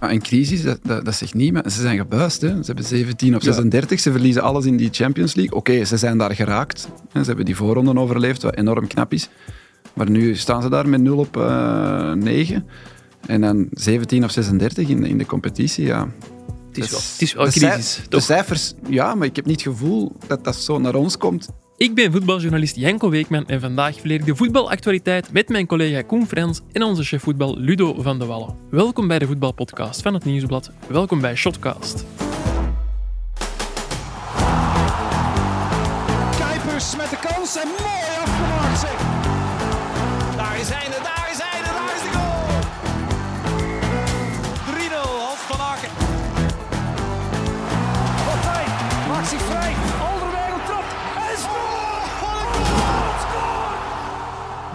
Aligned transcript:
Maar 0.00 0.10
een 0.10 0.22
crisis, 0.22 0.62
dat, 0.62 0.78
dat, 0.82 1.04
dat 1.04 1.14
zegt 1.14 1.34
niet, 1.34 1.52
maar 1.52 1.70
ze 1.70 1.80
zijn 1.80 1.96
gebuist. 1.96 2.40
Hè. 2.40 2.48
Ze 2.48 2.66
hebben 2.66 2.84
17 2.84 3.36
of 3.36 3.42
36, 3.42 4.00
ze 4.00 4.10
verliezen 4.10 4.42
alles 4.42 4.64
in 4.64 4.76
die 4.76 4.88
Champions 4.92 5.34
League. 5.34 5.56
Oké, 5.56 5.84
ze 5.84 5.96
zijn 5.96 6.18
daar 6.18 6.34
geraakt. 6.34 6.88
Ze 7.12 7.22
hebben 7.22 7.44
die 7.44 7.56
voorronden 7.56 7.98
overleefd, 7.98 8.42
wat 8.42 8.56
enorm 8.56 8.86
knap 8.86 9.12
is. 9.12 9.28
Maar 9.94 10.10
nu 10.10 10.36
staan 10.36 10.62
ze 10.62 10.68
daar 10.68 10.88
met 10.88 11.00
0 11.00 11.18
op 11.18 11.36
uh, 11.36 12.12
9. 12.12 12.66
En 13.26 13.40
dan 13.40 13.68
17 13.70 14.24
of 14.24 14.30
36 14.30 14.88
in, 14.88 15.04
in 15.04 15.18
de 15.18 15.26
competitie, 15.26 15.84
ja. 15.84 16.08
Het 16.68 16.78
is, 16.78 16.90
wel, 16.90 17.00
het 17.00 17.22
is 17.22 17.32
wel 17.32 17.44
een 17.46 17.52
crisis, 17.52 18.00
De 18.08 18.20
cijfers, 18.20 18.74
ja, 18.88 19.14
maar 19.14 19.26
ik 19.26 19.36
heb 19.36 19.46
niet 19.46 19.64
het 19.64 19.74
gevoel 19.74 20.16
dat 20.26 20.44
dat 20.44 20.56
zo 20.56 20.78
naar 20.78 20.94
ons 20.94 21.16
komt. 21.16 21.48
Ik 21.80 21.94
ben 21.94 22.12
voetbaljournalist 22.12 22.76
Janko 22.76 23.10
Weekman 23.10 23.46
en 23.46 23.60
vandaag 23.60 23.98
verleer 23.98 24.18
ik 24.18 24.26
de 24.26 24.36
voetbalactualiteit 24.36 25.32
met 25.32 25.48
mijn 25.48 25.66
collega 25.66 26.02
Koen 26.02 26.26
Frans 26.26 26.60
en 26.72 26.82
onze 26.82 27.02
chef 27.02 27.22
voetbal 27.22 27.58
Ludo 27.58 28.02
van 28.02 28.18
de 28.18 28.24
Wallen. 28.24 28.56
Welkom 28.70 29.08
bij 29.08 29.18
de 29.18 29.26
voetbalpodcast 29.26 30.02
van 30.02 30.14
het 30.14 30.24
Nieuwsblad. 30.24 30.70
Welkom 30.88 31.20
bij 31.20 31.34
Shotcast. 31.34 32.04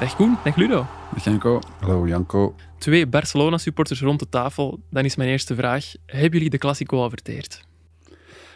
Dag 0.05 0.15
Koen, 0.15 0.37
dag 0.43 0.55
Ludo. 0.55 0.85
Dag 1.13 1.23
Janko. 1.23 1.59
Hallo 1.79 2.07
Janko. 2.07 2.55
Twee 2.77 3.07
Barcelona-supporters 3.07 4.01
rond 4.01 4.19
de 4.19 4.29
tafel. 4.29 4.79
Dan 4.89 5.05
is 5.05 5.15
mijn 5.15 5.29
eerste 5.29 5.55
vraag. 5.55 5.93
Hebben 6.05 6.31
jullie 6.31 6.49
de 6.49 6.57
Classico 6.57 7.01
al 7.01 7.09
verteerd? 7.09 7.67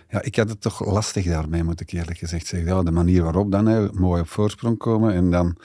Ja, 0.10 0.22
ik 0.22 0.36
had 0.36 0.50
het 0.50 0.62
toch 0.62 0.86
lastig 0.86 1.26
daarmee, 1.26 1.64
moet 1.64 1.82
ik 1.82 1.92
eerlijk 1.92 2.18
gezegd 2.18 2.48
zeggen. 2.48 2.70
Ja, 2.70 2.84
de 2.84 2.92
manier 2.92 3.24
waarop 3.24 3.52
dan, 3.52 3.66
hè, 3.66 3.92
mooi 3.92 4.22
op 4.22 4.30
voorsprong 4.30 4.78
komen 4.78 5.14
en 5.14 5.32
dan 5.32 5.58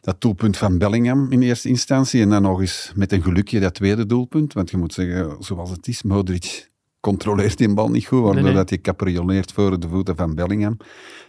dat 0.00 0.20
doelpunt 0.20 0.56
van 0.56 0.78
Bellingham 0.78 1.32
in 1.32 1.42
eerste 1.42 1.68
instantie 1.68 2.22
en 2.22 2.28
dan 2.30 2.42
nog 2.42 2.60
eens 2.60 2.92
met 2.94 3.12
een 3.12 3.22
gelukje 3.22 3.60
dat 3.60 3.74
tweede 3.74 4.06
doelpunt. 4.06 4.52
Want 4.52 4.70
je 4.70 4.76
moet 4.76 4.92
zeggen, 4.92 5.36
zoals 5.38 5.70
het 5.70 5.88
is, 5.88 6.02
Modric 6.02 6.70
controleert 7.00 7.58
die 7.58 7.74
bal 7.74 7.90
niet 7.90 8.06
goed, 8.06 8.22
waardoor 8.22 8.34
Nee, 8.34 8.44
nee. 8.44 8.54
dat 8.54 8.68
hij 8.68 8.78
caprioleert 8.78 9.52
voor 9.52 9.80
de 9.80 9.88
voeten 9.88 10.16
van 10.16 10.34
Bellingham. 10.34 10.76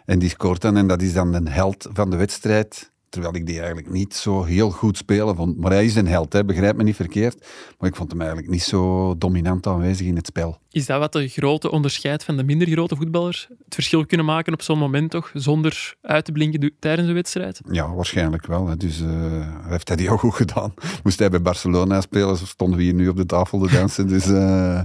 En 0.06 0.20
die 0.20 0.30
scoort 0.30 0.62
dan 0.62 0.78
en 0.78 0.88
dat 0.88 1.02
is 1.02 1.14
dan 1.14 1.32
de 1.32 1.50
held 1.50 1.88
van 1.94 2.10
de 2.10 2.18
wedstrijd. 2.18 2.91
Terwijl 3.12 3.36
ik 3.36 3.46
die 3.46 3.58
eigenlijk 3.58 3.90
niet 3.90 4.16
zo 4.16 4.44
heel 4.44 4.72
goed 4.72 4.98
spelen 4.98 5.36
vond. 5.36 5.58
Maar 5.58 5.72
hij 5.72 5.86
is 5.86 5.96
een 5.96 6.08
held, 6.08 6.34
hè, 6.34 6.46
begrijp 6.46 6.76
me 6.76 6.84
niet 6.84 6.96
verkeerd. 6.96 7.46
Maar 7.80 7.90
ik 7.90 7.96
vond 7.96 8.12
hem 8.12 8.22
eigenlijk 8.22 8.52
niet 8.52 8.64
zo 8.64 9.16
dominant 9.18 9.68
aanwezig 9.68 10.08
in 10.08 10.16
het 10.16 10.26
spel. 10.26 10.60
Is 10.70 10.86
dat 10.86 11.00
wat 11.00 11.14
de 11.14 11.28
grote 11.28 11.72
onderscheid 11.72 12.24
van 12.24 12.38
de 12.38 12.44
minder 12.44 12.68
grote 12.68 12.96
voetballers? 12.96 13.48
Het 13.50 13.74
verschil 13.74 14.06
kunnen 14.06 14.26
maken 14.26 14.54
op 14.54 14.62
zo'n 14.62 14.78
moment 14.78 15.12
toch, 15.12 15.32
zonder 15.34 15.96
uit 16.02 16.26
te 16.26 16.32
blinken 16.32 16.74
tijdens 16.80 17.08
een 17.08 17.14
wedstrijd? 17.14 17.62
Ja, 17.72 17.94
waarschijnlijk 17.94 18.46
wel. 18.46 18.68
Hè. 18.68 18.78
Dus 18.78 19.00
hij 19.00 19.70
heeft 19.70 19.88
dat 19.88 20.00
heel 20.00 20.18
goed 20.18 20.34
gedaan. 20.34 20.74
Moest 21.04 21.20
hij 21.20 21.30
bij 21.30 21.42
Barcelona 21.42 22.02
spelen, 22.02 22.38
zo 22.38 22.46
stonden 22.46 22.78
we 22.78 22.84
hier 22.84 22.94
nu 22.94 23.08
op 23.08 23.18
de 23.18 23.26
tafel 23.26 23.60
te 23.60 23.74
dansen. 23.74 24.08
Dus 24.08 24.26
eh, 24.26 24.82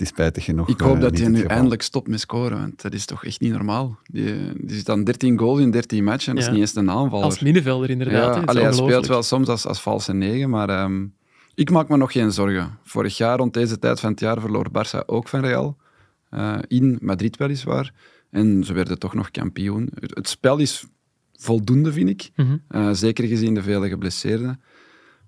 is 0.00 0.08
spijtig 0.08 0.44
genoeg. 0.44 0.68
Ik 0.68 0.80
hoop 0.80 0.94
eh, 0.94 1.00
dat 1.00 1.18
hij 1.18 1.28
nu 1.28 1.34
geval. 1.34 1.50
eindelijk 1.50 1.82
stopt 1.82 2.08
met 2.08 2.20
scoren, 2.20 2.58
want 2.58 2.82
dat 2.82 2.92
is 2.94 3.04
toch 3.04 3.24
echt 3.24 3.40
niet 3.40 3.52
normaal. 3.52 3.98
Die, 4.10 4.34
die 4.56 4.76
zit 4.76 4.88
aan 4.88 5.04
13 5.04 5.38
goals 5.38 5.60
in 5.60 5.70
13 5.70 6.04
matchen 6.04 6.28
en 6.28 6.34
dat 6.34 6.44
Ja. 6.44 6.50
is 6.50 6.56
niet 6.56 6.66
eens 6.66 6.76
een 6.76 6.90
aanvaller. 6.90 7.24
Als 7.24 7.40
middenvelder 7.40 7.90
inderdaad. 7.90 8.34
Ja, 8.34 8.42
allee, 8.42 8.62
hij 8.62 8.72
speelt 8.72 9.06
wel 9.06 9.22
soms 9.22 9.48
als, 9.48 9.66
als 9.66 9.80
valse 9.80 10.12
negen, 10.12 10.50
maar 10.50 10.68
ehm, 10.68 11.06
ik 11.54 11.70
maak 11.70 11.88
me 11.88 11.96
nog 11.96 12.12
geen 12.12 12.32
zorgen. 12.32 12.78
Vorig 12.84 13.16
jaar, 13.16 13.38
rond 13.38 13.54
deze 13.54 13.78
tijd 13.78 14.00
van 14.00 14.10
het 14.10 14.20
jaar, 14.20 14.40
verloor 14.40 14.66
Barça 14.70 15.06
ook 15.06 15.28
van 15.28 15.40
Real. 15.40 15.76
Eh, 16.30 16.58
in 16.68 16.98
Madrid 17.00 17.36
weliswaar. 17.36 17.92
En 18.30 18.64
ze 18.64 18.72
werden 18.72 18.98
toch 18.98 19.14
nog 19.14 19.30
kampioen. 19.30 19.88
Het, 20.00 20.14
het 20.14 20.28
spel 20.28 20.58
is 20.58 20.84
voldoende, 21.32 21.92
vind 21.92 22.08
ik. 22.08 22.30
Mhm. 22.36 22.56
Eh, 22.68 22.90
zeker 22.92 23.24
gezien 23.26 23.54
de 23.54 23.62
vele 23.62 23.88
geblesseerden. 23.88 24.60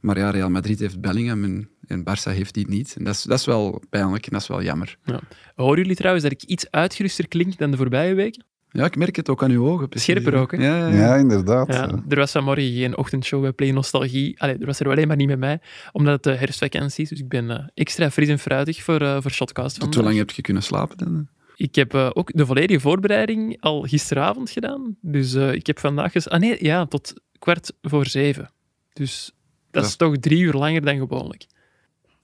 Maar 0.00 0.19
ja, 0.19 0.31
Real 0.31 0.50
Madrid 0.50 0.78
heeft 0.78 1.00
Bellingham 1.00 1.44
en, 1.44 1.69
en 1.87 2.00
Barça 2.04 2.31
heeft 2.32 2.54
die 2.54 2.69
niet. 2.69 2.94
En 2.98 3.04
dat 3.04 3.15
is, 3.15 3.22
dat 3.22 3.38
is 3.38 3.44
wel 3.44 3.82
pijnlijk 3.91 4.25
en 4.26 4.32
dat 4.32 4.41
is 4.41 4.48
wel 4.48 4.62
jammer. 4.62 4.97
Ja. 5.04 5.20
Horen 5.54 5.78
jullie 5.78 5.97
trouwens 5.97 6.22
dat 6.25 6.32
ik 6.32 6.43
iets 6.43 6.70
uitgeruster 6.70 7.28
klink 7.28 7.59
dan 7.59 7.70
de 7.70 7.76
voorbije 7.76 8.15
weken? 8.15 8.44
Ja, 8.70 8.84
ik 8.84 8.97
merk 8.97 9.16
het 9.16 9.28
ook 9.28 9.43
aan 9.43 9.50
uw 9.50 9.66
ogen. 9.66 9.88
precies. 9.88 10.10
Scherper 10.15 10.34
ook, 10.41 10.50
hè? 10.53 10.56
Ja, 10.66 10.76
ja, 10.76 10.87
ja. 10.88 10.94
Ja, 10.98 11.15
inderdaad. 11.16 11.69
Ja, 11.72 12.03
er 12.09 12.16
was 12.16 12.31
vanmorgen 12.32 12.72
geen 12.72 12.97
ochtendshow 12.97 13.41
bij 13.43 13.53
Play 13.53 13.70
Nostalgie. 13.70 14.41
Allee, 14.41 14.56
er 14.59 14.66
was 14.66 14.81
er 14.81 14.88
alleen 14.88 15.06
maar 15.09 15.16
niet 15.16 15.28
met 15.28 15.38
mij, 15.38 15.60
omdat 15.93 16.12
het 16.15 16.22
de 16.22 16.34
herfstvakantie 16.34 17.03
is. 17.04 17.09
Dus 17.09 17.19
ik 17.20 17.28
ben 17.28 17.50
eh, 17.50 17.66
extra 17.75 18.10
fris 18.10 18.28
en 18.28 18.38
fruitig 18.38 18.82
voor, 18.82 19.00
eh 19.00 19.16
voor 19.20 19.31
Shotcast 19.31 19.81
Tot 19.81 19.94
hoe 19.94 20.04
lang 20.04 20.16
heb 20.16 20.31
je 20.31 20.43
kunnen 20.43 20.62
slapen 20.62 20.97
dan? 20.99 21.28
Ik 21.56 21.75
heb 21.75 21.94
eh, 21.94 22.10
ook 22.12 22.31
de 22.34 22.47
volledige 22.47 22.81
voorbereiding 22.81 23.60
al 23.60 23.82
gisteravond 23.82 24.50
gedaan. 24.50 24.97
Dus 25.00 25.34
eh, 25.34 25.53
ik 25.53 25.66
heb 25.66 25.78
vandaag... 25.78 26.12
Ges... 26.12 26.28
Ah 26.28 26.41
nee, 26.41 26.64
ja, 26.64 26.87
tot 26.87 27.12
kwart 27.38 27.72
voor 27.82 28.06
zeven. 28.06 28.50
Dus 28.93 29.32
dat 29.70 29.84
is- 29.84 29.97
toch 29.97 30.16
drie 30.19 30.41
uur 30.41 30.53
langer 30.53 30.84
dan 30.84 30.97
gewoonlijk. 30.97 31.47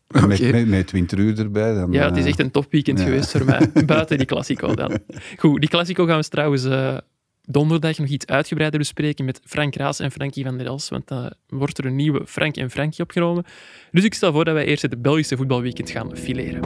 Met, 0.08 0.52
met, 0.52 0.68
met 0.68 0.86
20 0.86 1.18
uur 1.18 1.38
erbij. 1.38 1.74
Dan, 1.74 1.92
Ja, 1.92 2.04
het 2.04 2.16
is 2.16 2.22
eh, 2.22 2.28
echt 2.28 2.38
een 2.38 2.50
topweekend 2.50 2.98
ja. 2.98 3.04
geweest 3.04 3.30
voor 3.30 3.44
mij. 3.44 3.70
Buiten 3.86 4.16
die 4.16 4.26
Classico 4.26 4.74
dan. 4.74 4.98
Goed, 5.36 5.60
die 5.60 5.68
Classico 5.68 6.06
gaan 6.06 6.20
we 6.20 6.28
trouwens 6.28 6.64
eh, 6.64 6.96
donderdag 7.42 7.98
nog 7.98 8.08
iets 8.08 8.26
uitgebreider 8.26 8.78
bespreken 8.78 9.24
met 9.24 9.40
Frank 9.44 9.74
Raas 9.74 10.00
en 10.00 10.10
Frankie 10.10 10.44
van 10.44 10.58
der 10.58 10.66
Els. 10.66 10.88
Want 10.88 11.08
dan 11.08 11.32
wordt 11.48 11.78
er 11.78 11.84
een 11.84 11.96
nieuwe 11.96 12.26
Frank 12.26 12.56
en 12.56 12.70
Frankie 12.70 13.02
opgenomen. 13.02 13.44
Dus 13.90 14.04
ik 14.04 14.14
stel 14.14 14.32
voor 14.32 14.44
dat 14.44 14.54
wij 14.54 14.64
eerst 14.64 14.82
het 14.82 15.02
Belgische 15.02 15.36
voetbalweekend 15.36 15.90
gaan 15.90 16.16
fileren. 16.16 16.60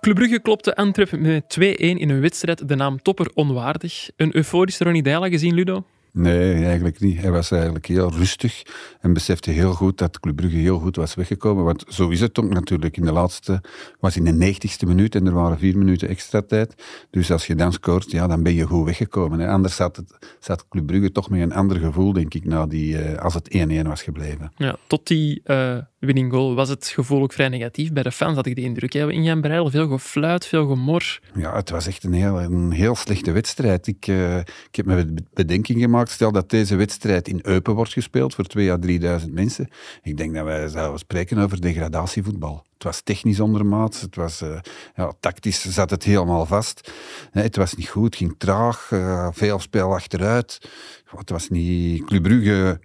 Club 0.00 0.14
Brugge 0.14 0.40
klopte 0.40 0.76
Antwerpen 0.76 1.20
met 1.20 1.58
2-1 1.60 1.62
in 1.76 2.10
een 2.10 2.20
wedstrijd 2.20 2.68
de 2.68 2.74
naam 2.74 3.02
topper 3.02 3.30
onwaardig. 3.34 4.10
Een 4.16 4.36
euforische 4.36 4.84
Ronnie 4.84 5.02
Deila 5.02 5.28
gezien, 5.28 5.54
Ludo? 5.54 5.84
Nee, 6.12 6.64
eigenlijk 6.64 7.00
niet. 7.00 7.20
Hij 7.20 7.30
was 7.30 7.50
eigenlijk 7.50 7.86
heel 7.86 8.12
rustig 8.12 8.62
en 9.00 9.12
besefte 9.12 9.50
heel 9.50 9.72
goed 9.72 9.98
dat 9.98 10.20
Club 10.20 10.36
Brugge 10.36 10.56
heel 10.56 10.78
goed 10.78 10.96
was 10.96 11.14
weggekomen. 11.14 11.64
Want 11.64 11.84
zo 11.88 12.08
is 12.08 12.20
het 12.20 12.38
ook 12.38 12.52
natuurlijk. 12.52 12.96
In 12.96 13.04
de 13.04 13.12
laatste 13.12 13.62
was 14.00 14.16
in 14.16 14.24
de 14.24 14.32
negentigste 14.32 14.86
minuut 14.86 15.14
en 15.14 15.26
er 15.26 15.32
waren 15.32 15.58
vier 15.58 15.78
minuten 15.78 16.08
extra 16.08 16.42
tijd. 16.42 16.74
Dus 17.10 17.30
als 17.30 17.46
je 17.46 17.54
dan 17.54 17.72
scoort, 17.72 18.10
ja, 18.10 18.26
dan 18.26 18.42
ben 18.42 18.54
je 18.54 18.66
goed 18.66 18.84
weggekomen. 18.84 19.38
Hè. 19.38 19.48
Anders 19.48 19.76
zat, 19.76 19.96
het, 19.96 20.36
zat 20.40 20.68
Club 20.68 20.86
Brugge 20.86 21.12
toch 21.12 21.30
met 21.30 21.40
een 21.40 21.52
ander 21.52 21.76
gevoel, 21.78 22.12
denk 22.12 22.34
ik, 22.34 22.70
die, 22.70 22.98
eh, 22.98 23.18
als 23.22 23.34
het 23.34 23.54
1-1 23.54 23.86
was 23.88 24.02
gebleven. 24.02 24.52
Ja, 24.56 24.76
tot 24.86 25.06
die 25.06 25.40
eh, 25.44 25.76
winning 25.98 26.32
goal 26.32 26.54
was 26.54 26.68
het 26.68 26.86
gevoel 26.86 27.22
ook 27.22 27.32
vrij 27.32 27.48
negatief. 27.48 27.92
Bij 27.92 28.02
de 28.02 28.12
fans 28.12 28.36
had 28.36 28.46
ik 28.46 28.54
de 28.54 28.60
indruk. 28.62 28.92
Ja, 28.92 29.10
in 29.10 29.22
Jan 29.22 29.40
Breidel 29.40 29.70
veel 29.70 29.88
gefluit, 29.88 30.46
veel 30.46 30.66
gemor. 30.66 31.20
Ja, 31.34 31.54
het 31.54 31.70
was 31.70 31.86
echt 31.86 32.04
een 32.04 32.12
heel, 32.12 32.40
een 32.40 32.70
heel 32.70 32.94
slechte 32.94 33.32
wedstrijd. 33.32 33.86
Ik, 33.86 34.06
eh, 34.06 34.38
ik 34.38 34.76
heb 34.76 34.86
me 34.86 35.04
be- 35.06 35.22
bedenking 35.34 35.80
Stel 36.10 36.32
dat 36.32 36.50
deze 36.50 36.76
wedstrijd 36.76 37.28
in 37.28 37.40
Eupen 37.42 37.74
wordt 37.74 37.92
gespeeld 37.92 38.34
voor 38.34 38.46
2.000 38.58 38.68
à 38.68 38.76
3.000 39.20 39.30
mensen. 39.30 39.68
Ik 40.02 40.16
denk 40.16 40.34
dat 40.34 40.44
wij 40.44 40.68
zouden 40.68 40.98
spreken 40.98 41.38
over 41.38 41.60
degradatievoetbal. 41.60 42.64
Het 42.74 42.82
was 42.82 43.00
technisch 43.00 43.40
ondermaats. 43.40 44.00
Het 44.00 44.16
was, 44.16 44.40
eh, 44.40 44.58
ja, 44.94 45.12
tactisch 45.20 45.60
zat 45.60 45.90
het 45.90 46.04
helemaal 46.04 46.46
vast. 46.46 46.92
Nee, 47.32 47.44
het 47.44 47.56
was 47.56 47.74
niet 47.74 47.88
goed. 47.88 48.04
Het 48.04 48.16
ging 48.16 48.34
traag. 48.38 48.90
eh, 48.92 49.28
veel 49.32 49.58
spel 49.58 49.94
achteruit. 49.94 50.70
Het 51.16 51.30
was 51.30 51.48
niet... 51.48 52.04
Club 52.04 52.22
Brugge 52.22 52.80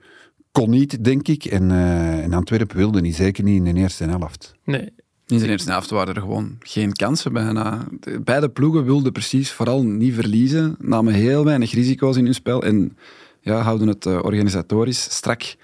kon 0.52 0.70
niet, 0.70 1.04
denk 1.04 1.28
ik. 1.28 1.46
En, 1.46 1.72
eh, 1.72 2.24
en 2.24 2.34
Antwerpen 2.34 2.78
wilde 2.78 3.02
niet. 3.02 3.16
Zeker 3.16 3.44
niet 3.44 3.66
in 3.66 3.74
de 3.74 3.80
eerste 3.80 4.04
helft. 4.04 4.56
Nee, 4.64 4.94
In 5.28 5.40
zijn 5.40 5.52
eerste 5.52 5.72
helft 5.72 5.90
waren 5.90 6.16
er 6.16 6.22
gewoon 6.22 6.56
geen 6.60 6.94
kansen 6.94 7.34
bijna. 7.34 7.86
De- 8.00 8.20
Beide 8.20 8.50
ploegen 8.50 8.86
wilden 8.86 9.12
precies 9.12 9.52
vooral 9.52 9.84
niet 9.84 10.14
verliezen, 10.14 10.76
namen 10.80 11.14
heel 11.14 11.44
weinig 11.44 11.72
risico's 11.72 12.18
in 12.18 12.26
hun 12.26 12.34
spel 12.34 12.64
en 12.64 12.98
ja, 13.42 13.62
houden 13.62 13.88
het 13.88 14.06
eh, 14.06 14.20
organisatorisch 14.22 15.02
strak 15.02 15.56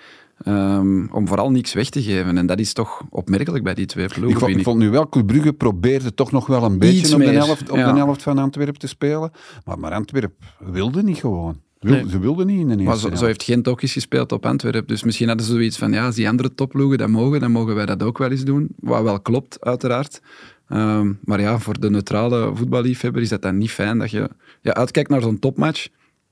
ehm, 0.44 1.06
om 1.12 1.28
vooral 1.28 1.52
niks 1.52 1.74
weg 1.74 1.90
te 1.90 2.02
geven. 2.02 2.38
En 2.38 2.46
dat 2.46 2.60
is 2.60 2.74
toch 2.74 3.02
opmerkelijk 3.10 3.64
bij 3.64 3.74
die 3.74 3.86
twee 3.86 4.08
ploegen. 4.08 4.30
Ik 4.30 4.38
vond, 4.38 4.46
vind 4.46 4.58
ik 4.60 4.66
vond 4.66 4.80
nu 4.80 4.90
wel, 4.90 5.06
Brugge 5.26 5.54
probeerde 5.54 6.14
toch 6.14 6.32
nog 6.32 6.48
wel 6.48 6.64
een 6.64 6.80
beetje 6.80 7.14
op, 7.14 7.20
de 7.22 7.26
helft, 7.30 7.70
op 7.70 7.78
ja. 7.78 7.92
de 7.92 7.98
helft 7.98 8.24
van 8.24 8.38
Antwerpen 8.38 8.80
te 8.80 8.88
spelen. 8.88 9.32
Maar, 9.66 9.80
maar 9.80 9.92
Antwerpen 9.92 10.38
wilde 10.60 11.04
niet 11.04 11.18
gewoon. 11.18 11.60
Wil- 11.84 11.94
Nee. 11.94 12.10
Ze 12.10 12.20
wilden 12.20 12.48
niet 12.48 12.60
in 12.60 12.68
de 12.68 12.84
eerste 12.84 13.08
Maar 13.10 13.18
zo, 13.18 13.26
heeft 13.26 13.44
geen 13.44 13.62
Tokis 13.62 13.94
gespeeld 13.94 14.32
op 14.32 14.46
Antwerpen. 14.46 14.88
Dus 14.88 15.04
misschien 15.04 15.28
hadden 15.28 15.46
ze 15.46 15.52
zoiets 15.52 15.78
van, 15.78 15.92
ja, 15.94 16.06
als 16.06 16.16
die 16.16 16.28
andere 16.30 16.54
topploegen 16.54 16.98
dat 16.98 17.10
mogen, 17.10 17.40
dan 17.40 17.52
mogen 17.52 17.76
wij 17.76 17.86
dat 17.86 18.04
ook 18.04 18.18
wel 18.18 18.32
eens 18.32 18.44
doen. 18.44 18.68
Wat 18.80 19.04
wel 19.04 19.20
klopt, 19.20 19.66
uiteraard. 19.66 20.22
Ehm, 20.68 21.12
maar 21.24 21.42
ja, 21.42 21.60
voor 21.60 21.80
de 21.80 21.90
neutrale 21.90 22.52
voetballiefhebber 22.56 23.22
is 23.22 23.30
dat 23.30 23.42
dan 23.42 23.58
niet 23.58 23.72
fijn 23.72 23.98
dat 23.98 24.12
je 24.12 24.30
ja, 24.62 24.74
uitkijkt 24.74 25.10
naar 25.10 25.22
zo'n 25.22 25.40
topmatch 25.40 25.88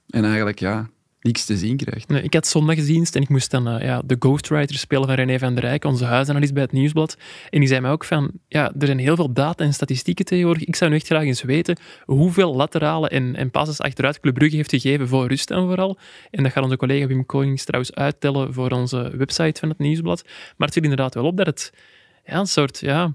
en 0.10 0.24
eigenlijk 0.24 0.60
ja, 0.60 0.90
niks 1.22 1.46
te 1.46 1.58
zien 1.58 1.78
krijgt. 1.78 2.08
Nee, 2.08 2.22
ik 2.22 2.34
had 2.34 2.48
zondagsdienst 2.48 3.16
en 3.16 3.22
ik 3.22 3.30
moest 3.30 3.52
dan 3.52 3.76
uh, 3.76 3.82
ja, 3.82 4.02
de 4.06 4.16
ghostwriter 4.20 4.78
spelen 4.78 5.08
van 5.08 5.16
René 5.16 5.40
van 5.40 5.56
der 5.56 5.64
Rijk, 5.64 5.84
onze 5.84 6.06
huisanalist 6.06 6.54
bij 6.54 6.64
het 6.64 6.72
Nieuwsblad. 6.72 7.18
En 7.50 7.60
die 7.60 7.68
zei 7.68 7.82
mij 7.82 7.92
ook 7.92 8.04
van, 8.04 8.32
ja, 8.48 8.74
er 8.80 8.86
zijn 8.86 9.00
heel 9.00 9.16
veel 9.16 9.34
data 9.34 9.64
en 9.64 9.74
statistieken 9.74 10.26
tegenwoordig. 10.26 10.64
Ik 10.64 10.76
zou 10.76 10.90
nu 10.90 10.96
echt 10.96 11.06
graag 11.06 11.24
eens 11.24 11.42
weten 11.42 11.78
hoeveel 12.06 12.56
laterale 12.56 13.10
en, 13.10 13.36
en 13.36 13.52
passes 13.52 13.80
achteruit 13.80 14.20
Club 14.20 14.34
Brugge 14.34 14.56
heeft 14.56 14.70
gegeven 14.70 15.08
voor 15.08 15.28
rust 15.28 15.52
en 15.52 15.66
vooral. 15.66 15.98
En 16.32 16.44
dat 16.44 16.52
gaat 16.52 16.64
onze 16.64 16.78
collega 16.78 17.08
Wim 17.08 17.26
Konings 17.26 17.64
trouwens 17.64 17.94
uittellen 17.94 18.54
voor 18.54 18.72
onze 18.72 19.14
website 19.18 19.60
van 19.60 19.70
het 19.70 19.78
Nieuwsblad. 19.78 20.24
Maar 20.58 20.68
het 20.68 20.74
viel 20.74 20.84
inderdaad 20.84 21.14
wel 21.14 21.26
op 21.26 21.38
dat 21.38 21.46
het 21.46 21.74
ja, 22.26 22.40
een 22.40 22.46
soort 22.46 22.80
ja, 22.80 23.14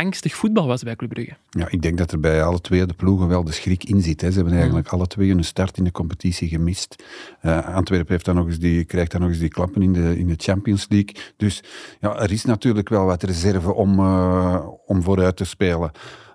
angstig 0.00 0.34
voetbal 0.34 0.66
was 0.66 0.82
bij 0.82 0.96
Club 0.96 1.10
Brugge. 1.10 1.36
Ja, 1.50 1.68
ik 1.70 1.82
denk 1.82 1.98
dat 1.98 2.12
er 2.12 2.20
bij 2.20 2.42
alle 2.42 2.60
twee 2.60 2.86
de 2.86 2.94
ploegen 2.94 3.28
wel 3.28 3.44
de 3.44 3.52
schrik 3.52 3.84
in 3.84 4.02
zit. 4.02 4.20
Hè. 4.20 4.30
Ze 4.30 4.36
hebben 4.36 4.54
eigenlijk 4.54 4.88
alle 4.88 5.06
twee 5.06 5.28
hun 5.28 5.44
start 5.44 5.76
in 5.76 5.84
de 5.84 5.90
competitie 5.90 6.48
gemist. 6.48 7.04
Uh, 7.42 7.74
Antwerpen 7.74 8.12
heeft 8.12 8.24
dan 8.24 8.34
nog 8.34 8.46
eens 8.46 8.58
die, 8.58 8.84
krijgt 8.84 9.10
dan 9.10 9.20
nog 9.20 9.30
eens 9.30 9.38
die 9.38 9.48
klappen 9.48 9.82
in 9.82 9.92
de, 9.92 10.18
in 10.18 10.26
de 10.26 10.34
Champions 10.36 10.86
League. 10.88 11.14
Dus 11.36 11.62
ja, 12.00 12.18
er 12.18 12.32
is 12.32 12.44
natuurlijk 12.44 12.88
wel 12.88 13.04
wat 13.04 13.22
reserve 13.22 13.74
om, 13.74 13.98
uh, 13.98 14.66
om 14.86 15.02
vooruit 15.02 15.36
te 15.36 15.44
spelen. 15.44 15.90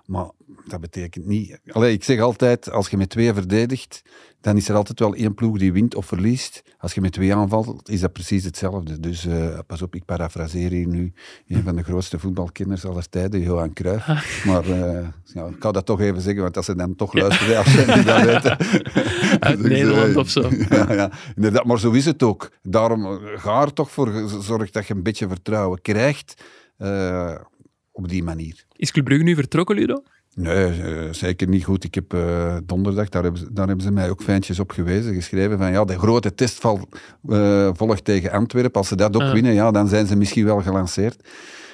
Maar 0.06 0.30
dat 0.68 0.80
betekent 0.80 1.26
niet... 1.26 1.60
Allee, 1.66 1.92
ik 1.92 2.04
zeg 2.04 2.20
altijd, 2.20 2.70
als 2.70 2.88
je 2.88 2.96
met 2.96 3.08
twee 3.08 3.34
verdedigt, 3.34 4.02
dan 4.40 4.56
is 4.56 4.68
er 4.68 4.74
altijd 4.74 4.98
wel 4.98 5.14
één 5.14 5.34
ploeg 5.34 5.58
die 5.58 5.72
wint 5.72 5.94
of 5.94 6.06
verliest. 6.06 6.62
Als 6.78 6.94
je 6.94 7.00
met 7.00 7.12
twee 7.12 7.34
aanvalt, 7.34 7.88
is 7.88 8.00
dat 8.00 8.12
precies 8.12 8.44
hetzelfde. 8.44 9.00
Dus 9.00 9.24
uh, 9.24 9.58
pas 9.66 9.82
op, 9.82 9.94
ik 9.94 10.04
parafraseer 10.04 10.70
hier 10.70 10.86
nu 10.86 11.12
een 11.48 11.62
van 11.62 11.76
de 11.76 11.82
grootste 11.82 12.18
voetbalkinders 12.18 12.84
aller 12.84 13.08
tijden, 13.08 13.40
Johan 13.40 13.72
Cruijff. 13.72 14.44
Maar 14.44 14.68
uh, 14.68 15.08
ja, 15.24 15.46
ik 15.46 15.58
kan 15.58 15.72
dat 15.72 15.86
toch 15.86 16.00
even 16.00 16.20
zeggen, 16.20 16.42
want 16.42 16.56
als 16.56 16.66
ze 16.66 16.76
dan 16.76 16.96
toch 16.96 17.12
luisteren, 17.12 17.58
als 17.58 17.72
ze 17.72 18.02
dat 18.04 18.22
weten. 18.24 18.58
Uit 19.40 19.58
dus, 19.62 19.68
Nederland 19.68 20.10
uh, 20.10 20.16
of 20.16 20.28
zo. 20.28 20.50
ja, 20.70 20.92
ja, 20.92 21.10
inderdaad, 21.36 21.64
maar 21.64 21.78
zo 21.78 21.90
is 21.90 22.04
het 22.04 22.22
ook. 22.22 22.50
Daarom 22.62 23.20
ga 23.36 23.62
er 23.62 23.72
toch 23.72 23.90
voor 23.90 24.28
zorg 24.42 24.70
dat 24.70 24.86
je 24.86 24.94
een 24.94 25.02
beetje 25.02 25.28
vertrouwen 25.28 25.80
krijgt 25.82 26.42
op 27.92 28.08
die 28.08 28.22
manier. 28.22 28.64
Is 28.76 28.90
Club 28.90 29.04
Brugge 29.04 29.24
nu 29.24 29.34
vertrokken, 29.34 29.76
Ludo? 29.76 30.02
Nee, 30.38 30.78
uh, 30.78 31.12
zeker 31.12 31.48
niet 31.48 31.64
goed. 31.64 31.84
Ik 31.84 31.94
heb 31.94 32.14
uh, 32.14 32.56
donderdag, 32.64 33.08
daar 33.08 33.22
hebben, 33.22 33.40
ze, 33.40 33.52
daar 33.52 33.66
hebben 33.66 33.84
ze 33.84 33.90
mij 33.90 34.10
ook 34.10 34.22
fijntjes 34.22 34.58
op 34.58 34.70
gewezen, 34.70 35.14
geschreven 35.14 35.58
van 35.58 35.72
ja, 35.72 35.84
de 35.84 35.98
grote 35.98 36.34
testval 36.34 36.88
uh, 37.28 37.70
volgt 37.72 38.04
tegen 38.04 38.30
Antwerpen. 38.30 38.72
Als 38.72 38.88
ze 38.88 38.96
dat 38.96 39.16
ook 39.16 39.32
winnen, 39.32 39.52
ja, 39.52 39.70
dan 39.70 39.88
zijn 39.88 40.06
ze 40.06 40.16
misschien 40.16 40.44
wel 40.44 40.62
gelanceerd. 40.62 41.28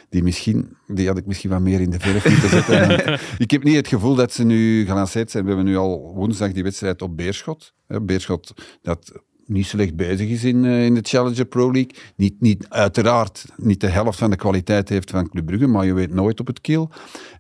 Die, 0.09 0.23
misschien, 0.23 0.76
die 0.87 1.06
had 1.09 1.19
ik 1.19 1.26
misschien 1.26 1.50
wat 1.50 1.61
meer 1.61 1.81
in 1.81 1.91
de 1.91 2.00
verf 2.00 2.29
moeten 2.29 2.49
zetten. 2.49 3.19
ik 3.44 3.50
heb 3.50 3.62
niet 3.62 3.76
het 3.76 3.88
gevoel 3.88 4.14
dat 4.14 4.32
ze 4.32 4.44
nu 4.44 4.87
gelanceerd 4.87 5.31
zijn. 5.31 5.44
We 5.44 5.49
hebben 5.49 5.67
nu 5.67 5.76
al 5.76 6.12
woensdag 6.15 6.53
die 6.53 6.62
wedstrijd 6.62 7.03
op 7.03 7.17
Beerschot. 7.17 7.75
Beerschot, 7.87 8.53
dat 8.82 9.12
niet 9.47 9.67
slecht 9.67 9.97
bezig 9.97 10.29
is 10.29 10.44
in, 10.44 10.65
uh, 10.65 10.85
in 10.85 10.94
de 10.94 11.00
Challenger 11.03 11.44
Pro 11.44 11.73
League. 11.73 11.94
Niet, 12.17 12.41
niet, 12.41 12.67
uiteraard 12.69 13.44
niet 13.56 13.81
de 13.81 13.87
helft 13.87 14.19
van 14.19 14.31
de 14.31 14.37
kwaliteit 14.37 14.89
heeft 14.89 15.11
van 15.11 15.29
Club 15.29 15.47
Brugge, 15.47 15.67
maar 15.67 15.87
je 15.87 15.94
weet 15.94 16.15
nooit 16.15 16.41
op 16.41 16.47
het 16.47 16.61
kiel. 16.61 16.91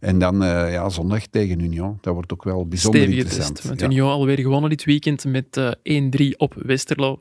En 0.00 0.18
dan 0.18 0.42
uh, 0.42 0.72
ja, 0.72 0.88
zondag 0.88 1.26
tegen 1.26 1.60
Union. 1.60 1.98
Dat 2.00 2.14
wordt 2.14 2.32
ook 2.32 2.44
wel 2.44 2.66
bijzonder 2.66 3.00
Stevige 3.00 3.22
interessant. 3.22 3.56
Test, 3.56 3.68
met 3.68 3.80
ja. 3.80 3.86
Union 3.86 4.10
alweer 4.10 4.38
gewonnen 4.38 4.70
dit 4.70 4.84
weekend 4.84 5.24
met 5.24 5.56
uh, 5.86 6.30
1-3 6.32 6.36
op 6.36 6.54
Westerlo. 6.56 7.20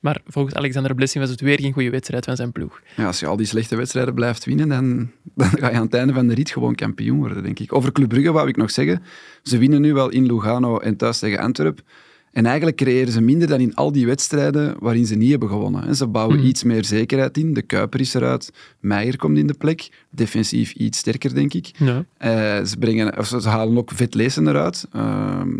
Maar 0.00 0.20
volgens 0.26 0.54
Alexander 0.54 0.94
Blessing 0.94 1.24
was 1.24 1.32
het 1.32 1.40
weer 1.40 1.60
geen 1.60 1.72
goede 1.72 1.90
wedstrijd 1.90 2.24
van 2.24 2.36
zijn 2.36 2.52
ploeg. 2.52 2.80
Ja, 2.96 3.06
als 3.06 3.20
je 3.20 3.26
al 3.26 3.36
die 3.36 3.46
slechte 3.46 3.76
wedstrijden 3.76 4.14
blijft 4.14 4.44
winnen, 4.44 4.68
dan, 4.68 5.10
dan 5.34 5.48
ga 5.48 5.70
je 5.70 5.76
aan 5.76 5.82
het 5.82 5.94
einde 5.94 6.12
van 6.12 6.26
de 6.26 6.34
rit 6.34 6.50
gewoon 6.50 6.74
kampioen 6.74 7.18
worden, 7.18 7.42
denk 7.42 7.58
ik. 7.58 7.74
Over 7.74 7.92
Club 7.92 8.08
Brugge 8.08 8.32
wou 8.32 8.48
ik 8.48 8.56
nog 8.56 8.70
zeggen. 8.70 9.02
Ze 9.42 9.58
winnen 9.58 9.80
nu 9.80 9.92
wel 9.92 10.08
in 10.08 10.26
Lugano 10.26 10.78
en 10.78 10.96
thuis 10.96 11.18
tegen 11.18 11.38
Antwerpen. 11.38 11.84
En 12.32 12.46
eigenlijk 12.46 12.76
creëren 12.76 13.12
ze 13.12 13.20
minder 13.20 13.48
dan 13.48 13.60
in 13.60 13.74
al 13.74 13.92
die 13.92 14.06
wedstrijden 14.06 14.76
waarin 14.80 15.06
ze 15.06 15.14
niet 15.14 15.30
hebben 15.30 15.48
gewonnen. 15.48 15.96
Ze 15.96 16.06
bouwen 16.06 16.36
Mhm. 16.38 16.46
iets 16.46 16.62
meer 16.62 16.84
zekerheid 16.84 17.38
in. 17.38 17.54
De 17.54 17.62
Kuiper 17.62 18.00
is 18.00 18.14
eruit. 18.14 18.52
Meijer 18.80 19.16
komt 19.16 19.38
in 19.38 19.46
de 19.46 19.54
plek. 19.54 19.88
Defensief 20.10 20.72
iets 20.72 20.98
sterker, 20.98 21.34
denk 21.34 21.54
ik. 21.54 21.70
Ja. 21.78 22.04
Eh, 22.16 22.64
ze, 22.64 22.76
brengen, 22.78 23.18
of 23.18 23.26
ze 23.26 23.48
halen 23.48 23.76
ook 23.78 23.90
Vet 23.94 24.14
Leesen 24.14 24.48
eruit. 24.48 24.86
Ehm, 24.92 25.56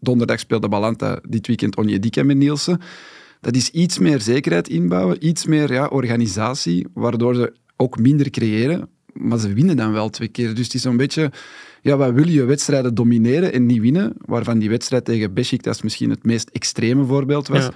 donderdag 0.00 0.38
speelde 0.38 0.68
Balanta, 0.68 1.18
dit 1.28 1.46
weekend 1.46 1.76
Onyedika 1.76 2.22
met 2.22 2.36
Nielsen. 2.36 2.80
Dat 3.40 3.56
is 3.56 3.70
iets 3.70 3.98
meer 3.98 4.20
zekerheid 4.20 4.68
inbouwen, 4.68 5.26
iets 5.26 5.46
meer 5.46 5.72
ja, 5.72 5.86
organisatie, 5.86 6.86
waardoor 6.94 7.34
ze 7.34 7.52
ook 7.76 7.98
minder 7.98 8.30
creëren. 8.30 8.88
Maar 9.14 9.38
ze 9.38 9.52
winnen 9.52 9.76
dan 9.76 9.92
wel 9.92 10.10
twee 10.10 10.28
keer. 10.28 10.54
Dus 10.54 10.64
het 10.64 10.74
is 10.74 10.82
zo'n 10.82 10.96
beetje... 10.96 11.32
Ja, 11.82 11.96
wat 11.96 12.12
wil 12.12 12.28
je? 12.28 12.44
Wedstrijden 12.44 12.94
domineren 12.94 13.52
en 13.52 13.66
niet 13.66 13.80
winnen. 13.80 14.12
Waarvan 14.18 14.58
die 14.58 14.68
wedstrijd 14.68 15.04
tegen 15.04 15.34
Besiktas 15.34 15.82
misschien 15.82 16.10
het 16.10 16.24
meest 16.24 16.48
extreme 16.48 17.04
voorbeeld 17.04 17.48
was. 17.48 17.64
Ja. 17.64 17.72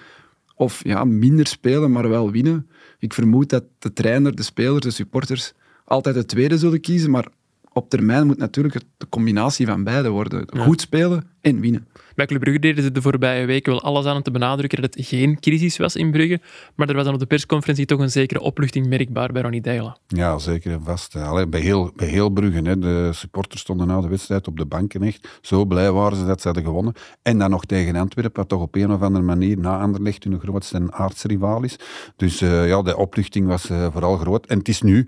Of 0.54 0.80
ja, 0.84 1.04
minder 1.04 1.46
spelen, 1.46 1.92
maar 1.92 2.08
wel 2.08 2.30
winnen. 2.30 2.68
Ik 2.98 3.14
vermoed 3.14 3.48
dat 3.48 3.64
de 3.78 3.92
trainer, 3.92 4.34
de 4.34 4.42
spelers, 4.42 4.80
de 4.80 4.90
supporters 4.90 5.52
altijd 5.84 6.14
het 6.14 6.28
tweede 6.28 6.58
zullen 6.58 6.80
kiezen. 6.80 7.10
Maar 7.10 7.28
op 7.78 7.90
termijn 7.90 8.26
moet 8.26 8.38
natuurlijk 8.38 8.80
de 8.96 9.08
combinatie 9.08 9.66
van 9.66 9.84
beide 9.84 10.08
worden. 10.08 10.48
Goed 10.56 10.80
spelen 10.80 11.24
en 11.40 11.60
winnen. 11.60 11.86
Bij 12.14 12.26
Club 12.26 12.40
Brugge 12.40 12.60
deden 12.60 12.84
ze 12.84 12.92
de 12.92 13.02
voorbije 13.02 13.46
weken 13.46 13.72
wel 13.72 13.82
alles 13.82 14.06
aan 14.06 14.16
om 14.16 14.22
te 14.22 14.30
benadrukken 14.30 14.82
dat 14.82 14.94
het 14.94 15.06
geen 15.06 15.40
crisis 15.40 15.76
was 15.76 15.96
in 15.96 16.10
Brugge. 16.10 16.40
Maar 16.74 16.88
er 16.88 16.94
was 16.94 17.04
dan 17.04 17.14
op 17.14 17.20
de 17.20 17.26
persconferentie 17.26 17.86
toch 17.86 18.00
een 18.00 18.10
zekere 18.10 18.40
opluchting 18.40 18.86
merkbaar 18.86 19.32
bij 19.32 19.42
Ronnie 19.42 19.60
Deila. 19.60 19.96
Ja, 20.06 20.38
zeker 20.38 20.72
en 20.72 20.84
vast. 20.84 21.16
Allee, 21.16 21.46
bij, 21.46 21.60
heel, 21.60 21.92
bij 21.96 22.06
heel 22.06 22.28
Brugge, 22.30 22.60
hè. 22.62 22.78
de 22.78 23.10
supporters 23.12 23.60
stonden 23.60 23.86
na 23.86 24.00
de 24.00 24.08
wedstrijd 24.08 24.48
op 24.48 24.56
de 24.56 24.66
banken 24.66 25.02
echt. 25.02 25.38
Zo 25.40 25.64
blij 25.64 25.92
waren 25.92 26.18
ze 26.18 26.26
dat 26.26 26.40
ze 26.40 26.46
hadden 26.46 26.64
gewonnen. 26.64 26.94
En 27.22 27.38
dan 27.38 27.50
nog 27.50 27.64
tegen 27.64 27.96
Antwerpen, 27.96 28.40
wat 28.40 28.48
toch 28.48 28.62
op 28.62 28.74
een 28.74 28.92
of 28.92 29.00
andere 29.00 29.24
manier 29.24 29.58
na 29.58 29.78
Anderlecht 29.78 30.24
hun 30.24 30.40
grootste 30.40 30.86
aardsrivaal 30.90 31.62
is. 31.62 31.76
Dus 32.16 32.42
uh, 32.42 32.68
ja, 32.68 32.82
de 32.82 32.96
opluchting 32.96 33.46
was 33.46 33.70
uh, 33.70 33.86
vooral 33.92 34.16
groot. 34.16 34.46
En 34.46 34.58
het 34.58 34.68
is 34.68 34.82
nu 34.82 35.06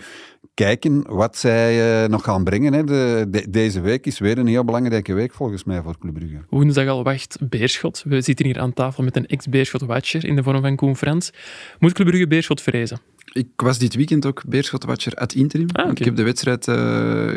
kijken 0.64 1.04
wat 1.08 1.36
zij 1.36 2.02
uh, 2.02 2.08
nog 2.08 2.24
gaan 2.24 2.44
brengen. 2.44 2.72
Hè. 2.72 2.84
De, 2.84 3.26
de, 3.28 3.50
deze 3.50 3.80
week 3.80 4.06
is 4.06 4.18
weer 4.18 4.38
een 4.38 4.46
heel 4.46 4.64
belangrijke 4.64 5.14
week 5.14 5.32
volgens 5.34 5.64
mij 5.64 5.82
voor 5.82 5.98
Club 5.98 6.14
Brugge. 6.14 6.44
Woensdag 6.48 6.88
al 6.88 7.02
wacht 7.02 7.36
Beerschot. 7.40 8.02
We 8.06 8.20
zitten 8.20 8.46
hier 8.46 8.60
aan 8.60 8.72
tafel 8.72 9.04
met 9.04 9.16
een 9.16 9.26
ex-Beerschot-watcher 9.26 10.24
in 10.24 10.36
de 10.36 10.42
vorm 10.42 10.60
van 10.60 10.76
Koen 10.76 10.96
Frans. 10.96 11.30
Moet 11.78 11.92
Club 11.92 12.06
Brugge 12.06 12.26
Beerschot 12.26 12.60
vrezen? 12.60 12.98
Ik 13.32 13.46
was 13.56 13.78
dit 13.78 13.94
weekend 13.94 14.26
ook 14.26 14.42
Beerschot-watcher 14.46 15.14
ad 15.14 15.32
interim. 15.32 15.68
Ah, 15.72 15.82
okay. 15.82 15.96
Ik 15.96 16.04
heb 16.04 16.16
de 16.16 16.22
wedstrijd 16.22 16.66
uh, 16.66 16.76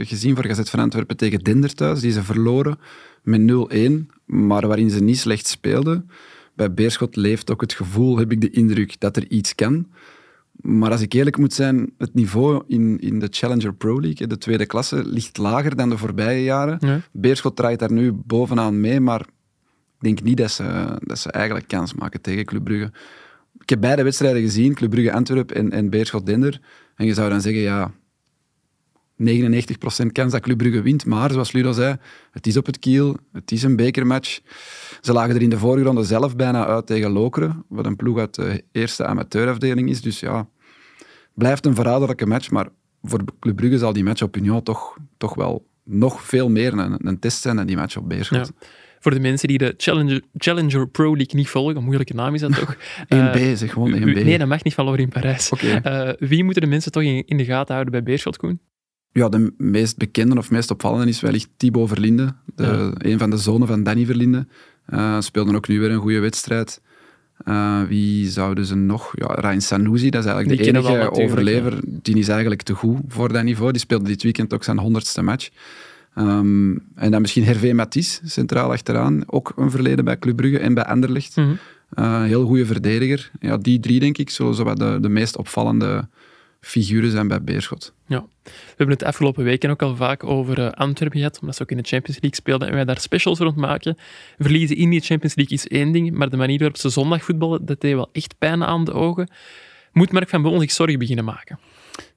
gezien 0.07 0.35
voor 0.35 0.45
Gazet 0.45 0.69
van 0.69 0.79
Antwerpen 0.79 1.17
tegen 1.17 1.39
Dender 1.39 1.73
thuis. 1.73 1.99
Die 1.99 2.11
ze 2.11 2.23
verloren 2.23 2.79
met 3.21 3.41
0-1, 3.73 3.91
maar 4.25 4.67
waarin 4.67 4.89
ze 4.89 5.03
niet 5.03 5.19
slecht 5.19 5.47
speelden. 5.47 6.09
Bij 6.55 6.73
Beerschot 6.73 7.15
leeft 7.15 7.51
ook 7.51 7.61
het 7.61 7.73
gevoel, 7.73 8.17
heb 8.17 8.31
ik 8.31 8.41
de 8.41 8.49
indruk, 8.49 8.99
dat 8.99 9.17
er 9.17 9.27
iets 9.27 9.55
kan. 9.55 9.87
Maar 10.63 10.91
als 10.91 11.01
ik 11.01 11.13
eerlijk 11.13 11.37
moet 11.37 11.53
zijn, 11.53 11.93
het 11.97 12.13
niveau 12.13 12.63
in, 12.67 12.99
in 12.99 13.19
de 13.19 13.27
Challenger 13.29 13.73
Pro 13.73 14.01
League, 14.01 14.27
de 14.27 14.37
tweede 14.37 14.65
klasse, 14.65 15.05
ligt 15.05 15.37
lager 15.37 15.75
dan 15.75 15.89
de 15.89 15.97
voorbije 15.97 16.43
jaren. 16.43 16.77
Ja. 16.79 17.01
Beerschot 17.11 17.55
draait 17.55 17.79
daar 17.79 17.91
nu 17.91 18.11
bovenaan 18.11 18.79
mee, 18.79 18.99
maar 18.99 19.19
ik 19.19 19.99
denk 19.99 20.21
niet 20.21 20.37
dat 20.37 20.51
ze, 20.51 20.97
dat 20.99 21.19
ze 21.19 21.31
eigenlijk 21.31 21.67
kans 21.67 21.93
maken 21.93 22.21
tegen 22.21 22.45
Club 22.45 22.63
Brugge. 22.63 22.91
Ik 23.59 23.69
heb 23.69 23.81
beide 23.81 24.03
wedstrijden 24.03 24.41
gezien, 24.41 24.73
Club 24.73 24.89
Brugge 24.89 25.13
Antwerp 25.13 25.51
en, 25.51 25.71
en 25.71 25.89
Beerschot 25.89 26.25
Dender. 26.25 26.61
En 26.95 27.05
je 27.05 27.13
zou 27.13 27.29
dan 27.29 27.41
zeggen, 27.41 27.61
ja, 27.61 27.91
99% 29.23 30.05
kans 30.11 30.31
dat 30.31 30.41
Club 30.41 30.57
Brugge 30.57 30.81
wint. 30.81 31.05
Maar 31.05 31.31
zoals 31.31 31.51
Ludo 31.51 31.71
zei, 31.71 31.97
het 32.31 32.47
is 32.47 32.57
op 32.57 32.65
het 32.65 32.79
kiel, 32.79 33.17
het 33.31 33.51
is 33.51 33.63
een 33.63 33.75
bekermatch. 33.75 34.39
Ze 35.01 35.13
lagen 35.13 35.35
er 35.35 35.41
in 35.41 35.49
de 35.49 35.57
vorige 35.57 35.85
ronde 35.85 36.03
zelf 36.03 36.35
bijna 36.35 36.65
uit 36.65 36.85
tegen 36.85 37.11
Lokeren, 37.11 37.65
wat 37.67 37.85
een 37.85 37.95
ploeg 37.95 38.19
uit 38.19 38.35
de 38.35 38.63
eerste 38.71 39.05
amateurafdeling 39.05 39.89
is. 39.89 40.01
Dus 40.01 40.19
ja, 40.19 40.47
blijft 41.33 41.65
een 41.65 41.75
verraderlijke 41.75 42.25
match. 42.25 42.51
Maar 42.51 42.67
voor 43.01 43.23
Club 43.39 43.55
Brugge 43.55 43.77
zal 43.77 43.93
die 43.93 44.03
match 44.03 44.21
op 44.21 44.37
Union 44.37 44.63
toch, 44.63 44.97
toch 45.17 45.35
wel 45.35 45.67
nog 45.83 46.21
veel 46.21 46.49
meer 46.49 46.73
een, 46.73 47.07
een 47.07 47.19
test 47.19 47.41
zijn 47.41 47.55
dan 47.55 47.65
die 47.65 47.77
match 47.77 47.97
op 47.97 48.09
Beerschot. 48.09 48.51
Ja. 48.59 48.67
Voor 48.99 49.13
de 49.13 49.19
mensen 49.19 49.47
die 49.47 49.57
de 49.57 49.73
Challenger, 49.77 50.21
Challenger 50.37 50.87
Pro 50.87 51.15
League 51.15 51.35
niet 51.35 51.49
volgen, 51.49 51.75
een 51.75 51.83
moeilijke 51.83 52.13
naam 52.13 52.33
is 52.33 52.41
dat 52.41 52.55
toch? 52.55 52.75
1B, 53.15 53.35
uh, 53.35 53.53
zeg 53.55 53.71
gewoon 53.71 53.93
1B. 53.93 54.03
Nee, 54.03 54.37
dat 54.37 54.47
mag 54.47 54.63
niet 54.63 54.73
van 54.73 54.97
in 54.97 55.09
Parijs. 55.09 55.49
Okay. 55.49 56.07
Uh, 56.07 56.29
wie 56.29 56.43
moeten 56.43 56.61
de 56.61 56.67
mensen 56.67 56.91
toch 56.91 57.03
in, 57.03 57.23
in 57.25 57.37
de 57.37 57.45
gaten 57.45 57.73
houden 57.73 57.91
bij 57.93 58.03
Beerschot, 58.03 58.37
Koen? 58.37 58.59
Ja, 59.11 59.29
de 59.29 59.53
meest 59.57 59.97
bekende 59.97 60.37
of 60.37 60.51
meest 60.51 60.71
opvallende 60.71 61.07
is 61.07 61.21
wellicht 61.21 61.49
Thibaut 61.57 61.87
Verlinde, 61.87 62.35
de, 62.55 62.63
ja. 62.63 63.09
een 63.09 63.19
van 63.19 63.29
de 63.29 63.37
zonen 63.37 63.67
van 63.67 63.83
Danny 63.83 64.05
Verlinde. 64.05 64.47
Uh, 64.89 65.19
speelden 65.19 65.55
ook 65.55 65.67
nu 65.67 65.79
weer 65.79 65.91
een 65.91 65.99
goede 65.99 66.19
wedstrijd. 66.19 66.81
Uh, 67.45 67.81
wie 67.81 68.29
zouden 68.29 68.65
ze 68.65 68.75
nog? 68.75 69.13
Ja, 69.15 69.25
Ryan 69.25 69.61
Sanusi, 69.61 70.09
dat 70.09 70.23
is 70.23 70.31
eigenlijk 70.31 70.63
die 70.63 70.71
de 70.71 70.79
enige 70.79 71.11
overlever. 71.11 71.73
Ja. 71.73 71.81
Die 71.85 72.17
is 72.17 72.27
eigenlijk 72.27 72.61
te 72.61 72.73
goed 72.73 72.99
voor 73.07 73.33
dat 73.33 73.43
niveau. 73.43 73.71
Die 73.71 73.81
speelde 73.81 74.05
dit 74.05 74.23
weekend 74.23 74.53
ook 74.53 74.63
zijn 74.63 74.79
honderdste 74.79 75.21
match. 75.21 75.49
Um, 76.17 76.83
en 76.95 77.11
dan 77.11 77.21
misschien 77.21 77.43
Hervé 77.43 77.73
Matisse, 77.73 78.21
centraal 78.25 78.71
achteraan. 78.71 79.23
Ook 79.25 79.53
een 79.55 79.71
verleden 79.71 80.05
bij 80.05 80.19
Club 80.19 80.35
Brugge 80.35 80.59
en 80.59 80.73
bij 80.73 80.83
Anderlecht. 80.83 81.35
Mm 81.35 81.43
-hmm. 81.43 81.57
uh, 82.03 82.23
heel 82.23 82.45
goede 82.45 82.65
verdediger. 82.65 83.31
Ja, 83.39 83.57
die 83.57 83.79
drie, 83.79 83.99
denk 83.99 84.17
ik, 84.17 84.29
zullen 84.29 84.55
zo 84.55 84.63
wat 84.63 84.77
de, 84.77 84.97
de 85.01 85.09
meest 85.09 85.37
opvallende 85.37 86.07
figuren 86.63 87.11
zijn 87.11 87.27
bij 87.27 87.43
Beerschot. 87.43 87.93
Ja. 88.07 88.25
We 88.43 88.51
hebben 88.67 88.95
het 88.95 89.03
afgelopen 89.03 89.43
weken 89.43 89.69
ook 89.69 89.81
al 89.81 89.95
vaak 89.95 90.23
over 90.23 90.59
uh, 90.59 90.69
Antwerpen 90.69 91.17
gehad, 91.19 91.39
omdat 91.39 91.55
ze 91.55 91.61
ook 91.61 91.71
in 91.71 91.77
de 91.77 91.83
Champions 91.83 92.21
League 92.21 92.39
speelden 92.39 92.67
en 92.67 92.73
wij 92.73 92.85
daar 92.85 92.99
specials 92.99 93.39
rond 93.39 93.55
maken. 93.55 93.97
Verliezen 94.37 94.77
in 94.77 94.89
die 94.89 95.01
Champions 95.01 95.35
League 95.35 95.57
is 95.57 95.67
één 95.67 95.91
ding, 95.91 96.11
maar 96.11 96.29
de 96.29 96.37
manier 96.37 96.57
waarop 96.57 96.77
ze 96.77 96.89
zondag 96.89 97.23
voetballen, 97.23 97.65
dat 97.65 97.81
deed 97.81 97.93
wel 97.93 98.09
echt 98.11 98.37
pijn 98.37 98.63
aan 98.63 98.83
de 98.83 98.93
ogen. 98.93 99.29
Moet 99.91 100.11
Mark 100.11 100.29
van 100.29 100.41
Bommel 100.41 100.61
zich 100.61 100.71
zorgen 100.71 100.99
beginnen 100.99 101.25
maken? 101.25 101.59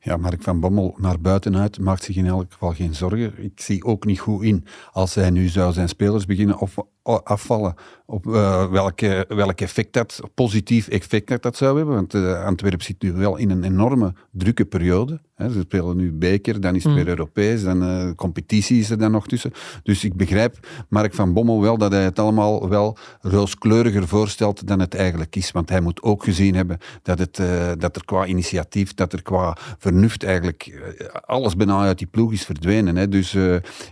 Ja, 0.01 0.17
Mark 0.17 0.43
van 0.43 0.61
Bommel 0.61 0.95
naar 0.99 1.21
buitenuit 1.21 1.79
maakt 1.79 2.05
zich 2.05 2.17
in 2.17 2.27
elk 2.27 2.53
geval 2.53 2.73
geen 2.73 2.95
zorgen. 2.95 3.33
Ik 3.43 3.61
zie 3.61 3.85
ook 3.85 4.05
niet 4.05 4.21
goed 4.21 4.43
in 4.43 4.65
als 4.93 5.15
hij 5.15 5.31
nu 5.31 5.49
zou 5.49 5.73
zijn 5.73 5.89
spelers 5.89 6.27
beginnen 6.27 6.59
of 6.59 6.77
afvallen 7.07 7.75
op 8.07 8.27
uh, 8.27 8.71
welke, 8.71 9.25
welk 9.29 9.61
effect 9.61 9.93
dat, 9.93 10.21
positief 10.35 10.89
effect 10.89 11.29
dat, 11.29 11.43
dat 11.43 11.57
zou 11.57 11.77
hebben. 11.77 11.95
Want 11.95 12.15
uh, 12.15 12.45
Antwerpen 12.45 12.85
zit 12.85 13.03
nu 13.03 13.13
wel 13.13 13.37
in 13.37 13.51
een 13.51 13.65
enorme 13.65 14.13
drukke 14.31 14.65
periode. 14.65 15.21
Hè. 15.35 15.51
Ze 15.51 15.61
spelen 15.61 15.97
nu 15.97 16.13
beker, 16.13 16.61
dan 16.61 16.75
is 16.75 16.83
het 16.83 16.93
mm. 16.93 16.99
weer 16.99 17.09
Europees, 17.09 17.63
dan 17.63 17.83
uh, 17.83 18.11
competitie 18.15 18.81
is 18.81 18.91
er 18.91 18.99
dan 18.99 19.11
nog 19.11 19.27
tussen. 19.27 19.53
Dus 19.83 20.05
ik 20.05 20.15
begrijp 20.15 20.69
Mark 20.89 21.15
van 21.15 21.33
Bommel 21.33 21.61
wel 21.61 21.79
dat 21.79 21.93
hij 21.93 22.03
het 22.03 22.19
allemaal 22.19 22.69
wel 22.69 22.97
rooskleuriger 23.21 24.09
voorstelt 24.09 24.67
dan 24.67 24.81
het 24.81 24.95
eigenlijk 24.95 25.37
is. 25.37 25.51
Want 25.51 25.69
hij 25.69 25.81
moet 25.81 26.03
ook 26.03 26.25
gezien 26.25 26.55
hebben 26.55 26.79
dat, 27.03 27.19
het, 27.19 27.41
dat 27.79 27.97
er 27.97 28.05
qua 28.05 28.27
initiatief, 28.27 28.95
dat 28.95 29.13
er 29.13 29.23
qua 29.23 29.57
vernuft 29.79 30.25
eigenlijk 30.25 30.93
alles 31.27 31.57
bijna 31.57 31.81
uit 31.81 31.99
die 31.99 32.07
ploeg 32.07 32.33
is 32.33 32.45
verdwenen. 32.45 32.97
Hè. 32.97 33.09
Dus 33.09 33.37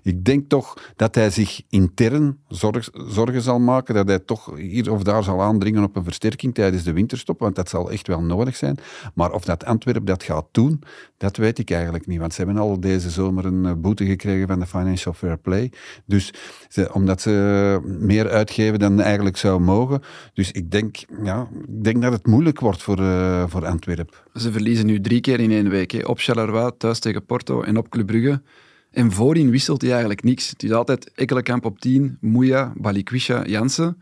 ik 0.03 0.25
denk 0.25 0.49
toch 0.49 0.93
dat 0.97 1.15
hij 1.15 1.31
zich 1.31 1.63
intern 1.69 2.39
zorg, 2.49 2.89
zorgen 3.07 3.43
zal 3.43 3.59
maken 3.59 3.95
dat 3.95 4.09
hij 4.09 4.19
toch 4.19 4.57
hier 4.57 4.93
of 4.93 5.03
daar 5.03 5.23
zal 5.23 5.43
aandringen 5.43 5.83
op 5.83 5.97
een 5.97 6.05
versterking 6.05 6.55
tijdens 6.55 6.83
de 6.83 6.93
winterstop, 6.93 7.39
want 7.39 7.57
dat 7.57 7.69
zal 7.69 7.91
echt 7.91 8.07
wel 8.07 8.23
nodig 8.23 8.57
zijn. 8.57 8.79
Maar 9.15 9.33
of 9.33 9.45
dat 9.45 9.65
Antwerpen 9.65 10.05
dat 10.05 10.23
gaat 10.23 10.47
doen, 10.51 10.83
dat 11.17 11.37
weet 11.37 11.59
ik 11.59 11.71
eigenlijk 11.71 12.07
niet, 12.07 12.19
want 12.19 12.35
ze 12.35 12.43
hebben 12.43 12.63
al 12.63 12.81
deze 12.81 13.11
zomer 13.11 13.45
een 13.45 13.67
eh, 13.67 13.73
boete 13.77 14.07
gekregen 14.07 14.47
van 14.47 14.61
de 14.61 14.67
Financial 14.67 15.15
Fair 15.15 15.39
Play. 15.39 15.73
Dus 16.07 16.33
omdat 16.93 17.21
ze 17.21 17.81
meer 17.85 18.31
uitgeven 18.31 18.79
dan 18.79 19.01
eigenlijk 19.01 19.37
zou 19.37 19.61
mogen. 19.61 20.03
Dus 20.35 20.51
ik 20.51 20.71
denk, 20.71 20.97
ja, 21.23 21.49
ik 21.69 21.85
denk 21.85 22.03
dat 22.03 22.13
het 22.13 22.27
moeilijk 22.27 22.61
wordt 22.61 22.83
voor, 22.83 23.01
uh, 23.01 23.45
voor 23.49 23.67
Antwerpen. 23.67 24.15
Ze 24.35 24.53
verliezen 24.53 24.87
nu 24.87 25.01
drie 25.01 25.21
keer 25.21 25.41
in 25.41 25.51
één 25.51 25.69
week. 25.69 25.91
Hè. 25.91 26.05
Op 26.05 26.19
Charleroi, 26.19 26.71
thuis 26.79 26.99
tegen 26.99 27.25
Porto 27.25 27.63
en 27.63 27.77
op 27.77 27.89
Club 27.89 28.07
Brugge. 28.07 28.41
En 28.95 29.13
voorin 29.13 29.51
wisselt 29.51 29.81
hij 29.81 29.91
eigenlijk 29.91 30.23
niks. 30.23 30.51
Het 30.51 30.63
is 30.63 30.73
altijd 30.73 31.11
Ekkelenkamp 31.15 31.65
op 31.65 31.81
10, 31.81 32.19
Moeja, 32.21 32.73
Balikwisha, 32.77 33.45
Jansen. 33.47 33.97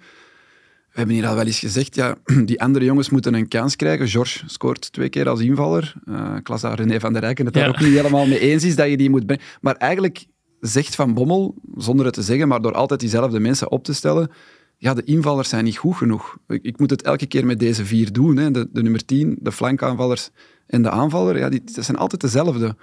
We 0.92 0.98
hebben 0.98 1.14
hier 1.14 1.26
al 1.26 1.34
wel 1.34 1.46
eens 1.46 1.58
gezegd, 1.58 1.94
ja, 1.94 2.16
die 2.44 2.60
andere 2.60 2.84
jongens 2.84 3.10
moeten 3.10 3.34
een 3.34 3.48
kans 3.48 3.76
krijgen. 3.76 4.08
George 4.08 4.42
scoort 4.46 4.92
twee 4.92 5.08
keer 5.08 5.28
als 5.28 5.40
invaller. 5.40 5.94
Uh, 6.04 6.34
ik 6.38 6.48
las 6.48 6.60
daar 6.60 6.74
René 6.74 7.00
van 7.00 7.12
der 7.12 7.22
Rijken 7.22 7.44
het 7.44 7.54
daar 7.54 7.68
ook 7.68 7.80
niet 7.80 7.94
helemaal 7.94 8.26
mee 8.26 8.38
eens 8.38 8.64
is 8.64 8.76
dat 8.76 8.88
je 8.88 8.96
die 8.96 9.10
moet 9.10 9.26
brengen. 9.26 9.44
Maar 9.60 9.76
eigenlijk 9.76 10.26
zegt 10.60 10.94
Van 10.94 11.14
Bommel, 11.14 11.54
zonder 11.76 12.04
het 12.04 12.14
te 12.14 12.22
zeggen, 12.22 12.48
maar 12.48 12.60
door 12.60 12.74
altijd 12.74 13.00
diezelfde 13.00 13.40
mensen 13.40 13.70
op 13.70 13.84
te 13.84 13.94
stellen, 13.94 14.30
ja, 14.76 14.94
de 14.94 15.04
invallers 15.04 15.48
zijn 15.48 15.64
niet 15.64 15.76
goed 15.76 15.96
genoeg. 15.96 16.36
Ik, 16.48 16.62
ik 16.62 16.78
moet 16.78 16.90
het 16.90 17.02
elke 17.02 17.26
keer 17.26 17.46
met 17.46 17.58
deze 17.58 17.84
vier 17.84 18.12
doen. 18.12 18.36
Hè. 18.36 18.50
De, 18.50 18.68
de 18.72 18.82
nummer 18.82 19.04
10, 19.04 19.36
de 19.40 19.52
flankaanvallers 19.52 20.30
en 20.66 20.82
de 20.82 20.90
aanvaller, 20.90 21.38
ja, 21.38 21.48
die, 21.48 21.62
dat 21.74 21.84
zijn 21.84 21.96
altijd 21.96 22.20
dezelfde. 22.20 22.76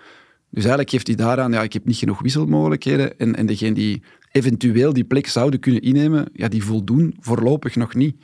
Dus 0.49 0.63
eigenlijk 0.63 0.89
geeft 0.89 1.07
hij 1.07 1.15
daaraan, 1.15 1.51
ja, 1.51 1.61
ik 1.61 1.73
heb 1.73 1.85
niet 1.85 1.97
genoeg 1.97 2.21
wisselmogelijkheden. 2.21 3.17
En, 3.19 3.35
en 3.35 3.45
degene 3.45 3.73
die 3.73 4.01
eventueel 4.31 4.93
die 4.93 5.03
plek 5.03 5.27
zouden 5.27 5.59
kunnen 5.59 5.81
innemen, 5.81 6.29
ja, 6.33 6.47
die 6.47 6.63
voldoen 6.63 7.15
voorlopig 7.19 7.75
nog 7.75 7.93
niet. 7.93 8.15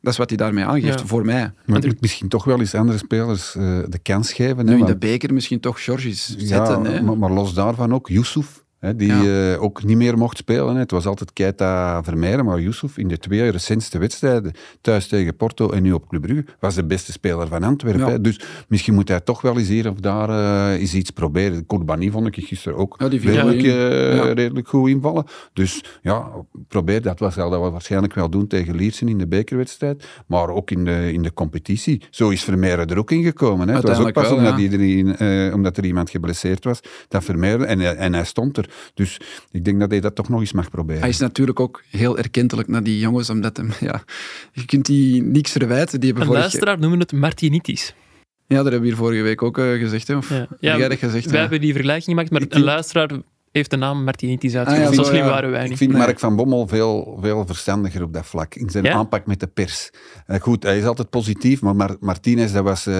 Dat 0.00 0.12
is 0.12 0.18
wat 0.18 0.28
hij 0.28 0.38
daarmee 0.38 0.64
aangeeft, 0.64 1.00
voor 1.00 1.24
mij. 1.24 1.52
Maar 1.66 1.84
er... 1.84 1.94
misschien 2.00 2.28
toch 2.28 2.44
wel 2.44 2.60
eens 2.60 2.74
andere 2.74 2.98
spelers 2.98 3.54
uh, 3.54 3.78
de 3.88 3.98
kans 3.98 4.32
geven. 4.32 4.64
Nu, 4.64 4.78
in 4.78 4.84
de 4.84 4.96
beker 4.96 5.34
misschien 5.34 5.60
toch 5.60 5.84
Georges 5.84 6.36
zetten. 6.36 6.92
Ja, 6.92 7.02
maar, 7.02 7.18
maar, 7.18 7.30
los 7.30 7.54
daarvan 7.54 7.94
ook, 7.94 8.08
Yusuf 8.08 8.64
die 8.96 9.12
uh, 9.12 9.62
ook 9.62 9.84
niet 9.84 9.96
meer 9.96 10.18
mocht 10.18 10.36
spelen. 10.36 10.74
Hè. 10.74 10.78
Het 10.80 10.90
was 10.90 11.06
altijd 11.06 11.32
Keita 11.32 12.02
Vermeijeren, 12.02 12.44
maar 12.44 12.60
Yusuf 12.60 12.98
in 12.98 13.08
de 13.08 13.18
twee 13.18 13.50
recentste 13.50 13.98
wedstrijden, 13.98 14.52
thuis 14.80 15.06
tegen 15.06 15.36
Porto 15.36 15.70
en 15.70 15.82
nu 15.82 15.92
op 15.92 16.08
Club 16.08 16.22
Brugge, 16.22 16.44
was 16.60 16.74
de 16.74 16.84
beste 16.84 17.12
speler 17.12 17.48
van 17.48 17.62
Antwerpen. 17.62 18.10
Ja. 18.10 18.18
Dus 18.18 18.40
misschien 18.68 18.94
moet 18.94 19.08
hij 19.08 19.20
toch 19.20 19.40
wel 19.40 19.58
eens 19.58 19.68
hier 19.68 19.90
of 19.90 19.96
daar 20.00 20.28
uh, 20.28 20.80
eens 20.80 20.94
iets 20.94 21.10
proberen. 21.10 21.66
Kourbani 21.66 22.10
vond 22.10 22.26
ik 22.26 22.46
gisteren 22.46 22.78
ook 22.78 22.94
ja, 22.98 23.06
redelijk, 23.06 23.62
uh, 23.62 24.32
redelijk, 24.32 24.68
goed 24.68 24.88
invallen. 24.88 25.24
Dus 25.52 25.84
ja, 26.02 26.28
probeer 26.68 27.02
dat. 27.02 27.18
Wat 27.18 27.32
zal 27.32 27.50
dat 27.50 27.72
waarschijnlijk 27.72 28.14
wel 28.14 28.30
doen 28.30 28.46
tegen 28.46 28.74
Liersen 28.74 29.08
in 29.08 29.18
de 29.18 29.26
bekerwedstrijd, 29.26 30.08
maar 30.26 30.48
ook 30.48 30.70
in 30.70 30.84
de, 30.84 31.12
in 31.12 31.22
de 31.22 31.32
competitie. 31.32 32.02
Zo 32.10 32.28
is 32.28 32.44
Vermeijeren 32.44 32.86
er 32.86 32.98
ook 32.98 33.10
in 33.10 33.22
gekomen. 33.22 33.68
Hè. 33.68 33.74
Het 33.74 33.88
was 33.88 33.98
ook 33.98 34.12
pas 34.12 34.28
wel, 34.28 34.36
omdat, 34.36 34.58
iedereen, 34.58 35.52
omdat 35.54 35.76
er 35.76 35.84
iemand 35.84 36.10
geblesseerd 36.10 36.64
was, 36.64 36.80
dat 37.08 37.24
Vermeijeren, 37.24 37.66
en, 37.66 37.96
en 37.98 38.14
hij 38.14 38.24
stond 38.24 38.56
er. 38.56 38.70
Dus 38.94 39.20
ik 39.50 39.64
denk 39.64 39.80
dat 39.80 39.90
hij 39.90 40.00
dat 40.00 40.14
toch 40.14 40.28
nog 40.28 40.40
eens 40.40 40.52
mag 40.52 40.70
proberen. 40.70 41.00
Hij 41.00 41.10
is 41.10 41.18
natuurlijk 41.18 41.60
ook 41.60 41.82
heel 41.90 42.18
erkentelijk 42.18 42.68
naar 42.68 42.82
die 42.82 42.98
jongens, 42.98 43.30
omdat 43.30 43.56
hem, 43.56 43.70
ja, 43.80 44.02
je 44.52 44.64
kunt 44.64 44.86
die 44.86 45.22
niks 45.22 45.52
verwijten. 45.52 46.00
Die 46.00 46.14
een 46.14 46.26
luisteraar 46.26 46.78
noemen 46.78 46.98
het 46.98 47.12
Martinitis. 47.12 47.94
Ja, 48.48 48.56
dat 48.56 48.64
hebben 48.64 48.80
we 48.80 48.86
hier 48.86 48.96
vorige 48.96 49.22
week 49.22 49.42
ook 49.42 49.58
uh, 49.58 49.78
gezegd. 49.78 50.08
Hè? 50.08 50.16
Of 50.16 50.28
ja. 50.28 50.76
ja, 50.76 50.96
gezegd? 50.96 51.30
Wij 51.30 51.40
hebben 51.40 51.60
die 51.60 51.72
vergelijking 51.72 52.16
gemaakt, 52.16 52.30
maar 52.30 52.58
een 52.58 52.64
luisteraar 52.64 53.10
heeft 53.56 53.70
de 53.70 53.76
naam 53.76 54.04
Martinitis 54.04 54.56
uitgevoerd. 54.56 54.88
Ah, 54.88 54.94
ja, 54.94 55.02
zo 55.02 55.08
slim 55.10 55.24
waren 55.24 55.50
wij 55.50 55.62
niet. 55.62 55.70
Ik 55.70 55.76
vind 55.76 55.92
Mark 55.92 56.18
van 56.18 56.36
Bommel 56.36 56.66
veel, 56.66 57.18
veel 57.20 57.46
verstandiger 57.46 58.02
op 58.02 58.12
dat 58.12 58.26
vlak. 58.26 58.54
In 58.54 58.70
zijn 58.70 58.88
aanpak 58.88 59.26
met 59.26 59.40
de 59.40 59.46
pers. 59.46 59.90
Uh, 60.26 60.40
goed, 60.40 60.62
hij 60.62 60.78
is 60.78 60.84
altijd 60.84 61.10
positief, 61.10 61.60
maar 61.60 61.76
Mar 61.76 61.96
Martinez, 62.00 62.52
dat 62.52 62.64
was 62.64 62.86
uh, 62.86 62.94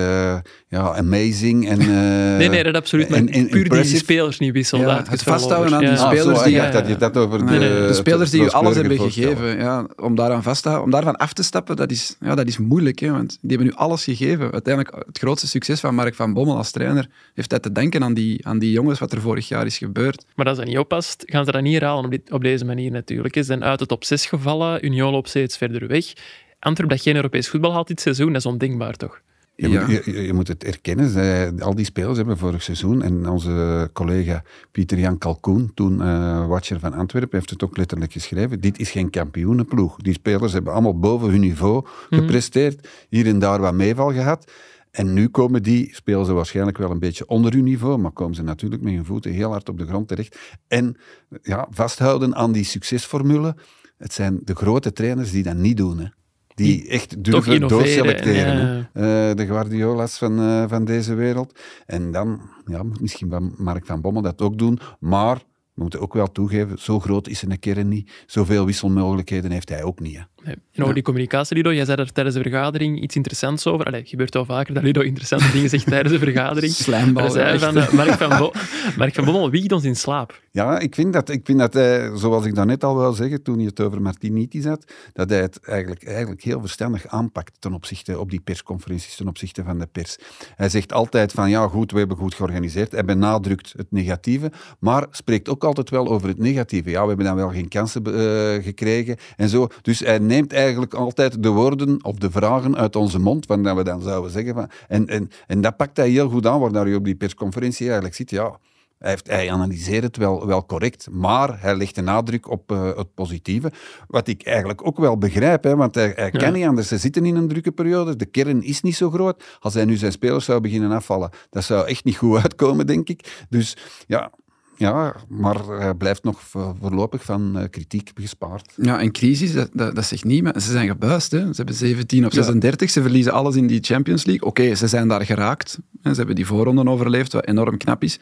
ja, 0.68 0.96
amazing. 0.96 1.68
En, 1.68 1.80
uh, 1.80 1.86
nee, 2.38 2.48
nee, 2.48 2.62
dat 2.62 2.74
absoluut. 2.74 3.08
Maar 3.08 3.24
en, 3.24 3.48
puur 3.48 3.68
die 3.68 3.84
spelers 3.84 4.38
niet 4.38 4.52
wisselen. 4.52 4.86
Ja, 4.86 5.04
het 5.08 5.22
vasthouden 5.22 5.74
aan 5.74 5.84
die 5.84 5.96
spelers 5.96 6.38
ah, 6.38 6.44
die... 6.44 6.54
Ja, 6.54 6.70
dat 6.70 6.88
je 6.88 6.96
dat 6.96 7.16
over 7.16 7.44
nee, 7.44 7.58
de, 7.58 7.84
de, 7.88 7.94
spelers 7.94 8.30
die 8.30 8.42
je 8.42 8.52
alles 8.52 8.74
hebben 8.74 8.98
gegeven. 8.98 9.58
Ja, 9.58 9.86
om 9.96 10.14
daaraan 10.14 10.42
vast 10.42 10.62
te 10.62 10.68
houden, 10.68 10.94
om 10.94 11.00
daarvan 11.00 11.16
af 11.16 11.32
te 11.32 11.42
stappen, 11.42 11.76
dat 11.76 11.90
is, 11.90 12.16
ja, 12.20 12.34
dat 12.34 12.46
is 12.46 12.58
moeilijk. 12.58 12.98
Hè, 12.98 13.10
want 13.10 13.38
die 13.40 13.56
hebben 13.56 13.66
nu 13.66 13.72
alles 13.72 14.04
gegeven. 14.04 14.52
Uiteindelijk, 14.52 14.96
het 15.06 15.18
grootste 15.18 15.48
succes 15.48 15.80
van 15.80 15.94
Mark 15.94 16.14
van 16.14 16.32
Bommel 16.32 16.56
als 16.56 16.70
trainer 16.70 17.08
heeft 17.34 17.50
hij 17.50 17.60
te 17.60 17.72
denken 17.72 18.02
aan 18.02 18.14
die, 18.14 18.46
aan 18.46 18.58
die 18.58 18.70
jongens, 18.70 18.98
wat 18.98 19.12
er 19.12 19.20
vorig 19.20 19.48
jaar 19.48 19.66
is 19.66 19.78
gebeurd. 19.78 20.24
Maar 20.34 20.45
als 20.48 20.58
dat 20.58 20.66
niet 20.66 20.78
oppast, 20.78 21.22
gaan 21.26 21.44
ze 21.44 21.52
dat 21.52 21.62
niet 21.62 21.72
herhalen 21.72 22.04
op, 22.04 22.32
op 22.32 22.42
deze 22.42 22.64
manier 22.64 22.90
natuurlijk. 22.90 23.34
Ze 23.34 23.42
zijn 23.42 23.64
uit 23.64 23.80
het 23.80 23.88
top 23.88 24.04
6 24.04 24.26
gevallen, 24.26 24.84
Union 24.84 25.12
loopt 25.12 25.28
steeds 25.28 25.56
verder 25.56 25.88
weg. 25.88 26.12
Antwerp 26.58 26.90
dat 26.90 27.00
geen 27.00 27.16
Europees 27.16 27.48
voetbal 27.48 27.72
haalt 27.72 27.88
dit 27.88 28.00
seizoen, 28.00 28.26
dat 28.26 28.36
is 28.36 28.46
ondenkbaar 28.46 28.96
toch? 28.96 29.20
Je, 29.56 29.68
ja. 29.68 29.86
moet, 29.86 30.04
je, 30.04 30.22
je, 30.22 30.32
moet 30.32 30.48
het 30.48 30.64
erkennen. 30.64 31.10
Zij, 31.10 31.52
al 31.58 31.74
die 31.74 31.84
spelers 31.84 32.16
hebben 32.16 32.38
vorig 32.38 32.62
seizoen, 32.62 33.02
en 33.02 33.28
onze 33.28 33.90
collega 33.92 34.42
Pieter-Jan 34.72 35.18
Kalkoen, 35.18 35.70
toen 35.74 36.00
uh, 36.00 36.46
watcher 36.46 36.80
van 36.80 36.94
Antwerpen, 36.94 37.38
heeft 37.38 37.50
het 37.50 37.64
ook 37.64 37.76
letterlijk 37.76 38.12
geschreven. 38.12 38.60
Dit 38.60 38.78
is 38.78 38.90
geen 38.90 39.10
kampioenenploeg. 39.10 39.96
Die 39.96 40.12
spelers 40.12 40.52
hebben 40.52 40.72
allemaal 40.72 40.98
boven 40.98 41.30
hun 41.30 41.40
niveau 41.40 41.84
mhm. 42.10 42.20
gepresteerd. 42.20 42.88
Hier 43.08 43.26
en 43.26 43.38
daar 43.38 43.60
wat 43.60 43.74
meeval 43.74 44.12
gehad. 44.12 44.52
En 44.96 45.12
nu 45.12 45.28
komen 45.28 45.62
die, 45.62 45.94
spelen 45.94 46.26
ze 46.26 46.32
waarschijnlijk 46.32 46.78
wel 46.78 46.90
een 46.90 46.98
beetje 46.98 47.26
onder 47.26 47.52
hun 47.52 47.64
niveau, 47.64 47.98
maar 47.98 48.10
komen 48.10 48.34
ze 48.34 48.42
natuurlijk 48.42 48.82
met 48.82 48.94
hun 48.94 49.04
voeten 49.04 49.32
heel 49.32 49.50
hard 49.50 49.68
op 49.68 49.78
de 49.78 49.86
grond 49.86 50.08
terecht. 50.08 50.38
En 50.68 50.96
ja, 51.42 51.66
vasthouden 51.70 52.34
aan 52.34 52.52
die 52.52 52.64
succesformule. 52.64 53.56
Het 53.96 54.12
zijn 54.12 54.40
de 54.44 54.54
grote 54.54 54.92
trainers 54.92 55.30
die 55.30 55.42
dat 55.42 55.56
niet 55.56 55.76
doen. 55.76 55.98
Hè. 55.98 56.06
Die 56.54 56.88
echt 56.88 57.24
durven 57.24 57.68
doorselecteren. 57.68 58.88
Ja. 58.94 59.28
Uh, 59.30 59.36
de 59.36 59.46
Guardiola's 59.46 60.18
van, 60.18 60.40
uh, 60.40 60.64
van 60.68 60.84
deze 60.84 61.14
wereld. 61.14 61.60
En 61.86 62.10
dan 62.12 62.40
ja, 62.66 62.82
moet 62.82 63.00
misschien 63.00 63.54
Mark 63.56 63.86
van 63.86 64.00
Bommel 64.00 64.22
dat 64.22 64.42
ook 64.42 64.58
doen. 64.58 64.78
Maar 65.00 65.36
we 65.74 65.82
moeten 65.82 66.00
ook 66.00 66.14
wel 66.14 66.32
toegeven, 66.32 66.78
zo 66.78 67.00
groot 67.00 67.28
is 67.28 67.38
zijn 67.38 67.58
kern 67.58 67.88
niet. 67.88 68.24
Zoveel 68.26 68.66
wisselmogelijkheden 68.66 69.50
heeft 69.50 69.68
hij 69.68 69.82
ook 69.82 70.00
niet. 70.00 70.16
Hè. 70.16 70.22
Nee. 70.46 70.56
En 70.72 70.82
over 70.82 70.94
die 70.94 71.02
communicatie, 71.02 71.56
Lido, 71.56 71.72
jij 71.72 71.84
zei 71.84 72.00
er 72.00 72.12
tijdens 72.12 72.36
de 72.36 72.42
vergadering 72.42 73.02
iets 73.02 73.16
interessants 73.16 73.66
over. 73.66 73.86
Allee, 73.86 74.00
het 74.00 74.08
gebeurt 74.08 74.34
wel 74.34 74.44
vaker 74.44 74.74
dat 74.74 74.82
Lido 74.82 75.00
interessante 75.00 75.52
dingen 75.52 75.68
zegt 75.68 75.86
tijdens 75.86 76.12
de 76.12 76.18
vergadering. 76.18 76.72
Slijmbal. 76.84 77.30
Zei 77.30 77.58
van, 77.58 77.76
uh, 77.76 77.92
Mark, 77.92 78.12
van 78.12 78.38
Bo 78.38 78.52
Mark 78.96 79.14
van 79.14 79.24
Bommel 79.24 79.50
wiegt 79.50 79.72
ons 79.72 79.84
in 79.84 79.96
slaap. 79.96 80.40
Ja, 80.50 80.78
ik 80.78 80.94
vind 80.94 81.12
dat, 81.12 81.28
ik 81.28 81.40
vind 81.44 81.58
dat 81.58 81.74
hij, 81.74 82.10
zoals 82.14 82.46
ik 82.46 82.54
daarnet 82.54 82.84
al 82.84 82.96
wil 82.96 83.12
zeggen, 83.12 83.42
toen 83.42 83.56
hij 83.56 83.64
het 83.64 83.80
over 83.80 84.02
Martiniti 84.02 84.68
had, 84.68 84.92
dat 85.12 85.30
hij 85.30 85.40
het 85.40 85.60
eigenlijk, 85.60 86.04
eigenlijk 86.04 86.42
heel 86.42 86.60
verstandig 86.60 87.06
aanpakt 87.06 87.52
ten 87.58 87.72
opzichte 87.72 88.18
op 88.18 88.30
die 88.30 88.40
persconferenties, 88.40 89.16
ten 89.16 89.28
opzichte 89.28 89.64
van 89.64 89.78
de 89.78 89.86
pers. 89.86 90.16
Hij 90.56 90.68
zegt 90.68 90.92
altijd 90.92 91.32
van, 91.32 91.50
ja 91.50 91.68
goed, 91.68 91.92
we 91.92 91.98
hebben 91.98 92.16
goed 92.16 92.34
georganiseerd. 92.34 92.92
Hij 92.92 93.04
benadrukt 93.04 93.74
het 93.76 93.86
negatieve, 93.90 94.52
maar 94.78 95.06
spreekt 95.10 95.48
ook 95.48 95.64
altijd 95.64 95.90
wel 95.90 96.08
over 96.08 96.28
het 96.28 96.38
negatieve. 96.38 96.90
Ja, 96.90 97.02
we 97.02 97.08
hebben 97.08 97.26
dan 97.26 97.36
wel 97.36 97.50
geen 97.50 97.68
kansen 97.68 98.02
uh, 98.08 98.64
gekregen 98.64 99.16
en 99.36 99.48
zo. 99.48 99.68
Dus 99.82 100.00
hij 100.00 100.18
neemt 100.18 100.35
eigenlijk 100.46 100.94
altijd 100.94 101.42
de 101.42 101.48
woorden 101.48 102.04
of 102.04 102.16
de 102.16 102.30
vragen 102.30 102.76
uit 102.76 102.96
onze 102.96 103.18
mond, 103.18 103.46
dat 103.46 103.76
we 103.76 103.84
dan 103.84 104.02
zouden 104.02 104.30
zeggen. 104.30 104.54
Van, 104.54 104.70
en, 104.88 105.06
en, 105.06 105.30
en 105.46 105.60
dat 105.60 105.76
pakt 105.76 105.96
hij 105.96 106.08
heel 106.08 106.28
goed 106.28 106.46
aan, 106.46 106.60
waardoor 106.60 106.88
je 106.88 106.96
op 106.96 107.04
die 107.04 107.14
persconferentie 107.14 107.84
eigenlijk 107.86 108.14
ziet, 108.14 108.30
ja, 108.30 108.58
Hij, 108.98 109.10
heeft, 109.10 109.26
hij 109.26 109.50
analyseert 109.50 110.02
het 110.02 110.16
wel, 110.16 110.46
wel 110.46 110.66
correct, 110.66 111.08
maar 111.10 111.60
hij 111.60 111.76
legt 111.76 111.94
de 111.94 112.02
nadruk 112.02 112.50
op 112.50 112.72
uh, 112.72 112.96
het 112.96 113.14
positieve. 113.14 113.72
Wat 114.06 114.28
ik 114.28 114.42
eigenlijk 114.42 114.86
ook 114.86 114.98
wel 114.98 115.18
begrijp, 115.18 115.64
hè, 115.64 115.76
want 115.76 115.94
hij, 115.94 116.12
hij 116.16 116.30
ja. 116.32 116.38
kan 116.38 116.52
niet 116.52 116.66
anders. 116.66 116.88
Ze 116.88 116.98
zitten 116.98 117.24
in 117.26 117.36
een 117.36 117.48
drukke 117.48 117.72
periode, 117.72 118.16
de 118.16 118.26
kern 118.26 118.62
is 118.62 118.82
niet 118.82 118.96
zo 118.96 119.10
groot. 119.10 119.44
Als 119.60 119.74
hij 119.74 119.84
nu 119.84 119.96
zijn 119.96 120.12
spelers 120.12 120.44
zou 120.44 120.60
beginnen 120.60 120.90
afvallen, 120.90 121.30
dat 121.50 121.64
zou 121.64 121.86
echt 121.86 122.04
niet 122.04 122.16
goed 122.16 122.42
uitkomen, 122.42 122.86
denk 122.86 123.08
ik. 123.08 123.46
Dus 123.48 123.76
ja, 124.06 124.30
ja, 124.76 125.16
maar 125.28 125.96
blijft 125.96 126.24
nog 126.24 126.40
voorlopig 126.80 127.24
van 127.24 127.58
uh, 127.58 127.64
kritiek 127.70 128.10
gespaard. 128.14 128.72
Ja, 128.76 129.02
een 129.02 129.12
crisis, 129.12 129.52
dat, 129.52 129.70
dat, 129.72 129.94
dat 129.94 130.04
zegt 130.04 130.24
niet, 130.24 130.42
maar 130.42 130.60
ze 130.60 130.70
zijn 130.70 130.88
gebuist. 130.88 131.30
Hè. 131.30 131.38
Ze 131.38 131.52
hebben 131.56 131.74
17 131.74 132.24
op 132.24 132.32
36, 132.32 132.86
ja. 132.86 132.92
ze 132.92 133.02
verliezen 133.02 133.32
alles 133.32 133.56
in 133.56 133.66
die 133.66 133.80
Champions 133.82 134.24
League. 134.24 134.48
Oké, 134.48 134.60
okay, 134.62 134.74
ze 134.74 134.86
zijn 134.86 135.08
daar 135.08 135.24
geraakt. 135.24 135.78
Ze 136.02 136.12
hebben 136.12 136.34
die 136.34 136.46
voorronden 136.46 136.88
overleefd, 136.88 137.32
wat 137.32 137.46
enorm 137.46 137.76
knap 137.76 138.02
is. 138.02 138.18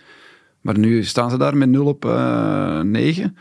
Maar 0.61 0.78
nu 0.78 1.04
staan 1.04 1.30
ze 1.30 1.38
daar 1.38 1.56
met 1.56 1.68
0 1.68 1.87
op 1.87 2.04
uh, 2.04 2.80
9. 2.80 3.37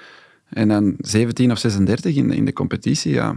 En 0.50 0.67
dan 0.67 0.96
17 0.98 1.51
of 1.51 1.58
36 1.58 2.15
in, 2.15 2.32
in 2.32 2.46
de 2.46 2.53
competitie, 2.53 3.13
ja. 3.13 3.36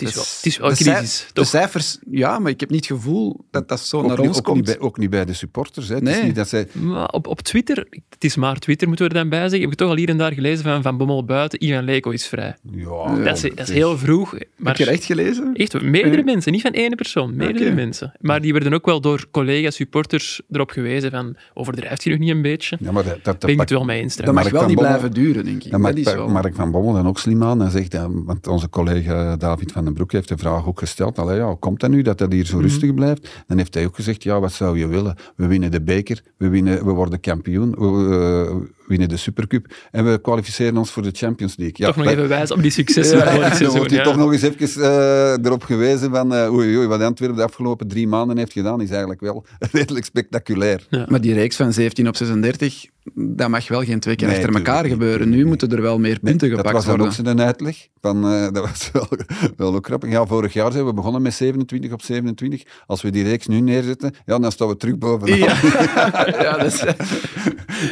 Het 0.00 0.08
is, 0.08 0.14
wel, 0.14 0.24
het 0.24 0.46
is 0.46 0.56
wel 0.58 0.70
een 0.70 0.76
crisis. 0.76 1.26
De, 1.32 1.40
de 1.40 1.46
cijfers, 1.46 1.98
ja, 2.10 2.38
maar 2.38 2.50
ik 2.50 2.60
heb 2.60 2.70
niet 2.70 2.88
het 2.88 2.98
gevoel 2.98 3.44
dat 3.50 3.68
dat 3.68 3.80
zo 3.80 3.96
ook 3.98 4.06
naar 4.06 4.18
niet, 4.18 4.28
ons 4.28 4.38
ook 4.38 4.44
komt. 4.44 4.56
Niet 4.56 4.64
bij, 4.66 4.78
ook 4.80 4.98
niet 4.98 5.10
bij 5.10 5.24
de 5.24 5.32
supporters. 5.32 5.88
Hè. 5.88 6.00
Nee. 6.00 6.08
Het 6.12 6.20
is 6.20 6.26
niet 6.26 6.36
dat 6.36 6.48
zij... 6.48 6.66
Maar 6.72 7.08
op, 7.08 7.26
op 7.26 7.40
Twitter, 7.40 7.86
het 8.08 8.24
is 8.24 8.36
maar 8.36 8.58
Twitter 8.58 8.88
moeten 8.88 9.06
we 9.08 9.12
er 9.14 9.18
dan 9.20 9.28
bij 9.28 9.40
zeggen, 9.40 9.60
heb 9.60 9.70
ik 9.70 9.76
toch 9.76 9.88
al 9.88 9.96
hier 9.96 10.08
en 10.08 10.16
daar 10.18 10.32
gelezen 10.32 10.64
van 10.64 10.82
Van 10.82 10.96
Bommel 10.96 11.24
buiten, 11.24 11.64
Ivan 11.64 11.84
Leko 11.84 12.10
is 12.10 12.26
vrij. 12.26 12.56
Ja, 12.72 13.16
dat, 13.24 13.36
is, 13.36 13.42
dat 13.54 13.68
is 13.68 13.74
heel 13.74 13.98
vroeg. 13.98 14.32
Maar 14.56 14.76
Heb 14.76 14.86
je 14.86 14.92
echt 14.92 15.04
gelezen? 15.04 15.50
Echt, 15.54 15.82
meerdere 15.82 16.22
mensen, 16.22 16.52
niet 16.52 16.62
van 16.62 16.72
één 16.72 16.94
persoon, 16.96 17.36
meerdere 17.36 17.72
mensen. 17.74 18.12
Maar 18.20 18.40
die 18.40 18.52
werden 18.52 18.74
ook 18.74 18.86
wel 18.86 19.00
door 19.00 19.26
collega's, 19.30 19.74
supporters 19.74 20.40
erop 20.50 20.70
gewezen 20.70 21.10
van, 21.10 21.36
overdrijft 21.54 22.04
hij 22.04 22.12
nog 22.12 22.22
niet 22.22 22.30
een 22.30 22.42
beetje? 22.42 22.76
Ja, 22.80 22.92
maar 22.92 23.04
dat, 23.04 23.12
dat, 23.14 23.24
dat 23.24 23.38
ben 23.40 23.50
ik 23.50 23.56
pakt- 23.56 23.68
het 23.70 23.78
wel 23.78 23.86
mee 23.88 24.00
eens 24.00 24.16
Dat 24.16 24.24
trouwens. 24.26 24.50
mag 24.52 24.60
wel 24.60 24.68
niet 24.68 24.78
Bommel- 24.78 24.98
blijven 24.98 25.22
duren, 25.22 25.44
denk 25.44 25.64
ik. 25.64 25.70
Dat 25.70 25.96
is 25.96 26.04
Mark, 26.04 26.16
wel. 26.16 26.28
Mark 26.28 26.54
van 26.54 26.70
Bommel 26.70 26.92
dan 26.92 27.06
ook 27.08 27.18
slim 27.18 27.42
aan. 27.42 27.60
Hij 27.60 27.70
zegt, 27.70 27.96
want 28.08 28.46
onze 28.46 28.68
collega 28.68 29.36
David 29.36 29.72
van 29.72 29.84
den 29.90 29.98
Broek 29.98 30.12
heeft 30.12 30.28
de 30.28 30.36
vraag 30.36 30.66
ook 30.66 30.78
gesteld. 30.78 31.18
Allee, 31.18 31.36
ja, 31.36 31.46
hoe 31.46 31.58
komt 31.58 31.80
dat 31.80 31.90
nu 31.90 32.02
dat 32.02 32.18
dat 32.18 32.32
hier 32.32 32.46
zo 32.46 32.58
rustig 32.58 32.94
blijft? 32.94 33.42
Dan 33.46 33.58
heeft 33.58 33.74
hij 33.74 33.86
ook 33.86 33.94
gezegd, 33.94 34.22
ja, 34.22 34.40
wat 34.40 34.52
zou 34.52 34.78
je 34.78 34.86
willen? 34.86 35.16
We 35.36 35.46
winnen 35.46 35.70
de 35.70 35.82
beker, 35.82 36.22
we, 36.36 36.48
winnen, 36.48 36.84
we 36.84 36.92
worden 36.92 37.20
kampioen, 37.20 37.70
we 37.70 38.68
winnen 38.90 39.08
de 39.08 39.16
Supercup 39.16 39.74
en 39.90 40.04
we 40.04 40.20
kwalificeren 40.20 40.76
ons 40.76 40.90
voor 40.90 41.02
de 41.02 41.10
Champions 41.12 41.56
League. 41.56 41.76
Ja, 41.78 41.86
toch 41.86 41.96
nog 41.96 42.06
even 42.06 42.28
wijzen 42.28 42.56
op 42.56 42.62
die 42.62 42.70
successen 42.70 43.18
Ja, 43.18 43.58
dan 43.58 43.70
wordt 43.70 43.90
hij 43.90 43.98
ja. 43.98 44.04
toch 44.04 44.16
nog 44.16 44.32
eens 44.32 44.42
even 44.42 44.82
eh, 44.82 45.44
erop 45.44 45.62
gewezen 45.62 46.10
van 46.10 46.34
eh, 46.34 46.52
oei, 46.52 46.76
oei, 46.76 46.86
wat 46.86 47.02
Antwerpen 47.02 47.36
de 47.36 47.44
afgelopen 47.44 47.88
drie 47.88 48.08
maanden 48.08 48.38
heeft 48.38 48.52
gedaan, 48.52 48.80
is 48.80 48.90
eigenlijk 48.90 49.20
wel 49.20 49.44
redelijk 49.72 50.04
spectaculair. 50.04 50.86
Maar 51.08 51.20
die 51.20 51.34
reeks 51.34 51.56
van 51.56 51.72
17 51.72 52.08
op 52.08 52.16
36, 52.16 52.86
dat 53.14 53.48
mag 53.48 53.68
wel 53.68 53.82
geen 53.82 54.00
twee 54.00 54.16
keer 54.16 54.26
Nee, 54.26 54.36
achter 54.36 54.54
elkaar 54.54 54.82
niet, 54.82 54.92
gebeuren. 54.92 55.28
Nu 55.28 55.46
moeten 55.46 55.70
er 55.70 55.82
wel 55.82 55.98
meer 55.98 56.18
punten 56.20 56.48
dat 56.48 56.56
gepakt 56.56 56.74
was 56.74 56.84
dan 56.84 56.98
worden. 56.98 57.18
ook 57.18 57.26
zijn 57.26 57.40
uitleg. 57.40 57.88
Van, 58.00 58.24
eh, 58.24 58.42
dat 58.52 58.68
was 58.68 58.90
wel, 58.92 59.08
wel 59.56 59.74
ook 59.74 59.86
grappig. 59.86 60.10
Ja, 60.10 60.26
vorig 60.26 60.52
jaar 60.52 60.72
zijn 60.72 60.86
we 60.86 60.94
begonnen 60.94 61.22
met 61.22 61.34
27 61.34 61.92
op 61.92 62.02
27. 62.02 62.62
Als 62.86 63.02
we 63.02 63.10
die 63.10 63.24
reeks 63.24 63.46
nu 63.46 63.60
neerzetten, 63.60 64.14
ja, 64.26 64.38
dan 64.38 64.52
staan 64.52 64.68
we 64.68 64.76
terug 64.76 64.98
bovenaan. 64.98 65.38
Ja, 65.38 65.54
ja 66.42 66.56
dat 66.56 66.66
is... 66.66 66.84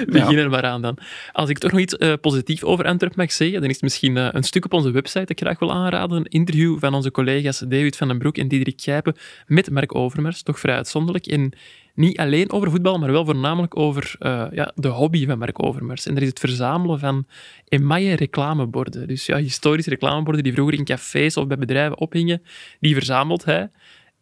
Begin 0.07 0.39
er 0.39 0.51
maar 0.51 0.65
aan 0.65 0.83
dan. 0.83 0.88
Als 1.33 1.51
ik 1.51 1.59
toch 1.59 1.71
nog 1.71 1.81
iets 1.81 1.97
eh, 1.97 2.13
positiefs 2.21 2.65
over 2.65 2.85
Antwerpen 2.85 3.21
mag 3.21 3.33
zeggen, 3.33 3.61
dan 3.61 3.69
is 3.69 3.75
het 3.75 3.83
misschien 3.83 4.17
eh, 4.17 4.29
een 4.31 4.43
stuk 4.43 4.65
op 4.65 4.73
onze 4.73 4.91
website 4.91 5.19
dat 5.19 5.31
ik 5.31 5.41
graag 5.41 5.59
wil 5.59 5.73
aanraden. 5.73 6.17
Een 6.17 6.25
interview 6.25 6.79
van 6.79 6.95
onze 6.95 7.11
collega's 7.11 7.59
David 7.59 7.97
van 7.97 8.09
den 8.09 8.19
Broek 8.19 8.37
en 8.37 8.49
Diederik 8.49 8.81
Gijpen 8.81 9.17
met 9.47 9.71
Mark 9.71 9.95
Overmars. 9.95 10.43
Toch 10.43 10.59
vrij 10.59 10.75
uitzonderlijk. 10.75 11.27
En 11.27 11.53
niet 11.99 12.19
alleen 12.19 12.53
over 12.53 12.71
voetbal, 12.71 12.99
maar 12.99 13.13
wel 13.13 13.25
voornamelijk 13.25 13.77
over 13.77 14.15
eh, 14.19 14.45
ja, 14.53 14.73
de 14.75 14.89
hobby 14.89 15.27
van 15.27 15.39
Mark 15.39 15.63
Overmars. 15.63 16.07
En 16.07 16.15
dat 16.15 16.23
is 16.23 16.29
het 16.29 16.39
verzamelen 16.39 16.99
van 16.99 17.27
emaille 17.69 18.17
reclameborden. 18.17 19.09
Dus 19.09 19.27
ja, 19.27 19.37
historische 19.37 19.91
reclameborden 19.91 20.43
die 20.43 20.53
vroeger 20.53 20.79
in 20.79 20.85
cafés 20.85 21.37
of 21.37 21.47
bij 21.47 21.59
bedrijven 21.59 21.99
ophingen, 21.99 22.43
die 22.81 22.95
verzamelt 22.95 23.45
hij. 23.45 23.71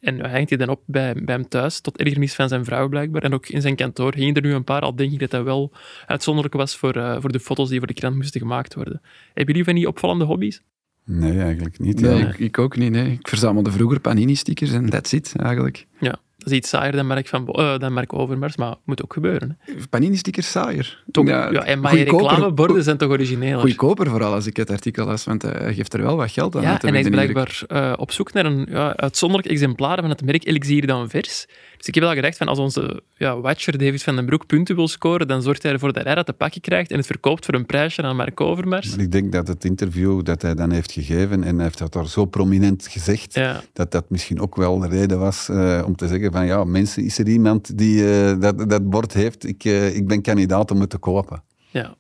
En 0.07 0.21
hij 0.21 0.31
hangt 0.31 0.49
die 0.49 0.59
dan 0.59 0.69
op 0.69 0.83
bij, 0.87 1.15
bij 1.15 1.35
hem 1.35 1.49
thuis, 1.49 1.81
tot 1.81 1.99
ergernis 1.99 2.35
van 2.35 2.49
zijn 2.49 2.65
vrouw 2.65 2.89
blijkbaar. 2.89 3.23
En 3.23 3.35
ook 3.35 3.49
in 3.49 3.61
zijn 3.61 3.77
kantoor 3.77 4.15
hingen 4.15 4.35
er 4.35 4.43
nu 4.43 4.55
een 4.55 4.65
paar, 4.65 4.81
al 4.81 4.97
denk 4.97 5.13
ik 5.13 5.19
dat 5.19 5.31
dat 5.31 5.45
wel 5.45 5.73
uitzonderlijk 6.07 6.55
was 6.55 6.77
voor, 6.77 6.97
eh, 6.97 7.17
voor 7.21 7.33
de 7.33 7.41
foto's 7.41 7.69
die 7.69 7.79
voor 7.79 7.87
de 7.87 7.95
krant 7.95 8.17
moesten 8.17 8.41
gemaakt 8.41 8.75
worden. 8.75 9.01
Hebben 9.27 9.47
jullie 9.47 9.65
van 9.65 9.75
die 9.75 9.89
opvallende 9.89 10.25
hobby's? 10.25 10.63
Nee, 11.05 11.41
eigenlijk 11.41 11.79
niet. 11.79 12.01
Nee, 12.01 12.19
ja. 12.19 12.29
ik, 12.29 12.39
ik 12.39 12.59
ook 12.59 12.77
niet. 12.77 12.91
Nee. 12.91 13.13
Ik 13.13 13.29
verzamelde 13.29 13.73
vroeger 13.73 14.01
Panini-stickers 14.01 14.73
en 14.73 14.91
that's 14.91 15.13
it, 15.13 15.33
eigenlijk. 15.37 15.87
Ja, 16.01 16.19
dat 16.47 16.55
is 16.55 16.61
iets 16.61 16.69
saaier 16.69 16.93
dan 16.93 17.07
Mark, 17.07 17.29
van, 17.29 17.47
eh, 17.49 17.79
dan 17.79 17.93
Mark 17.93 18.13
Overmars, 18.13 18.57
maar 18.57 18.75
moet 18.85 19.03
ook 19.03 19.13
gebeuren. 19.13 19.59
Hè. 19.61 19.73
Panini-stickers 19.91 20.51
saaier. 20.51 21.03
Toch, 21.11 21.27
ja, 21.27 21.51
en 21.51 21.81
maar 21.81 21.95
reclameborden 21.95 22.83
zijn 22.83 22.97
toch 22.97 23.11
origineel? 23.11 23.61
Goedkoper 23.61 24.07
vooral 24.11 24.33
als 24.33 24.47
ik 24.47 24.57
het 24.57 24.71
artikel 24.71 25.07
las, 25.07 25.25
want 25.25 25.43
hij 25.43 25.75
geeft 25.75 25.95
er 25.95 26.03
wel 26.03 26.17
wat 26.17 26.31
geld 26.31 26.57
aan. 26.57 26.63
Ja, 26.63 26.83
en 26.83 26.89
hij 26.89 26.99
ik 26.99 27.05
is 27.05 27.11
blijkbaar 27.11 27.63
eh, 27.69 27.93
op 27.97 28.13
zoek 28.13 28.33
naar 28.33 28.45
een 28.45 28.67
ja, 28.71 28.97
uitzonderlijk 28.97 29.51
exemplaar 29.51 30.01
van 30.01 30.11
het 30.11 30.25
merk 30.25 30.47
Elixir 30.47 30.87
dan 30.87 31.09
vers. 31.09 31.47
Dus 31.87 31.95
ik 31.95 32.01
heb 32.01 32.13
wel 32.13 32.23
gedacht 32.23 32.37
van 32.37 32.49
als 32.49 32.59
onze 32.59 33.03
ja, 33.17 33.41
watcher 33.41 33.79
David 33.79 34.03
van 34.03 34.17
den 34.17 34.27
Broek 34.27 34.47
punten 34.47 34.77
wil 34.77 34.89
scoren, 34.89 35.29
dan 35.29 35.43
zorgt 35.43 35.63
hij 35.63 35.73
ervoor 35.73 35.93
dat 35.93 36.05
hij 36.05 36.15
dat 36.15 36.27
te 36.27 36.33
pakken 36.33 36.61
krijgt 36.61 36.91
en 36.91 36.97
het 36.97 37.07
verkoopt 37.07 37.45
voor 37.45 37.55
een 37.55 37.67
prijsje 37.67 38.03
aan 38.03 38.17
Mark 38.17 38.41
Overmars. 38.41 38.91
Maar 38.91 39.05
ik 39.05 39.13
denk 39.13 39.33
dat 39.33 39.49
het 39.49 39.65
interview 39.65 40.25
dat 40.25 40.43
hij 40.43 40.55
dan 40.55 40.71
heeft 40.71 40.93
gegeven, 40.93 41.45
en 41.45 41.55
hij 41.55 41.65
heeft 41.65 41.79
dat 41.79 41.93
daar 41.93 42.09
zo 42.09 42.25
prominent 42.25 42.87
gezegd, 42.87 43.35
Ja. 43.35 43.63
dat 43.73 43.91
dat 43.91 44.11
misschien 44.11 44.41
ook 44.41 44.57
wel 44.57 44.79
de 44.79 44.89
reden 44.89 45.19
was 45.19 45.49
eh, 45.49 45.83
om 45.87 45.97
te 45.97 46.07
zeggen 46.09 46.33
van 46.33 46.47
ja, 46.47 46.65
mensen, 46.65 47.05
is 47.05 47.19
er 47.19 47.29
iemand 47.29 47.79
die 47.79 48.11
eh, 48.11 48.41
dat, 48.41 48.71
dat 48.71 48.91
bord 48.91 49.13
heeft? 49.13 49.47
Ik, 49.47 49.65
eh, 49.65 49.97
ik 49.97 50.07
ben 50.07 50.23
kandidaat 50.23 50.71
om 50.71 50.81
het 50.81 50.91
te 50.91 50.99
kopen. 50.99 51.43
Ja. 51.71 51.95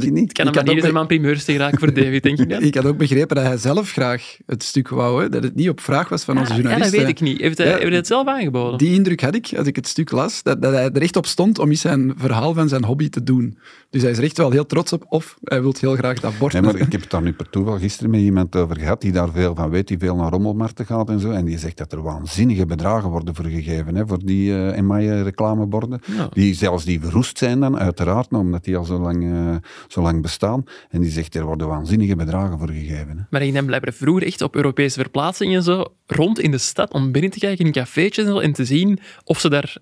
Denk 0.00 0.04
je 0.04 0.10
niet? 0.20 0.22
Het 0.28 0.32
kan 0.32 0.46
een 0.46 0.52
Ik 0.52 0.58
manier 0.58 0.74
ook 0.74 0.80
zijn 0.80 0.92
om 0.92 0.98
aan 1.00 1.06
primeurs 1.06 1.44
te 1.44 1.52
geraken 1.52 1.78
voor 1.78 1.94
David, 1.94 2.22
denk 2.22 2.38
ik 2.38 2.48
dat? 2.50 2.62
Ik 2.62 2.74
had 2.74 2.84
ook 2.84 2.96
begrepen 2.96 3.36
dat 3.36 3.44
hij 3.44 3.56
zelf 3.56 3.90
graag 3.90 4.36
het 4.46 4.62
stuk 4.62 4.88
wou, 4.88 5.22
hè, 5.22 5.28
dat 5.28 5.42
het 5.42 5.54
niet 5.54 5.68
op 5.68 5.80
vraag 5.80 6.08
was 6.08 6.24
van 6.24 6.38
onze 6.38 6.50
Ja, 6.52 6.56
ja, 6.56 6.62
journalisten. 6.62 6.98
dat 6.98 7.06
weet 7.08 7.16
ik 7.20 7.26
niet. 7.28 7.40
Heeft 7.40 7.58
hij, 7.58 7.66
Ja, 7.66 7.72
heeft 7.72 7.86
hij 7.86 7.96
het 7.96 8.06
zelf 8.06 8.26
aangeboden? 8.26 8.78
Die 8.78 8.94
indruk 8.94 9.20
had 9.20 9.34
ik 9.34 9.52
als 9.56 9.66
ik 9.66 9.76
het 9.76 9.86
stuk 9.88 10.10
las, 10.10 10.42
dat, 10.42 10.62
dat 10.62 10.72
hij 10.72 10.90
er 10.90 11.02
echt 11.02 11.16
op 11.16 11.26
stond 11.26 11.58
om 11.58 11.68
eens 11.70 11.80
zijn 11.80 12.12
verhaal 12.16 12.54
van 12.54 12.68
zijn 12.68 12.84
hobby 12.84 13.08
te 13.08 13.22
doen. 13.22 13.58
Dus 13.90 14.02
hij 14.02 14.10
is 14.10 14.18
er 14.18 14.24
echt 14.24 14.36
wel 14.38 14.50
heel 14.50 14.66
trots 14.66 14.92
op, 14.92 15.04
of 15.08 15.36
hij 15.44 15.60
wil 15.62 15.74
heel 15.80 15.94
graag 15.96 16.20
dat 16.20 16.38
bord. 16.38 16.52
Nee, 16.52 16.62
maar 16.62 16.76
ik 16.76 16.92
heb 16.92 17.00
het 17.00 17.10
daar 17.10 17.22
nu 17.22 17.32
per 17.32 17.50
toeval 17.50 17.78
gisteren 17.78 18.10
met 18.10 18.20
iemand 18.20 18.56
over 18.56 18.78
gehad 18.78 19.00
die 19.00 19.12
daar 19.12 19.30
veel 19.32 19.54
van 19.54 19.70
weet, 19.70 19.88
die 19.88 19.98
veel 19.98 20.16
naar 20.16 20.30
rommelmarkten 20.30 20.86
gaat 20.86 21.08
en 21.10 21.20
zo. 21.20 21.30
En 21.30 21.44
die 21.44 21.58
zegt 21.58 21.76
dat 21.78 21.92
er 21.92 22.02
waanzinnige 22.02 22.66
bedragen 22.66 23.10
worden 23.10 23.34
voor 23.34 23.44
gegeven, 23.44 23.94
hè, 23.94 24.06
voor 24.06 24.18
die 24.24 24.52
eh 24.54 24.76
emaille 24.76 25.22
reclameborden. 25.22 26.00
Ja. 26.16 26.28
Die 26.32 26.54
zelfs 26.54 26.84
die 26.84 27.00
verroest 27.00 27.38
zijn 27.38 27.60
dan, 27.60 27.78
uiteraard, 27.78 28.30
nou, 28.30 28.44
omdat 28.44 28.64
die 28.64 28.76
al 28.76 28.84
zo 28.84 28.98
lang, 28.98 29.32
eh, 29.32 29.54
zo 29.88 30.02
lang 30.02 30.22
bestaan. 30.22 30.64
En 30.90 31.00
die 31.00 31.10
zegt, 31.10 31.34
er 31.34 31.44
worden 31.44 31.68
waanzinnige 31.68 32.16
bedragen 32.16 32.58
voor 32.58 32.68
gegeven. 32.68 33.18
Hè. 33.18 33.24
Maar 33.30 33.42
ik 33.42 33.52
nam 33.52 33.66
blijkbaar 33.66 33.92
vroeger 33.92 34.26
echt 34.26 34.42
op 34.42 34.56
Europese 34.56 35.00
verplaatsingen 35.00 35.56
en 35.56 35.62
zo 35.62 35.84
rond 36.06 36.38
in 36.38 36.50
de 36.50 36.58
stad 36.58 36.92
om 36.92 37.12
binnen 37.12 37.30
te 37.30 37.38
kijken 37.38 37.66
in 37.66 37.72
cafeetjes 37.72 38.24
en, 38.24 38.32
zo, 38.32 38.38
en 38.38 38.52
te 38.52 38.64
zien 38.64 38.98
of 39.24 39.40
ze 39.40 39.48
daar 39.48 39.76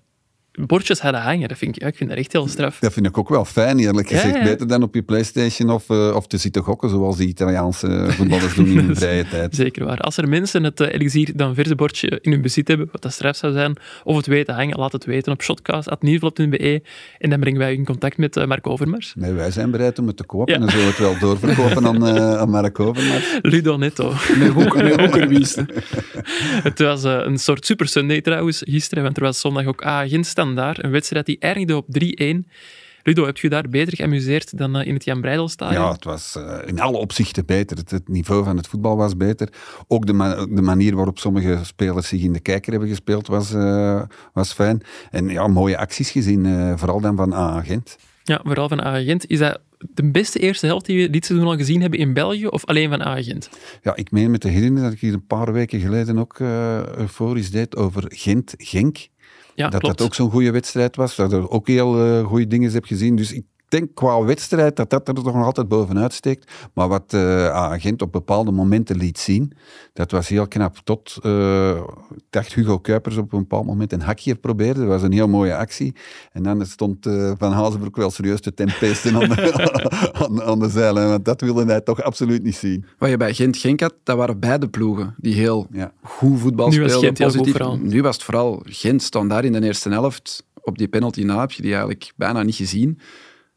bordjes 0.51 0.99
hadden 0.99 1.21
hangen. 1.21 1.47
Dat 1.47 1.57
vind 1.57 1.75
ik, 1.75 1.81
ja, 1.81 1.87
ik 1.87 1.95
vind 1.95 2.09
dat 2.09 2.19
echt 2.19 2.31
heel 2.31 2.47
straf. 2.47 2.79
Dat 2.79 2.93
vind 2.93 3.05
ik 3.05 3.17
ook 3.17 3.29
wel 3.29 3.45
fijn, 3.45 3.79
eerlijk 3.79 4.07
gezegd. 4.07 4.35
ja. 4.35 4.43
Beter 4.43 4.67
dan 4.67 4.83
op 4.83 4.95
je 4.95 5.01
Playstation 5.01 5.69
of, 5.69 5.89
eh, 5.89 6.15
of 6.15 6.27
te 6.27 6.37
zitten 6.37 6.63
gokken, 6.63 6.89
zoals 6.89 7.17
die 7.17 7.27
Italiaanse 7.27 8.05
voetballers 8.17 8.55
doen 8.55 8.67
in 8.67 8.77
hun 8.77 8.95
vrije 8.95 9.27
tijd. 9.27 9.55
Zeker 9.55 9.85
waar. 9.85 9.97
Als 9.97 10.17
er 10.17 10.29
mensen 10.29 10.63
het 10.63 10.79
uh, 10.79 10.93
Elixir 10.93 11.31
dan 11.35 11.55
verse 11.55 11.75
bordje 11.75 12.19
in 12.21 12.31
hun 12.31 12.41
bezit 12.41 12.67
hebben, 12.67 12.89
wat 12.91 13.01
dat 13.01 13.13
straf 13.13 13.35
zou 13.35 13.53
zijn, 13.53 13.77
of 14.03 14.15
het 14.15 14.25
weten 14.25 14.55
hangen, 14.55 14.79
laat 14.79 14.91
het 14.91 15.05
weten 15.05 15.31
op 15.31 15.41
shotcast.nieuwsblad.be 15.41 16.81
en 17.17 17.29
dan 17.29 17.39
brengen 17.39 17.59
wij 17.59 17.73
u 17.73 17.75
in 17.75 17.85
contact 17.85 18.17
met 18.17 18.37
uh, 18.37 18.45
Mark 18.45 18.67
Overmars. 18.67 19.13
Nee, 19.15 19.33
wij 19.33 19.51
zijn 19.51 19.71
bereid 19.71 19.99
om 19.99 20.07
het 20.07 20.17
te 20.17 20.23
kopen 20.23 20.53
en 20.53 20.59
dan 20.59 20.69
zullen 20.69 20.85
we 20.85 20.91
het 20.91 20.99
wel 20.99 21.17
doorverkopen 21.19 21.87
aan, 21.87 22.07
eh 22.07 22.37
aan 22.37 22.49
Mark 22.49 22.79
Overmars. 22.79 23.39
Ludo 23.41 23.77
Netto. 23.77 24.13
Met, 24.37 24.49
hoek, 24.49 24.75
met 24.75 24.99
hoekerwiesten. 24.99 25.67
Het 26.63 26.79
was 26.79 27.03
eh, 27.03 27.19
een 27.23 27.37
soort 27.37 27.65
Super 27.65 27.87
Sunday 27.87 28.21
trouwens, 28.21 28.61
gisteren, 28.65 29.03
want 29.03 29.17
er 29.17 29.23
was 29.23 29.39
zondag 29.39 29.65
ook 29.65 29.85
A-Gent 29.85 30.25
standaard, 30.41 30.83
een 30.83 30.91
wedstrijd 30.91 31.25
die 31.25 31.39
eindigde 31.39 31.75
op 31.75 31.85
3-1. 31.99 32.49
Ludo, 33.03 33.25
heb 33.25 33.37
je 33.37 33.49
daar 33.49 33.69
beter 33.69 33.95
geamuseerd 33.95 34.57
dan 34.57 34.75
eh, 34.75 34.87
in 34.87 34.93
het 34.93 35.03
Jan 35.03 35.21
Breidelstadion? 35.21 35.81
Ja, 35.81 35.91
het 35.91 36.03
was 36.03 36.35
eh, 36.35 36.57
in 36.65 36.79
alle 36.79 36.97
opzichten 36.97 37.45
beter. 37.45 37.77
Het, 37.77 38.07
niveau 38.07 38.43
van 38.43 38.57
het 38.57 38.67
voetbal 38.67 38.97
was 38.97 39.17
beter. 39.17 39.49
Ook 39.87 40.05
de, 40.05 40.13
ma- 40.13 40.45
de 40.45 40.61
manier 40.61 40.95
waarop 40.95 41.19
sommige 41.19 41.59
spelers 41.63 42.07
zich 42.07 42.21
in 42.21 42.33
de 42.33 42.39
kijker 42.39 42.71
hebben 42.71 42.89
gespeeld 42.89 43.27
was, 43.27 43.53
eh, 43.53 44.01
was 44.33 44.53
fijn. 44.53 44.81
En 45.11 45.29
ja, 45.29 45.47
mooie 45.47 45.77
acties 45.77 46.11
gezien, 46.11 46.77
vooral 46.77 47.01
dan 47.01 47.15
van 47.15 47.33
A-agent. 47.33 47.97
Ja, 48.23 48.41
vooral 48.43 48.67
van 48.67 48.85
A-Gent. 48.85 49.29
Is 49.29 49.39
dat 49.39 49.61
de 49.77 50.11
beste 50.11 50.39
eerste 50.39 50.65
helft 50.65 50.85
die 50.85 51.01
we 51.01 51.09
dit 51.09 51.25
seizoen 51.25 51.47
al 51.47 51.57
gezien 51.57 51.81
hebben 51.81 51.99
in 51.99 52.13
België, 52.13 52.47
of 52.47 52.65
alleen 52.65 52.89
van 52.89 53.01
A-Gent? 53.01 53.49
Ja, 53.81 53.95
ik 53.95 54.11
meen 54.11 54.31
me 54.31 54.37
te 54.37 54.47
herinneren 54.47 54.83
dat 54.83 54.93
ik 54.93 54.99
hier 54.99 55.13
een 55.13 55.25
paar 55.25 55.53
weken 55.53 55.79
geleden 55.79 56.17
ook 56.17 56.39
euforisch 56.39 57.51
deed 57.51 57.75
over 57.75 58.03
Gent-Genk. 58.07 59.07
Ja, 59.55 59.69
dat 59.69 59.79
klopt. 59.79 59.97
dat 59.97 60.07
ook 60.07 60.13
zo'n 60.13 60.31
goede 60.31 60.51
wedstrijd 60.51 60.95
was. 60.95 61.15
Dat 61.15 61.33
ik 61.33 61.53
ook 61.53 61.67
heel 61.67 62.05
eh, 62.05 62.25
goede 62.25 62.47
dingen 62.47 62.71
heb 62.71 62.85
gezien. 62.85 63.15
Dus 63.15 63.33
ik 63.33 63.45
denk 63.71 63.95
qua 63.95 64.23
wedstrijd 64.23 64.75
dat 64.75 64.89
dat 64.89 65.07
er 65.07 65.13
toch 65.13 65.33
nog 65.33 65.45
altijd 65.45 65.67
bovenuit 65.67 66.13
steekt. 66.13 66.51
Maar 66.73 66.87
wat 66.87 67.13
uh, 67.13 67.49
Agent 67.49 68.01
op 68.01 68.11
bepaalde 68.11 68.51
momenten 68.51 68.97
liet 68.97 69.19
zien, 69.19 69.53
dat 69.93 70.11
was 70.11 70.27
heel 70.27 70.47
knap. 70.47 70.77
Tot, 70.83 71.17
uh, 71.23 71.81
dacht 72.29 72.53
Hugo 72.53 72.79
Kuipers 72.79 73.17
op 73.17 73.33
een 73.33 73.39
bepaald 73.39 73.65
moment 73.65 73.93
een 73.93 74.01
hakje 74.01 74.35
probeerde. 74.35 74.79
Dat 74.79 74.89
was 74.89 75.03
een 75.03 75.11
heel 75.11 75.27
mooie 75.27 75.55
actie. 75.55 75.95
En 76.31 76.43
dan 76.43 76.65
stond 76.65 77.05
uh, 77.05 77.31
Van 77.37 77.51
Hazenbroek 77.51 77.95
wel 77.95 78.09
serieus 78.09 78.41
te 78.41 78.53
tempesten 78.53 79.15
aan, 79.15 79.29
de, 79.29 79.69
aan, 80.21 80.41
aan 80.41 80.59
de 80.59 80.69
zeilen. 80.69 81.09
Want 81.09 81.25
dat 81.25 81.41
wilde 81.41 81.65
hij 81.65 81.81
toch 81.81 82.01
absoluut 82.01 82.43
niet 82.43 82.55
zien. 82.55 82.85
Wat 82.97 83.09
je 83.09 83.17
bij 83.17 83.33
Gent-Genk 83.33 83.79
had, 83.79 83.93
dat 84.03 84.17
waren 84.17 84.39
beide 84.39 84.69
ploegen 84.69 85.15
die 85.17 85.33
heel 85.33 85.67
ja. 85.71 85.93
goed 86.01 86.39
voetbal 86.39 86.67
nu 86.67 86.73
speelden. 86.73 86.95
Was 86.95 87.03
Gent 87.03 87.17
positief. 87.17 87.51
Vooral. 87.51 87.77
Nu 87.77 88.01
was 88.01 88.15
het 88.15 88.23
vooral 88.23 88.61
Gent 88.65 89.01
stond 89.01 89.29
daar 89.29 89.45
in 89.45 89.51
de 89.51 89.61
eerste 89.61 89.89
helft. 89.89 90.43
Op 90.63 90.77
die 90.77 90.87
penalty 90.87 91.23
na 91.23 91.39
heb 91.39 91.51
je 91.51 91.61
die 91.61 91.71
eigenlijk 91.71 92.13
bijna 92.15 92.43
niet 92.43 92.55
gezien. 92.55 92.99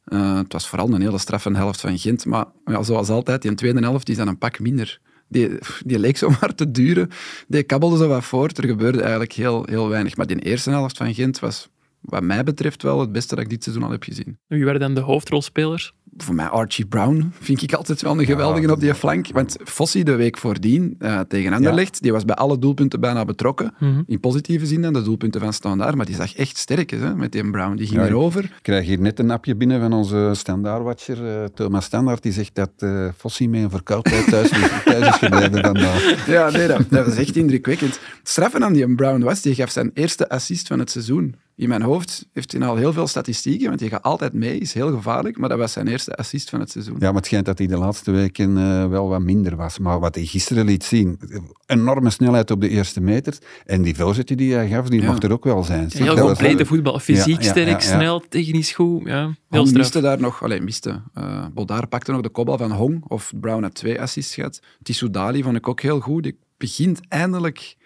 Uh, 0.04 0.36
het 0.36 0.52
was 0.52 0.68
vooral 0.68 0.92
een 0.92 1.00
hele 1.00 1.18
straffe 1.18 1.56
helft 1.56 1.80
van 1.80 1.98
Gent. 1.98 2.26
Maar 2.26 2.44
ja, 2.64 2.82
zoals 2.82 3.08
altijd, 3.08 3.42
die 3.42 3.54
tweede 3.54 3.80
helft 3.80 4.08
is 4.08 4.16
dan 4.16 4.28
een 4.28 4.38
pak 4.38 4.58
minder. 4.58 5.00
Die, 5.28 5.58
die 5.84 5.98
leek 5.98 6.16
zomaar 6.16 6.54
te 6.54 6.70
duren. 6.70 7.10
Die 7.48 7.62
kabbelde 7.62 7.96
zo 7.96 8.08
wat 8.08 8.24
voort. 8.24 8.58
Er 8.58 8.66
gebeurde 8.66 9.00
eigenlijk 9.00 9.32
heel, 9.32 9.64
heel 9.64 9.88
weinig. 9.88 10.16
Maar 10.16 10.26
die 10.26 10.38
eerste 10.38 10.70
helft 10.70 10.96
van 10.96 11.14
Gent 11.14 11.38
was, 11.38 11.68
wat 12.04 12.22
mij 12.22 12.44
betreft, 12.44 12.82
wel 12.82 13.00
het 13.00 13.12
beste 13.12 13.34
dat 13.34 13.44
ik 13.44 13.50
dit 13.50 13.62
seizoen 13.62 13.84
al 13.84 13.90
heb 13.90 14.02
gezien. 14.02 14.38
Wie 14.46 14.64
waren 14.64 14.80
dan 14.80 14.94
de 14.94 15.00
hoofdrolspelers? 15.00 15.92
Voor 16.16 16.34
mij 16.34 16.46
Archie 16.46 16.86
Brown 16.86 17.32
vind 17.40 17.62
ik 17.62 17.72
altijd 17.72 18.02
wel 18.02 18.18
een 18.18 18.24
geweldige 18.24 18.66
ja, 18.66 18.72
op 18.72 18.80
die 18.80 18.94
flank. 18.94 19.28
Want 19.32 19.56
Fossi 19.64 20.02
de 20.02 20.14
week 20.14 20.38
voordien 20.38 20.96
uh, 20.98 21.20
tegen 21.20 21.52
Anderlecht, 21.52 21.94
ja. 21.94 22.00
die 22.00 22.12
was 22.12 22.24
bij 22.24 22.34
alle 22.34 22.58
doelpunten 22.58 23.00
bijna 23.00 23.24
betrokken. 23.24 23.74
Mm 23.78 23.92
-hmm. 23.92 24.04
In 24.06 24.20
positieve 24.20 24.66
zin 24.66 24.82
dan, 24.82 24.92
de 24.92 25.02
doelpunten 25.02 25.40
van 25.40 25.52
Standaard. 25.52 25.94
Maar 25.94 26.06
die 26.06 26.14
zag 26.14 26.34
echt 26.34 26.56
sterk 26.56 26.90
hè, 26.90 27.14
met 27.14 27.32
die 27.32 27.50
Brown. 27.50 27.76
Die 27.76 27.86
ging 27.86 28.00
ja, 28.00 28.06
erover. 28.06 28.44
Ik 28.44 28.52
krijg 28.62 28.86
hier 28.86 29.00
net 29.00 29.18
een 29.18 29.26
napje 29.26 29.56
binnen 29.56 29.80
van 29.80 29.92
onze 29.92 30.30
standaardwatcher, 30.32 31.24
uh, 31.24 31.44
Thomas 31.44 31.84
Standaard. 31.84 32.22
Die 32.22 32.32
zegt 32.32 32.54
dat 32.54 32.70
uh, 32.78 33.08
Fossi 33.16 33.48
met 33.48 33.62
een 33.62 33.70
verkoudheid 33.70 34.28
thuis, 34.28 34.48
thuis 34.84 35.08
is 35.08 35.16
gebleven 35.16 35.60
vandaag. 35.60 36.26
Ja, 36.26 36.50
nee, 36.50 36.66
dat, 36.66 36.90
dat 36.90 37.06
was 37.06 37.16
echt 37.16 37.36
indrukwekkend. 37.36 37.92
Het 38.18 38.28
straffen 38.28 38.64
aan 38.64 38.72
die 38.72 38.94
Brown 38.94 39.22
was, 39.22 39.42
die 39.42 39.54
gaf 39.54 39.70
zijn 39.70 39.90
eerste 39.94 40.28
assist 40.28 40.66
van 40.66 40.78
het 40.78 40.90
seizoen. 40.90 41.34
In 41.56 41.68
mijn 41.68 41.82
hoofd 41.82 42.28
heeft 42.32 42.52
hij 42.52 42.62
al 42.62 42.76
heel 42.76 42.92
veel 42.92 43.06
statistieken, 43.06 43.68
want 43.68 43.80
hij 43.80 43.88
gaat 43.88 44.02
altijd 44.02 44.32
mee, 44.32 44.58
is 44.58 44.72
heel 44.72 44.90
gevaarlijk, 44.90 45.38
maar 45.38 45.48
dat 45.48 45.58
was 45.58 45.72
zijn 45.72 45.88
eerste 45.88 46.16
assist 46.16 46.50
van 46.50 46.60
het 46.60 46.70
seizoen. 46.70 46.96
Ja, 46.98 47.06
maar 47.06 47.14
het 47.14 47.26
schijnt 47.26 47.46
dat 47.46 47.58
hij 47.58 47.66
de 47.66 47.78
laatste 47.78 48.10
weken 48.10 48.56
uh, 48.56 48.86
wel 48.86 49.08
wat 49.08 49.22
minder 49.22 49.56
was. 49.56 49.78
Maar 49.78 50.00
wat 50.00 50.14
hij 50.14 50.24
gisteren 50.24 50.64
liet 50.64 50.84
zien, 50.84 51.20
enorme 51.66 52.10
snelheid 52.10 52.50
op 52.50 52.60
de 52.60 52.68
eerste 52.68 53.00
meter. 53.00 53.38
En 53.66 53.82
die 53.82 53.96
voorzet 53.96 54.26
die 54.26 54.54
hij 54.54 54.68
gaf, 54.68 54.88
die 54.88 55.00
ja. 55.00 55.06
mocht 55.06 55.22
er 55.24 55.32
ook 55.32 55.44
wel 55.44 55.64
zijn. 55.64 55.90
Heel 55.92 56.16
complete 56.16 56.56
wel... 56.56 56.66
voetbal. 56.66 56.98
Fysiek 56.98 57.42
ja, 57.42 57.50
sterk, 57.50 57.80
snel, 57.80 58.22
technisch 58.28 58.72
goed. 58.72 59.06
Ja, 59.06 59.34
heel 59.48 59.64
miste 59.64 60.00
daar 60.00 60.20
nog, 60.20 60.42
alleen 60.42 60.64
miste. 60.64 61.02
Uh, 61.18 61.46
Bodaar 61.54 61.86
pakte 61.86 62.12
nog 62.12 62.20
de 62.20 62.28
kopbal 62.28 62.58
van 62.58 62.72
Hong, 62.72 63.04
of 63.08 63.32
Brown 63.40 63.62
had 63.62 63.74
twee 63.74 64.00
assists 64.00 64.34
gehad. 64.34 64.60
Tissou 64.82 65.10
Dali 65.10 65.42
vond 65.42 65.56
ik 65.56 65.68
ook 65.68 65.80
heel 65.80 66.00
goed. 66.00 66.22
Die 66.22 66.38
begint 66.56 67.00
eindelijk 67.08 67.76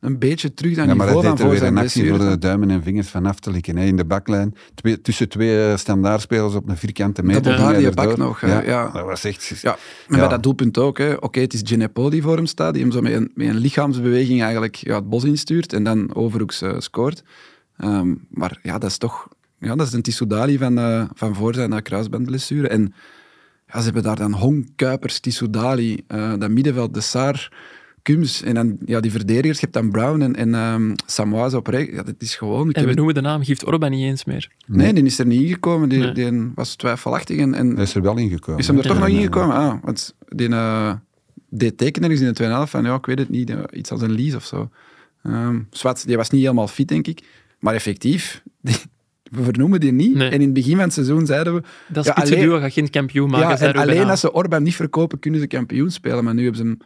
een 0.00 0.18
beetje 0.18 0.54
terug 0.54 0.76
naar 0.76 0.86
ja, 0.86 0.92
niveau 0.92 1.22
van 1.22 1.38
voor 1.38 1.56
zijn 1.56 1.76
een 1.76 1.82
actie 1.82 2.08
voor 2.08 2.18
de 2.18 2.38
duimen 2.38 2.70
en 2.70 2.82
vingers 2.82 3.08
vanaf 3.08 3.40
te 3.40 3.50
likken. 3.50 3.76
Hè. 3.76 3.84
In 3.84 3.96
de 3.96 4.04
baklijn, 4.04 4.54
twee, 4.74 5.00
tussen 5.00 5.28
twee 5.28 5.76
standaardspelers 5.76 6.54
op 6.54 6.68
een 6.68 6.76
vierkante 6.76 7.22
meter. 7.22 7.42
Dat 7.42 7.56
daar 7.56 7.78
die 7.78 7.90
bak 7.90 8.16
nog. 8.16 8.40
Ja, 8.40 8.62
ja, 8.62 8.88
Dat 8.88 9.04
was 9.04 9.24
echt... 9.24 9.60
Ja, 9.60 9.76
maar 10.08 10.18
bij 10.18 10.28
dat 10.28 10.42
doelpunt 10.42 10.78
ook. 10.78 10.98
Oké, 10.98 11.16
okay, 11.20 11.42
het 11.42 11.52
is 11.52 11.60
Ginepo 11.64 12.10
die 12.10 12.22
voor 12.22 12.36
hem 12.36 12.46
staat, 12.46 12.74
die 12.74 12.82
hem 12.82 12.92
zo 12.92 13.00
met 13.00 13.12
een, 13.12 13.30
met 13.34 13.48
een 13.48 13.56
lichaamsbeweging 13.56 14.42
eigenlijk 14.42 14.74
ja, 14.74 14.94
het 14.94 15.08
bos 15.08 15.24
instuurt 15.24 15.72
en 15.72 15.84
dan 15.84 16.14
overhoeks 16.14 16.62
uh, 16.62 16.74
scoort. 16.78 17.22
Um, 17.78 18.26
maar 18.30 18.58
ja, 18.62 18.78
dat 18.78 18.90
is 18.90 18.98
toch... 18.98 19.28
Ja, 19.58 19.76
dat 19.76 19.86
is 19.86 19.92
een 19.92 20.02
Tissoudali 20.02 20.58
van, 20.58 20.78
uh, 20.78 21.04
van 21.14 21.34
voor 21.34 21.54
zijn 21.54 21.82
kruisbandblessure. 21.82 22.68
En 22.68 22.94
ja, 23.66 23.78
ze 23.78 23.84
hebben 23.84 24.02
daar 24.02 24.16
dan 24.16 24.32
Hong, 24.32 24.72
Kuipers, 24.76 25.20
Tissoudali, 25.20 26.04
uh, 26.08 26.32
dat 26.38 26.50
middenveld, 26.50 26.94
de 26.94 27.00
Saar... 27.00 27.52
Kums 28.02 28.42
en 28.42 28.54
dan 28.54 28.76
ja, 28.84 29.00
die 29.00 29.10
verdedigers, 29.10 29.60
je 29.60 29.66
hebt 29.66 29.72
dan 29.72 29.90
Brown 29.90 30.20
en, 30.20 30.36
en 30.36 30.54
um, 30.54 30.94
Samoise 31.06 31.56
op 31.56 31.66
rechts. 31.66 31.94
Ja, 31.94 32.02
dat 32.02 32.14
is 32.18 32.36
gewoon... 32.36 32.68
Ik 32.68 32.76
en 32.76 32.86
we 32.86 32.94
noemen 32.94 33.14
de 33.14 33.20
naam 33.20 33.42
Gift 33.42 33.66
Orban 33.66 33.90
niet 33.90 34.04
eens 34.04 34.24
meer. 34.24 34.50
Nee, 34.66 34.78
nee 34.78 34.92
die 34.92 35.04
is 35.04 35.18
er 35.18 35.26
niet 35.26 35.42
ingekomen. 35.42 35.88
Die, 35.88 35.98
nee. 35.98 36.12
die 36.12 36.50
was 36.54 36.74
twijfelachtig. 36.74 37.38
En, 37.38 37.54
en 37.54 37.74
Hij 37.74 37.82
is 37.82 37.94
er 37.94 38.02
wel 38.02 38.16
ingekomen. 38.16 38.60
Is 38.60 38.66
hem 38.66 38.78
er 38.78 38.86
toch 38.86 38.98
nog 38.98 39.08
ingekomen? 39.08 39.56
Ah, 39.56 39.74
want 39.82 40.14
die 40.28 40.48
uh, 40.48 40.92
deed 41.48 41.78
tekenen 41.78 42.10
in 42.10 42.16
de 42.16 42.32
tweede 42.32 42.54
helft 42.54 42.70
van, 42.70 42.84
ja, 42.84 42.94
ik 42.94 43.06
weet 43.06 43.18
het 43.18 43.28
niet, 43.28 43.52
iets 43.72 43.90
als 43.90 44.02
een 44.02 44.14
lease 44.14 44.36
of 44.36 44.44
zo. 44.44 44.70
Um, 45.22 45.66
Swat, 45.70 46.06
die 46.06 46.16
was 46.16 46.30
niet 46.30 46.42
helemaal 46.42 46.68
fit, 46.68 46.88
denk 46.88 47.06
ik. 47.06 47.22
Maar 47.58 47.74
effectief, 47.74 48.42
die, 48.60 48.76
we 49.30 49.42
vernoemen 49.42 49.80
die 49.80 49.92
niet. 49.92 50.14
Nee. 50.14 50.28
En 50.28 50.34
in 50.34 50.40
het 50.40 50.52
begin 50.52 50.74
van 50.74 50.84
het 50.84 50.92
seizoen 50.92 51.26
zeiden 51.26 51.54
we... 51.54 51.62
Dat 51.88 52.04
ja, 52.04 52.12
alleen, 52.12 52.60
gaat 52.60 52.72
geen 52.72 52.90
kampioen 52.90 53.30
maken. 53.30 53.66
Ja, 53.66 53.72
en 53.72 53.80
alleen 53.80 54.10
als 54.10 54.20
ze 54.20 54.32
Orban 54.32 54.62
niet 54.62 54.76
verkopen, 54.76 55.18
kunnen 55.18 55.40
ze 55.40 55.46
kampioen 55.46 55.90
spelen. 55.90 56.24
Maar 56.24 56.34
nu 56.34 56.42
hebben 56.42 56.60
ze 56.60 56.66
hem 56.66 56.78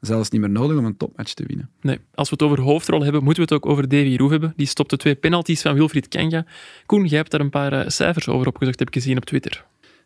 zelfs 0.00 0.30
niet 0.30 0.40
meer 0.40 0.50
nodig 0.50 0.78
om 0.78 0.84
een 0.84 0.96
topmatch 0.96 1.34
te 1.34 1.44
winnen. 1.46 1.70
Nee, 1.80 1.98
als 2.14 2.30
we 2.30 2.34
het 2.38 2.44
over 2.44 2.60
hoofdrol 2.60 3.02
hebben, 3.02 3.24
moeten 3.24 3.46
we 3.46 3.54
het 3.54 3.64
ook 3.64 3.70
over 3.70 3.88
Davy 3.88 4.16
Roef 4.16 4.30
hebben. 4.30 4.52
Die 4.56 4.66
stopte 4.66 4.96
twee 4.96 5.14
penalties 5.14 5.62
van 5.62 5.74
Wilfried 5.74 6.08
Kenga. 6.08 6.44
Koen, 6.86 7.06
jij 7.06 7.18
hebt 7.18 7.30
daar 7.30 7.40
een 7.40 7.50
paar 7.50 7.72
eh, 7.72 7.88
cijfers 7.88 8.28
over 8.28 8.46
opgezocht, 8.46 8.78
heb 8.78 8.88
ik 8.88 8.94
gezien 8.94 9.16
op 9.16 9.24
Twitter. 9.24 9.64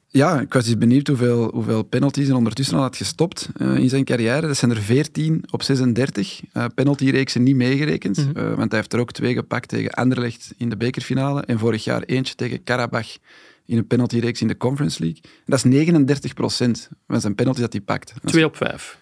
Ja, 0.08 0.40
ik 0.40 0.52
was 0.52 0.64
dus 0.64 0.78
benieuwd 0.78 1.06
hoeveel, 1.06 1.50
hoeveel 1.52 1.82
penalties 1.82 2.26
hij 2.26 2.36
ondertussen 2.36 2.76
al 2.76 2.82
had 2.82 2.96
gestopt 2.96 3.48
eh, 3.56 3.76
in 3.76 3.88
zijn 3.88 4.04
carrière. 4.04 4.46
Dat 4.46 4.56
zijn 4.56 4.70
er 4.70 4.80
14 4.80 5.44
op 5.50 5.62
36. 5.62 6.40
Uh, 6.42 6.64
eh, 6.64 6.70
penaltyreeksen 6.74 7.42
niet 7.42 7.56
meegerekend, 7.56 8.16
mm 8.16 8.32
want 8.34 8.70
hij 8.70 8.80
heeft 8.80 8.92
er 8.92 8.98
ook 8.98 9.12
twee 9.12 9.34
gepakt 9.34 9.68
tegen 9.68 9.90
Anderlecht 9.90 10.54
in 10.56 10.68
de 10.68 10.76
bekerfinale 10.76 11.42
en 11.42 11.58
vorig 11.58 11.84
jaar 11.84 12.02
eentje 12.02 12.34
tegen 12.34 12.64
Karabach 12.64 13.08
in 13.66 13.78
een 13.78 13.86
penaltyreeks 13.86 14.40
in 14.40 14.48
de 14.48 14.56
Conference 14.56 15.02
League. 15.02 15.20
Dat 15.46 15.64
is 15.64 15.88
39% 15.88 16.88
van 17.06 17.20
zijn 17.20 17.34
penalties 17.34 17.62
dat 17.62 17.72
hij 17.72 17.82
pakt. 17.82 18.14
Twee 18.24 18.44
op 18.44 18.56
vijf 18.56 18.98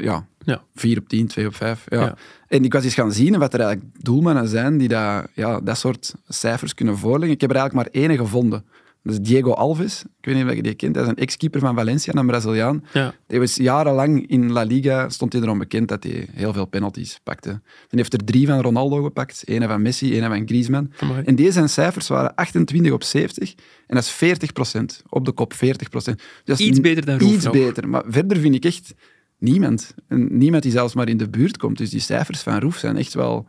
ja. 0.00 0.26
ja, 0.44 0.62
4 0.74 0.98
op 0.98 1.08
10, 1.08 1.26
2 1.26 1.46
op 1.46 1.54
5. 1.54 1.84
Ja. 1.88 2.00
ja. 2.00 2.16
En 2.48 2.64
ik 2.64 2.72
was 2.72 2.84
eens 2.84 2.94
gaan 2.94 3.12
zien 3.12 3.38
wat 3.38 3.54
er 3.54 3.60
eigenlijk 3.60 4.04
doelmannen 4.04 4.48
zijn 4.48 4.78
die 4.78 4.88
dat, 4.88 5.26
ja, 5.34 5.60
dat 5.60 5.78
soort 5.78 6.14
cijfers 6.28 6.74
kunnen 6.74 6.98
voorleggen. 6.98 7.34
Ik 7.34 7.40
heb 7.40 7.50
er 7.50 7.56
eigenlijk 7.56 7.92
maar 7.92 8.02
één 8.02 8.16
gevonden. 8.16 8.64
Dat 9.02 9.12
is 9.12 9.20
Diego 9.20 9.52
Alves. 9.52 10.02
Ik 10.02 10.24
weet 10.24 10.34
niet 10.34 10.44
of 10.44 10.54
je 10.54 10.62
die 10.62 10.74
kent. 10.74 10.94
Hij 10.94 11.04
is 11.04 11.10
een 11.10 11.16
ex-keeper 11.16 11.60
van 11.60 11.74
Valencia, 11.74 12.14
een 12.14 12.26
Braziliaan. 12.26 12.84
Ja. 12.92 13.14
Hij 13.26 13.38
was 13.38 13.56
jarenlang 13.56 14.26
in 14.26 14.52
La 14.52 14.62
Liga, 14.62 15.08
stond 15.08 15.32
hij 15.32 15.42
erom 15.42 15.58
bekend 15.58 15.88
dat 15.88 16.02
hij 16.02 16.28
heel 16.32 16.52
veel 16.52 16.64
penalties 16.64 17.20
pakte. 17.22 17.48
Hij 17.48 17.60
heeft 17.88 18.12
er 18.12 18.24
drie 18.24 18.46
van 18.46 18.60
Ronaldo 18.60 19.02
gepakt, 19.02 19.42
één 19.44 19.68
van 19.68 19.82
Messi, 19.82 20.12
één 20.20 20.28
van 20.30 20.46
Griezmann. 20.46 20.92
Amai. 20.98 21.22
En 21.24 21.34
deze 21.34 21.52
zijn 21.52 21.68
cijfers 21.68 22.08
waren 22.08 22.34
28 22.34 22.92
op 22.92 23.02
70. 23.02 23.54
En 23.86 23.94
dat 23.94 24.02
is 24.02 24.10
40 24.10 24.52
procent. 24.52 25.02
Op 25.08 25.24
de 25.24 25.32
kop, 25.32 25.52
40 25.52 25.88
procent. 25.88 26.22
Dus 26.44 26.58
iets 26.58 26.80
beter 26.80 27.04
dan 27.04 27.18
Roef 27.18 27.32
Iets 27.32 27.44
nog. 27.44 27.52
beter. 27.52 27.88
Maar 27.88 28.02
verder 28.06 28.38
vind 28.38 28.54
ik 28.54 28.64
echt 28.64 28.94
niemand. 29.38 29.94
En 30.08 30.38
niemand 30.38 30.62
die 30.62 30.72
zelfs 30.72 30.94
maar 30.94 31.08
in 31.08 31.16
de 31.16 31.28
buurt 31.28 31.56
komt. 31.56 31.78
Dus 31.78 31.90
die 31.90 32.00
cijfers 32.00 32.40
van 32.40 32.60
Roef 32.60 32.76
zijn 32.76 32.96
echt 32.96 33.14
wel, 33.14 33.48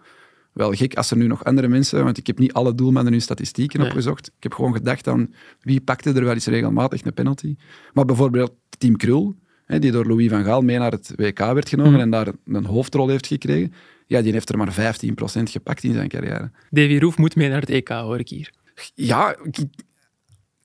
wel 0.53 0.71
gek. 0.73 0.93
Als 0.95 1.11
er 1.11 1.17
nu 1.17 1.27
nog 1.27 1.43
andere 1.43 1.67
mensen... 1.67 2.03
Want 2.03 2.17
ik 2.17 2.27
heb 2.27 2.37
niet 2.39 2.53
alle 2.53 2.75
doelmannen 2.75 3.11
hun 3.11 3.21
statistieken 3.21 3.79
Nee. 3.79 3.87
opgezocht. 3.87 4.27
Ik 4.27 4.43
heb 4.43 4.53
gewoon 4.53 4.73
gedacht 4.73 5.07
aan 5.07 5.33
wie 5.61 5.81
pakte 5.81 6.13
er 6.13 6.23
wel 6.23 6.33
eens 6.33 6.45
regelmatig 6.45 7.05
een 7.05 7.13
penalty. 7.13 7.55
Maar 7.93 8.05
bijvoorbeeld 8.05 8.51
Team 8.77 8.95
Krul, 8.97 9.35
hè, 9.65 9.79
die 9.79 9.91
door 9.91 10.05
Louis 10.05 10.29
van 10.29 10.43
Gaal 10.43 10.61
mee 10.61 10.77
naar 10.77 10.91
het 10.91 11.13
WK 11.15 11.39
werd 11.39 11.69
genomen 11.69 11.91
Mhm. 11.91 12.01
en 12.01 12.09
daar 12.09 12.27
een 12.45 12.65
hoofdrol 12.65 13.07
heeft 13.09 13.27
gekregen. 13.27 13.73
Ja, 14.07 14.21
die 14.21 14.31
heeft 14.33 14.49
er 14.49 14.57
maar 14.57 14.73
15% 14.73 15.49
gepakt 15.49 15.83
in 15.83 15.93
zijn 15.93 16.07
carrière. 16.09 16.51
Davy 16.69 16.97
Roef 16.97 17.17
moet 17.17 17.35
mee 17.35 17.49
naar 17.49 17.59
het 17.61 17.69
EK, 17.69 17.87
hoor 17.87 18.19
ik 18.19 18.29
hier. 18.29 18.51
Ja, 18.95 19.35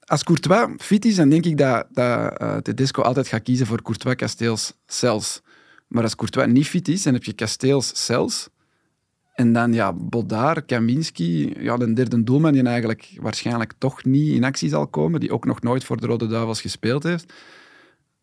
als 0.05 0.23
Courtois 0.23 0.69
fit 0.77 1.05
is, 1.05 1.15
dan 1.15 1.29
denk 1.29 1.45
ik 1.45 1.57
dat, 1.57 1.87
dat 1.91 2.37
eh, 2.37 2.57
Tedesco 2.57 3.01
altijd 3.01 3.27
gaat 3.27 3.41
kiezen 3.41 3.65
voor 3.65 3.81
Courtois, 3.81 4.15
Casteels, 4.15 4.73
Cels. 4.85 5.41
Maar 5.87 6.03
als 6.03 6.15
Courtois 6.15 6.47
niet 6.47 6.67
fit 6.67 6.87
is, 6.87 7.03
dan 7.03 7.13
heb 7.13 7.23
je 7.23 7.35
Casteels, 7.35 8.05
Cels. 8.05 8.49
En 9.33 9.53
dan 9.53 9.73
ja, 9.73 9.93
Bodar, 9.93 10.61
Kaminski, 10.61 11.53
ja, 11.59 11.77
de 11.77 11.93
derde 11.93 12.23
doelman 12.23 12.53
die 12.53 12.63
eigenlijk 12.63 13.17
waarschijnlijk 13.19 13.73
toch 13.77 14.03
niet 14.03 14.33
in 14.33 14.43
actie 14.43 14.69
zal 14.69 14.87
komen, 14.87 15.19
die 15.19 15.31
ook 15.31 15.45
nog 15.45 15.61
nooit 15.61 15.83
voor 15.83 15.99
de 15.99 16.07
Rode 16.07 16.27
Duivels 16.27 16.61
gespeeld 16.61 17.03
heeft. 17.03 17.33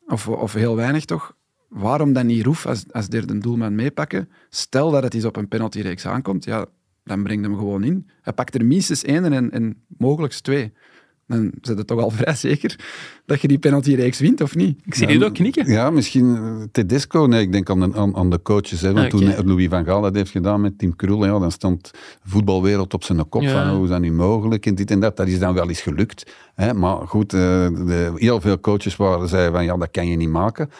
Of, 0.07 0.29
of 0.29 0.53
heel 0.53 0.77
weinig 0.77 1.05
toch. 1.05 1.37
Waarom 1.68 2.12
dan 2.12 2.27
niet 2.27 2.45
Roef 2.45 2.66
als, 2.66 2.85
als 2.92 3.09
derde 3.09 3.38
doelman 3.38 3.75
meepakken? 3.75 4.29
Stel 4.49 4.90
dat 4.90 5.03
het 5.03 5.14
eens 5.14 5.25
op 5.25 5.37
een 5.37 5.49
penaltyreeks 5.49 6.07
aankomt, 6.07 6.45
ja, 6.45 6.66
dan 7.05 7.23
breng 7.23 7.42
hem 7.42 7.57
gewoon 7.57 7.85
in. 7.85 8.11
Hij 8.21 8.33
pakt 8.33 8.55
er 8.55 8.64
minstens 8.64 9.05
één 9.05 9.33
en, 9.33 9.51
en 9.51 9.85
mogelijk 9.87 10.33
twee. 10.33 10.73
Dan 11.33 11.53
zit 11.61 11.79
het 11.79 11.87
toch 11.87 12.01
al 12.01 12.11
vrij 12.21 12.35
zeker 12.35 12.79
dat 13.27 13.40
je 13.40 13.49
die 13.49 13.59
penaltyreeks 13.59 14.18
wint, 14.18 14.40
of 14.40 14.55
niet? 14.55 14.79
Ik 14.85 14.95
zie 14.95 15.07
jullie 15.07 15.25
ook 15.25 15.35
knikken. 15.35 15.66
Ja, 15.66 15.90
misschien 15.90 16.37
eh, 16.37 16.42
Tedesco. 16.73 17.27
Nee, 17.27 17.40
ik 17.40 17.53
denk 17.53 17.71
aan 17.71 17.81
de, 17.81 17.90
aan, 17.95 18.16
aan 18.16 18.31
de 18.31 18.42
coaches. 18.42 18.81
Hè, 18.81 18.92
want 18.92 19.12
Ah, 19.12 19.21
oké. 19.21 19.35
toen 19.35 19.47
Louis 19.47 19.68
van 19.68 19.85
Gaal 19.85 20.01
dat 20.01 20.14
heeft 20.14 20.31
gedaan 20.31 20.61
met 20.61 20.79
Team 20.79 20.97
Krul, 20.97 21.25
ja, 21.25 21.38
dan 21.38 21.51
stond 21.53 21.90
de 21.92 22.29
voetbalwereld 22.31 22.95
op 22.95 23.05
zijn 23.05 23.29
kop. 23.29 23.42
Ja. 23.42 23.53
Van, 23.53 23.71
oh, 23.71 23.75
hoe 23.75 23.85
is 23.85 23.90
dat 23.90 24.01
nu 24.01 24.12
mogelijk? 24.12 24.66
En 24.66 24.75
dit 24.75 24.90
en 24.90 25.01
dat. 25.01 25.16
Dat 25.16 25.27
is 25.27 25.38
dan 25.38 25.55
wel 25.55 25.68
eens 25.68 25.81
gelukt. 25.81 26.33
Hè. 26.55 26.75
Maar 26.75 26.97
goed, 27.09 27.33
eh, 27.33 27.40
de, 27.40 28.12
heel 28.14 28.40
veel 28.40 28.61
coaches 28.61 28.97
waren, 28.97 29.29
zeiden 29.29 29.53
van, 29.53 29.64
ja, 29.64 29.77
dat 29.77 29.90
kan 29.90 30.07
je 30.09 30.16
niet 30.16 30.29
maken. 30.29 30.71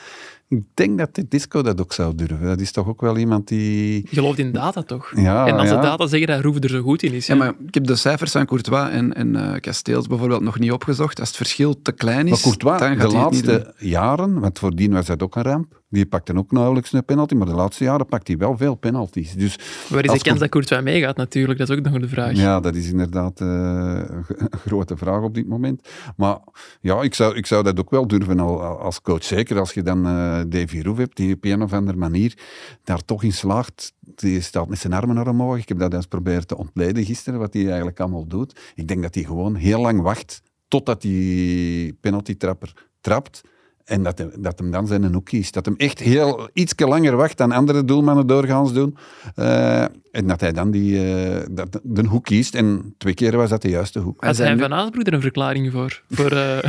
Ik 0.53 0.65
denk 0.75 0.99
dat 0.99 1.15
de 1.15 1.27
Disco 1.29 1.63
dat 1.63 1.81
ook 1.81 1.93
zou 1.93 2.15
durven. 2.15 2.47
Dat 2.47 2.61
is 2.61 2.73
toch 2.73 2.89
ook 2.89 3.01
wel 3.01 3.17
iemand 3.17 3.49
die... 3.49 3.95
Je 3.95 4.17
gelooft 4.17 4.39
in 4.39 4.53
data 4.53 4.83
toch? 4.83 5.13
Ja, 5.15 5.47
en 5.47 5.55
als 5.55 5.69
ja. 5.69 5.77
de 5.77 5.83
data 5.83 6.07
zeggen 6.07 6.29
dat 6.29 6.41
Roeven 6.41 6.63
er 6.63 6.69
zo 6.69 6.83
goed 6.83 7.03
in 7.03 7.13
is. 7.13 7.27
Ja, 7.27 7.35
ja. 7.35 7.41
maar 7.41 7.55
ik 7.67 7.75
heb 7.75 7.87
de 7.87 7.97
cijfers 7.97 8.33
van 8.33 8.47
Courtois 8.47 8.91
en, 8.91 9.15
en 9.15 9.37
eh, 9.37 9.61
Casteels 9.61 10.07
bijvoorbeeld 10.07 10.43
nog 10.43 10.59
niet 10.59 10.73
opgezocht. 10.73 11.21
Als 11.21 11.29
het 11.29 11.37
verschil 11.37 11.83
te 11.83 11.93
klein 11.93 12.27
is, 12.27 12.31
Maar 12.31 12.41
Courtois, 12.41 12.79
dan 12.79 12.93
de 12.93 13.01
gaat 13.01 13.13
laatste 13.13 13.75
jaren, 13.79 14.41
want 14.41 14.59
voordien 14.59 14.93
was 14.93 15.07
dat 15.07 15.23
ook 15.23 15.37
een 15.37 15.43
ramp, 15.43 15.82
die 15.93 16.07
pakte 16.07 16.37
ook 16.37 16.53
nauwelijks 16.53 16.93
een 16.93 17.05
penalty, 17.05 17.35
maar 17.35 17.47
de 17.47 17.53
laatste 17.55 17.85
jaren 17.85 18.07
pakt 18.07 18.27
hij 18.29 18.37
wel 18.37 18.57
veel 18.57 18.75
penalties. 18.75 19.35
Dus 19.35 19.59
Waar 19.89 20.05
is 20.05 20.13
de 20.13 20.19
kans 20.19 20.39
dat 20.39 20.49
Courtois 20.49 20.83
meegaat 20.83 21.17
natuurlijk? 21.17 21.59
Dat 21.59 21.69
is 21.69 21.77
ook 21.77 21.85
nog 21.85 22.01
de 22.01 22.09
vraag. 22.09 22.37
Ja, 22.37 22.61
dat 22.61 22.75
is 22.75 22.91
inderdaad 22.91 23.41
eh, 23.41 23.47
een 23.49 24.59
grote 24.67 24.97
vraag 24.97 25.23
op 25.23 25.35
dit 25.35 25.49
moment. 25.49 25.89
Maar 26.17 26.39
ja, 26.81 27.03
ik 27.03 27.15
zou, 27.15 27.37
ik 27.37 27.47
zou 27.47 27.63
dat 27.63 27.81
ook 27.81 27.91
wel 27.91 28.07
durven 28.07 28.41
al- 28.41 28.61
als 28.61 29.01
coach. 29.01 29.25
Zeker 29.25 29.59
als 29.59 29.73
je 29.73 29.83
dan 29.83 30.07
eh 30.07 30.41
Davy 30.49 30.81
Roef 30.81 30.97
hebt, 30.97 31.17
die 31.17 31.35
op 31.35 31.45
een 31.45 31.63
of 31.63 31.73
andere 31.73 31.99
manier 31.99 32.39
daar 32.85 33.05
toch 33.05 33.23
in 33.23 33.33
slaagt. 33.33 33.93
Die 34.01 34.41
staat 34.41 34.69
met 34.69 34.79
zijn 34.79 34.93
armen 34.93 35.15
naar 35.15 35.29
omhoog. 35.29 35.59
Ik 35.59 35.69
heb 35.69 35.79
dat 35.79 35.95
eens 35.95 36.07
proberen 36.07 36.47
te 36.47 36.57
ontleden 36.57 37.05
gisteren, 37.05 37.39
wat 37.39 37.53
hij 37.55 37.67
eigenlijk 37.67 38.01
allemaal 38.01 38.27
doet. 38.27 38.61
Ik 38.75 38.89
denk 38.89 39.03
dat 39.03 39.15
hij 39.15 39.25
gewoon 39.25 39.55
heel 39.55 39.81
lang 39.81 40.01
wacht 40.01 40.43
totdat 40.69 41.03
die 41.03 41.93
penalty-trapper 42.01 42.73
trapt. 43.01 43.41
En 43.85 44.03
dat, 44.03 44.27
dat 44.39 44.59
hem 44.59 44.71
dan 44.71 44.87
zijn 44.87 45.13
hoek 45.15 45.25
kiest. 45.25 45.55
Dat 45.55 45.67
hem 45.67 45.75
echt 45.77 45.99
heel, 45.99 46.49
iets 46.53 46.73
langer 46.77 47.17
wacht 47.17 47.39
dan 47.39 47.53
andere 47.53 47.85
doelmannen 47.85 48.27
doorgaans 48.27 48.73
doen. 48.73 48.97
Eh, 49.35 49.85
en 50.13 50.27
dat 50.27 50.41
hij 50.41 50.53
dan 50.53 50.71
die, 50.71 51.15
eh, 51.15 51.41
dat, 51.51 51.81
de 51.83 52.07
hoek 52.07 52.25
kiest. 52.25 52.55
En 52.55 52.95
twee 52.99 53.15
keer 53.15 53.37
was 53.37 53.51
dat 53.51 53.63
de 53.63 53.69
juiste 53.69 53.99
hoek. 53.99 54.21
Hij 54.21 54.29
Had 54.29 54.39
hij 54.39 54.55
nu- 54.55 54.61
van 54.61 54.73
Aasbroek 54.75 55.07
er 55.07 55.13
een 55.13 55.21
verklaring 55.21 55.73
voor? 55.73 56.03
voor 56.11 56.29
de 56.31 56.63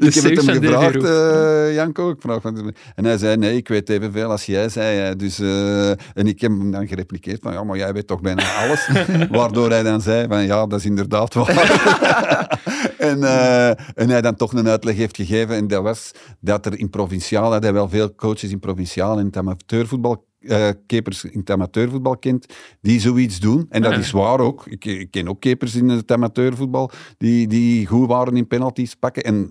ik 0.00 0.14
heb 0.14 0.24
het 0.24 0.36
hem 0.36 0.44
van 0.44 0.54
gevraagd, 0.54 1.04
eh, 1.04 1.74
Janko. 1.74 2.10
Ik 2.10 2.20
vraag 2.20 2.40
van, 2.40 2.74
en 2.94 3.04
hij 3.04 3.18
zei, 3.18 3.36
nee, 3.36 3.56
ik 3.56 3.68
weet 3.68 3.88
evenveel 3.88 4.30
als 4.30 4.46
jij 4.46 4.68
zei. 4.68 5.16
Dus, 5.16 5.38
eh, 5.38 5.90
en 5.90 6.26
ik 6.26 6.40
heb 6.40 6.50
hem 6.50 6.70
dan 6.70 6.88
gerepliceerd 6.88 7.38
van, 7.42 7.52
ja, 7.52 7.64
maar 7.64 7.76
jij 7.76 7.92
weet 7.92 8.06
toch 8.06 8.20
bijna 8.20 8.42
alles. 8.64 8.88
Waardoor 9.30 9.70
hij 9.70 9.82
dan 9.82 10.00
zei 10.00 10.26
van, 10.28 10.42
ja, 10.44 10.66
dat 10.66 10.78
is 10.78 10.84
inderdaad 10.86 11.34
waar. 11.34 12.60
en, 12.98 13.24
eh, 13.24 13.68
en 13.94 14.08
hij 14.08 14.20
dan 14.20 14.34
toch 14.36 14.52
een 14.52 14.68
uitleg 14.68 14.96
heeft 14.96 15.16
gegeven. 15.16 15.56
En 15.56 15.66
dat 15.68 15.82
was 15.82 16.10
dat 16.40 16.66
er 16.66 16.78
in 16.78 16.90
provinciaal, 16.90 17.50
dat 17.50 17.62
hij 17.62 17.72
wel 17.72 17.88
veel 17.88 18.14
coaches 18.14 18.50
in 18.50 18.58
provinciaal 18.58 19.18
en 19.18 19.24
het 19.26 19.36
amateurvoetbal 19.36 20.24
eh, 20.48 20.68
keepers 20.86 21.24
in 21.24 21.38
het 21.38 21.50
amateurvoetbal 21.50 22.16
kent, 22.16 22.46
die 22.80 23.00
zoiets 23.00 23.40
doen. 23.40 23.66
En 23.68 23.82
dat 23.82 23.92
Ja. 23.92 23.98
is 23.98 24.10
waar 24.10 24.40
ook. 24.40 24.66
Ik, 24.66 24.84
ik 24.84 25.10
ken 25.10 25.28
ook 25.28 25.40
keepers 25.40 25.74
in 25.74 25.88
het 25.88 26.12
amateurvoetbal 26.12 26.90
die, 27.18 27.46
die 27.48 27.86
goed 27.86 28.08
waren 28.08 28.36
in 28.36 28.46
penalties 28.46 28.94
pakken. 28.94 29.22
En 29.22 29.50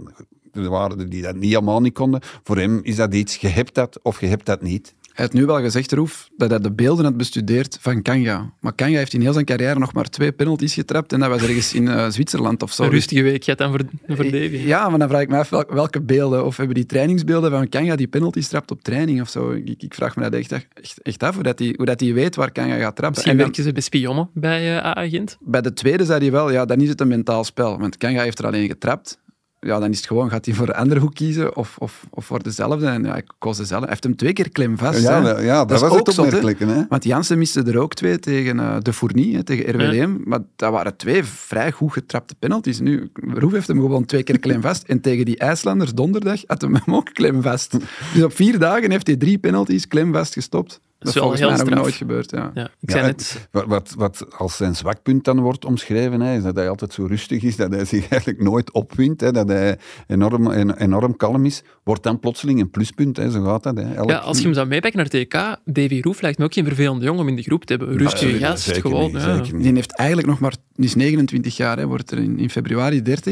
er 0.51 0.69
waren 0.69 0.99
er 0.99 1.09
die 1.09 1.21
dat 1.21 1.35
niet 1.35 1.55
allemaal 1.55 1.81
niet 1.81 1.93
konden. 1.93 2.21
Voor 2.43 2.57
hem 2.57 2.79
is 2.83 2.95
dat 2.95 3.13
iets, 3.13 3.35
je 3.35 3.47
hebt 3.47 3.75
dat 3.75 3.99
of 4.01 4.19
je 4.19 4.27
hebt 4.27 4.45
dat 4.45 4.61
niet. 4.61 4.93
Hij 5.15 5.25
heeft 5.25 5.33
nu 5.33 5.45
wel 5.45 5.61
gezegd, 5.61 5.91
Roef, 5.91 6.29
dat 6.37 6.49
hij 6.49 6.59
de 6.59 6.71
beelden 6.71 7.05
had 7.05 7.17
bestudeerd 7.17 7.77
van 7.81 8.01
Kanga. 8.01 8.53
Maar 8.59 8.73
Kanga 8.73 8.97
heeft 8.97 9.13
in 9.13 9.21
heel 9.21 9.33
zijn 9.33 9.45
carrière 9.45 9.79
nog 9.79 9.93
maar 9.93 10.09
twee 10.09 10.31
penalties 10.31 10.73
getrapt 10.73 11.13
en 11.13 11.19
dat 11.19 11.29
was 11.29 11.41
ergens 11.41 11.73
in 11.73 11.87
eh, 11.87 12.09
Zwitserland 12.09 12.63
of 12.63 12.71
zo. 12.73 12.83
Een 12.83 12.89
rustige 12.89 13.21
week 13.21 13.57
dan 13.57 13.69
voor, 13.71 13.79
voor 14.07 14.23
Davy. 14.23 14.61
Ja, 14.65 14.89
maar 14.89 14.99
dan 14.99 15.07
vraag 15.07 15.21
ik 15.21 15.29
me 15.29 15.37
af 15.37 15.49
wel- 15.49 15.65
welke 15.69 16.01
beelden, 16.01 16.45
of 16.45 16.57
hebben 16.57 16.75
die 16.75 16.85
trainingsbeelden 16.85 17.51
van 17.51 17.69
Kanga 17.69 17.95
die 17.95 18.07
penalties 18.07 18.47
trapt 18.47 18.71
op 18.71 18.81
training 18.83 19.21
of 19.21 19.29
zo. 19.29 19.51
Ik, 19.51 19.83
ik 19.83 19.93
vraag 19.93 20.15
me 20.15 20.23
dat 20.23 20.33
echt, 20.33 20.51
echt, 20.51 21.01
echt 21.01 21.23
af, 21.23 21.33
hoe 21.33 21.43
dat 21.43 21.59
hij 21.59 21.73
hoe 21.77 21.85
dat 21.85 21.99
die 21.99 22.13
weet 22.13 22.35
waar 22.35 22.51
Kanga 22.51 22.75
gaat 22.75 22.95
trappen. 22.95 23.09
Misschien 23.11 23.31
En 23.31 23.37
werken 23.37 23.63
ze 23.63 23.71
bij 23.71 23.81
spionnen 23.81 24.29
bij 24.33 24.77
eh 24.77 24.85
AA 24.85 25.09
Gent. 25.09 25.37
bij 25.39 25.61
de 25.61 25.73
tweede 25.73 26.05
zei 26.05 26.19
hij 26.19 26.31
wel, 26.31 26.51
ja, 26.51 26.65
dan 26.65 26.81
is 26.81 26.89
het 26.89 27.01
een 27.01 27.07
mentaal 27.07 27.43
spel. 27.43 27.79
Want 27.79 27.97
Kanga 27.97 28.21
heeft 28.21 28.39
er 28.39 28.45
alleen 28.45 28.67
getrapt. 28.67 29.19
Ja, 29.65 29.79
dan 29.79 29.89
is 29.89 29.97
het 29.97 30.07
gewoon, 30.07 30.29
gaat 30.29 30.45
hij 30.45 30.53
voor 30.53 30.67
een 30.67 30.73
andere 30.73 30.99
hoek 30.99 31.13
kiezen 31.13 31.55
of, 31.55 31.75
of, 31.77 32.05
of 32.09 32.25
voor 32.25 32.43
dezelfde? 32.43 32.85
En 32.85 33.03
ja, 33.03 33.15
ik 33.15 33.31
koos 33.39 33.57
dezelfde. 33.57 33.85
Hij 33.85 33.89
heeft 33.89 34.03
hem 34.03 34.15
twee 34.15 34.33
keer 34.33 34.49
klem 34.49 34.77
vast. 34.77 35.01
Ja, 35.01 35.21
ja, 35.21 35.39
ja, 35.39 35.65
dat, 35.65 35.79
was 35.79 35.89
ook 35.89 36.05
het 36.05 36.15
zot, 36.15 36.31
hè. 36.31 36.37
opmerkelijke. 36.37 36.65
Hè? 36.65 36.85
Want 36.89 37.03
Jansen 37.03 37.37
miste 37.37 37.63
er 37.63 37.77
ook 37.77 37.93
twee 37.93 38.19
tegen 38.19 38.59
eh, 38.59 38.75
De 38.81 38.93
Fournie, 38.93 39.35
hè, 39.35 39.43
tegen 39.43 39.75
RWDM. 39.75 40.17
Maar 40.23 40.39
dat 40.55 40.71
waren 40.71 40.95
twee 40.95 41.23
vrij 41.23 41.71
goed 41.71 41.93
getrapte 41.93 42.35
penalties. 42.39 42.79
Nu, 42.79 43.11
Roef 43.33 43.51
heeft 43.51 43.67
hem 43.67 43.79
gewoon 43.79 44.05
twee 44.05 44.23
keer 44.23 44.39
klem 44.39 44.61
vast. 44.61 44.83
En 44.83 45.01
tegen 45.01 45.25
die 45.25 45.37
IJslanders 45.37 45.93
donderdag 45.93 46.41
had 46.45 46.61
hem 46.61 46.75
hem 46.75 46.95
ook 46.95 47.13
klem 47.13 47.41
vast. 47.41 47.77
Dus 48.13 48.23
op 48.23 48.33
vier 48.33 48.59
dagen 48.59 48.91
heeft 48.91 49.07
hij 49.07 49.15
drie 49.15 49.37
penalties 49.37 49.87
klem 49.87 50.13
vast 50.13 50.33
gestopt. 50.33 50.79
Dat 51.05 51.15
is 51.15 51.19
wel 51.21 51.29
volgens 51.29 51.41
heel 51.41 51.49
mij 51.49 51.57
nog 51.59 51.67
straf. 51.67 51.83
nooit 51.83 51.95
gebeurd. 51.95 52.31
Ja. 52.31 52.51
Ja, 52.53 52.63
ik 52.63 52.89
Ja, 52.89 52.91
zei 52.93 53.05
net, 53.05 53.47
Wat, 53.51 53.65
wat, 53.65 53.93
wat 53.97 54.25
als 54.37 54.57
zijn 54.57 54.75
zwakpunt 54.75 55.23
dan 55.23 55.39
wordt 55.39 55.65
omschreven, 55.65 56.21
hè, 56.21 56.37
is 56.37 56.43
dat 56.43 56.55
hij 56.55 56.69
altijd 56.69 56.93
zo 56.93 57.05
rustig 57.05 57.43
is, 57.43 57.55
dat 57.55 57.71
hij 57.71 57.85
zich 57.85 58.07
eigenlijk 58.07 58.41
nooit 58.41 58.71
opwindt, 58.71 59.21
hè, 59.21 59.31
dat 59.31 59.47
hij 59.47 59.77
enorm, 60.07 60.51
en- 60.51 60.77
enorm 60.77 61.15
kalm 61.15 61.45
is, 61.45 61.63
wordt 61.83 62.03
dan 62.03 62.19
plotseling 62.19 62.59
een 62.59 62.69
pluspunt. 62.69 63.17
Hè, 63.17 63.31
zo 63.31 63.43
gaat 63.43 63.63
dat. 63.63 63.77
Hè. 63.77 63.93
Elk- 63.93 64.09
ja, 64.09 64.17
als 64.17 64.37
je 64.37 64.43
hem 64.43 64.53
zou 64.53 64.67
meepakken 64.67 64.99
naar 64.99 65.09
het 65.11 65.29
TK, 65.29 65.73
Davy 65.73 65.99
Roef 66.01 66.21
lijkt 66.21 66.37
me 66.37 66.43
ook 66.45 66.53
geen 66.53 66.65
vervelende 66.65 67.05
jongen 67.05 67.21
om 67.21 67.27
in 67.27 67.35
de 67.35 67.41
groep 67.41 67.65
te 67.65 67.73
hebben. 67.75 67.97
Rustige 67.97 68.25
Nee, 68.31 68.39
gast, 68.39 68.63
zeker 68.63 68.81
gewoon. 68.81 69.03
niet, 69.11 69.21
ja. 69.21 69.35
zeker 69.35 69.53
niet. 69.53 69.63
Die 69.63 69.73
heeft 69.73 69.95
eigenlijk 69.97 70.27
nog 70.29 70.39
maar, 70.39 70.55
die 70.73 70.85
is 70.85 70.95
29 70.95 71.57
jaar, 71.57 71.77
hè, 71.77 71.85
wordt 71.85 72.11
er 72.11 72.17
in, 72.17 72.39
in 72.39 72.49
februari 72.49 73.01
30. 73.01 73.23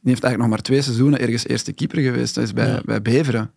Die 0.00 0.10
heeft 0.16 0.22
eigenlijk 0.22 0.38
nog 0.38 0.48
maar 0.48 0.60
twee 0.62 0.82
seizoenen 0.82 1.20
ergens 1.20 1.46
eerste 1.48 1.72
keeper 1.72 2.00
geweest. 2.02 2.34
Dat 2.34 2.44
is 2.44 2.52
bij, 2.52 2.66
Ja. 2.68 2.80
bij 2.84 3.02
Beveren. 3.02 3.50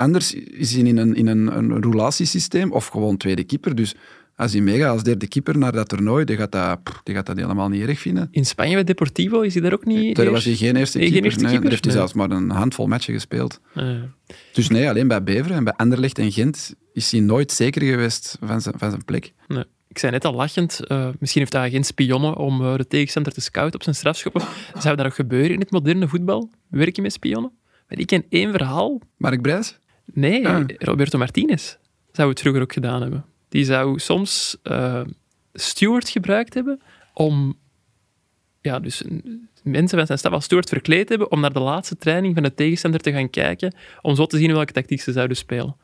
Anders 0.00 0.34
is 0.34 0.72
hij 0.74 0.82
in 0.82 0.96
een, 0.96 1.14
in 1.14 1.26
een, 1.26 1.56
een 1.56 1.82
roulatiesysteem 1.82 2.72
of 2.72 2.86
gewoon 2.86 3.16
tweede 3.16 3.44
keeper. 3.44 3.74
Dus 3.74 3.94
als 4.36 4.52
hij 4.52 4.60
meegaat 4.60 4.90
als 4.90 5.02
derde 5.02 5.28
keeper 5.28 5.58
naar 5.58 5.72
dat 5.72 5.88
toernooi, 5.88 6.24
die 6.24 6.36
gaat 6.36 6.52
dat, 6.52 6.78
die 7.02 7.14
gaat 7.14 7.26
dat 7.26 7.36
helemaal 7.36 7.68
niet 7.68 7.82
erg 7.88 7.98
vinden. 7.98 8.28
In 8.30 8.46
Spanje 8.46 8.74
bij 8.74 8.84
Deportivo 8.84 9.40
is 9.40 9.52
hij 9.54 9.62
daar 9.62 9.72
ook 9.72 9.84
niet 9.84 10.16
Daar 10.16 10.30
was 10.30 10.44
hij 10.44 10.54
geen 10.54 10.76
eerste 10.76 10.98
Nee, 10.98 11.06
geen 11.06 11.20
keeper. 11.22 11.30
eerste 11.30 11.40
nee, 11.44 11.58
keeper? 11.58 11.70
daar 11.70 11.70
heeft 11.70 11.84
hij 11.84 11.94
Nee. 11.94 12.02
zelfs 12.02 12.12
maar 12.12 12.30
een 12.38 12.50
handvol 12.50 12.86
matchen 12.86 13.14
gespeeld. 13.14 13.60
Eh, 13.74 13.94
Dus 14.52 14.68
nee, 14.68 14.88
alleen 14.88 15.08
bij 15.08 15.22
Beveren 15.22 15.56
en 15.56 15.64
bij 15.64 15.72
Anderlecht 15.76 16.18
en 16.18 16.32
Gent 16.32 16.74
is 16.92 17.10
hij 17.12 17.20
nooit 17.20 17.52
zeker 17.52 17.82
geweest 17.82 18.36
van 18.40 18.60
zijn, 18.60 18.74
van 18.78 18.90
zijn 18.90 19.04
plek. 19.04 19.32
nee. 19.48 19.64
Ik 19.88 19.98
zei 19.98 20.12
net 20.12 20.24
al 20.24 20.34
lachend, 20.34 20.86
eh, 20.86 21.08
misschien 21.18 21.40
heeft 21.40 21.52
hij 21.52 21.70
geen 21.70 21.84
spionnen 21.84 22.36
om 22.36 22.60
eh, 22.60 22.76
de 22.76 22.86
tegenstander 22.86 23.32
te 23.32 23.40
scouten 23.40 23.74
op 23.74 23.82
zijn 23.82 23.94
strafschoppen. 23.94 24.42
Zou 24.78 24.96
dat 24.96 25.04
nog 25.04 25.14
gebeuren 25.14 25.50
in 25.50 25.60
het 25.60 25.70
moderne 25.70 26.08
voetbal? 26.08 26.50
Werken 26.68 27.02
met 27.02 27.12
spionnen? 27.12 27.52
Maar 27.88 27.98
ik 27.98 28.06
ken 28.06 28.24
één 28.28 28.50
verhaal. 28.52 29.00
Mark 29.16 29.42
Brijs? 29.42 29.78
Nee, 30.12 30.48
Ah. 30.48 30.64
Roberto 30.78 31.18
Martinez 31.18 31.76
zou 32.12 32.28
het 32.28 32.40
vroeger 32.40 32.62
ook 32.62 32.72
gedaan 32.72 33.00
hebben. 33.02 33.24
Die 33.48 33.64
zou 33.64 33.98
soms 33.98 34.56
steward 35.52 36.08
gebruikt 36.08 36.54
hebben 36.54 36.80
om 37.14 37.54
ja, 38.60 38.78
dus 38.78 39.02
mensen 39.62 39.98
van 39.98 40.06
zijn 40.06 40.18
staf 40.18 40.32
als 40.32 40.44
steward 40.44 40.68
verkleed 40.68 41.08
hebben 41.08 41.30
om 41.30 41.40
naar 41.40 41.52
de 41.52 41.60
laatste 41.60 41.96
training 41.96 42.34
van 42.34 42.42
de 42.42 42.54
tegenstander 42.54 43.00
te 43.00 43.12
gaan 43.12 43.30
kijken, 43.30 43.74
om 44.02 44.14
zo 44.14 44.26
te 44.26 44.38
zien 44.38 44.52
welke 44.52 44.72
tactiek 44.72 45.00
ze 45.00 45.12
zouden 45.12 45.36
spelen. 45.36 45.76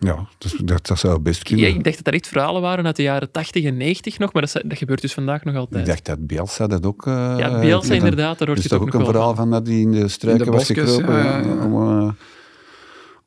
Ja, 0.00 0.28
dus 0.38 0.52
dat, 0.52 0.86
dat 0.86 0.98
zou 0.98 1.18
best 1.20 1.48
Ja, 1.48 1.54
kunnen. 1.54 1.74
ik 1.74 1.84
dacht 1.84 1.96
dat 1.96 2.06
er 2.06 2.12
echt 2.12 2.28
verhalen 2.28 2.62
waren 2.62 2.86
uit 2.86 2.96
de 2.96 3.02
jaren 3.02 3.30
80 3.30 3.64
en 3.64 3.76
90 3.76 4.18
nog, 4.18 4.32
maar 4.32 4.42
dat, 4.42 4.62
dat 4.64 4.78
gebeurt 4.78 5.00
dus 5.00 5.12
vandaag 5.12 5.44
nog 5.44 5.54
Ik 5.54 5.60
altijd. 5.60 5.86
dacht 5.86 6.04
dat 6.04 6.26
Bielsa 6.26 6.66
dat 6.66 6.86
ook... 6.86 7.06
eh, 7.06 7.34
ja, 7.38 7.60
Bielsa 7.60 7.94
inderdaad, 7.94 8.38
daar 8.38 8.40
Er 8.40 8.46
hoort 8.46 8.58
is 8.58 8.62
je 8.64 8.68
toch 8.70 8.80
ook 8.80 8.92
nog 8.92 9.00
een 9.02 9.06
verhaal 9.08 9.34
van 9.34 9.50
dat 9.50 9.66
hij 9.66 9.76
in 9.80 9.92
de 9.92 10.08
struiken 10.08 10.44
In 10.46 10.50
de 10.52 10.56
was 10.58 10.66
gekropen 10.66 11.14
ja, 11.16 11.24
ja, 11.24 11.38
ja. 11.38 11.64
Om, 11.64 12.00
eh, 12.00 12.10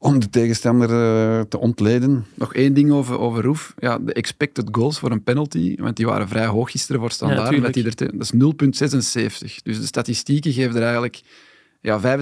om 0.03 0.19
de 0.19 0.29
tegenstander 0.29 0.89
eh, 0.89 1.41
te 1.41 1.59
ontleden. 1.59 2.25
Nog 2.35 2.53
één 2.53 2.73
ding 2.73 2.91
over, 2.91 3.19
over 3.19 3.43
Roef. 3.43 3.73
Ja, 3.77 3.99
de 3.99 4.13
expected 4.13 4.67
goals 4.71 4.99
voor 4.99 5.11
een 5.11 5.23
penalty, 5.23 5.75
want 5.79 5.95
die 5.95 6.05
waren 6.05 6.27
vrij 6.27 6.45
hoog 6.45 6.71
gisteren 6.71 7.01
voor 7.01 7.11
standaard. 7.11 7.55
Ja, 7.55 7.61
dat, 7.61 7.73
die 7.73 7.85
er 7.85 7.95
te- 7.95 8.11
dat 8.17 8.21
is 8.21 8.33
0,76. 8.33 9.61
Dus 9.63 9.79
de 9.79 9.85
statistieken 9.85 10.51
geven 10.53 10.75
er 10.75 10.83
eigenlijk 10.83 11.21
ja, 11.81 12.19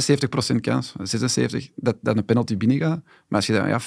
75% 0.53 0.55
kans, 0.61 0.93
76, 1.03 1.69
dat, 1.75 1.95
dat 2.01 2.17
een 2.17 2.25
penalty 2.25 2.57
binnengaat. 2.57 3.01
Maar 3.03 3.39
als 3.39 3.47
je 3.47 3.53
dan 3.53 3.67
ja, 3.67 3.79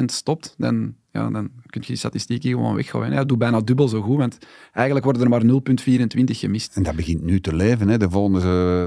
40% 0.00 0.04
stopt, 0.04 0.54
dan, 0.58 0.94
ja, 1.12 1.30
dan 1.30 1.50
kun 1.66 1.80
je 1.80 1.86
die 1.86 1.96
statistieken 1.96 2.50
gewoon 2.50 2.74
weggooien. 2.74 3.12
Ja, 3.12 3.24
doe 3.24 3.36
bijna 3.36 3.60
dubbel 3.60 3.88
zo 3.88 4.00
goed, 4.00 4.16
want 4.16 4.38
eigenlijk 4.72 5.04
worden 5.04 5.22
er 5.22 5.28
maar 5.28 5.42
0,24 5.42 6.24
gemist. 6.24 6.76
En 6.76 6.82
dat 6.82 6.96
begint 6.96 7.22
nu 7.22 7.40
te 7.40 7.54
leven. 7.54 7.88
Hè. 7.88 7.98
De 7.98 8.10
volgende 8.10 8.40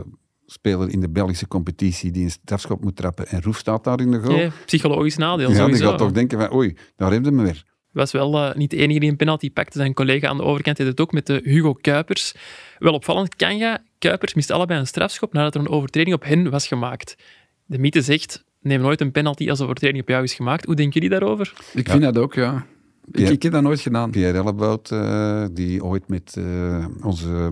eh, 0.05 0.11
speler 0.47 0.89
in 0.89 0.99
de 0.99 1.09
Belgische 1.09 1.47
competitie 1.47 2.11
die 2.11 2.23
een 2.23 2.31
strafschop 2.31 2.83
moet 2.83 2.95
trappen 2.95 3.27
en 3.27 3.41
Roef 3.41 3.57
staat 3.57 3.83
daar 3.83 3.99
in 3.99 4.11
de 4.11 4.19
goal. 4.19 4.39
Ja, 4.39 4.51
psychologisch 4.65 5.17
nadeel, 5.17 5.49
ja, 5.49 5.53
die 5.53 5.63
sowieso. 5.63 5.89
gaat 5.89 5.97
toch 5.97 6.11
denken 6.11 6.39
van, 6.39 6.53
oei, 6.53 6.75
daar 6.95 7.11
hebben 7.11 7.31
we 7.31 7.37
hem 7.37 7.45
weer. 7.45 7.63
was 7.91 8.11
wel 8.11 8.37
eh, 8.37 8.55
niet 8.55 8.69
de 8.69 8.77
enige 8.77 8.99
die 8.99 9.09
een 9.09 9.15
penalty 9.15 9.51
pakte. 9.51 9.77
Zijn 9.77 9.93
collega 9.93 10.27
aan 10.27 10.37
de 10.37 10.43
overkant 10.43 10.77
deed 10.77 10.87
het 10.87 11.01
ook 11.01 11.11
met 11.11 11.25
de 11.25 11.41
Hugo 11.43 11.73
Kuipers. 11.73 12.33
Wel 12.79 12.93
opvallend, 12.93 13.35
Kanga, 13.35 13.83
Kuipers 13.97 14.33
mist 14.33 14.51
allebei 14.51 14.79
een 14.79 14.87
strafschop 14.87 15.33
nadat 15.33 15.55
er 15.55 15.61
een 15.61 15.69
overtreding 15.69 16.15
op 16.15 16.23
hen 16.23 16.49
was 16.49 16.67
gemaakt. 16.67 17.15
De 17.65 17.77
mythe 17.77 18.01
zegt, 18.01 18.43
neem 18.61 18.81
nooit 18.81 19.01
een 19.01 19.11
penalty 19.11 19.49
als 19.49 19.57
de 19.57 19.63
overtreding 19.63 20.01
op 20.01 20.09
jou 20.09 20.23
is 20.23 20.33
gemaakt. 20.33 20.65
Hoe 20.65 20.75
denken 20.75 20.93
jullie 20.93 21.19
daarover? 21.19 21.53
Ik 21.73 21.89
vind 21.89 22.01
dat 22.01 22.17
ook, 22.17 22.33
ja. 22.33 22.65
Ik, 23.11 23.43
heb 23.43 23.51
dat 23.51 23.61
nooit 23.61 23.79
gedaan. 23.79 24.11
Pierre 24.11 24.37
Ellebout, 24.37 24.91
eh, 24.91 25.45
die 25.51 25.83
ooit 25.83 26.07
met 26.07 26.35
eh, 26.37 26.85
onze 27.01 27.51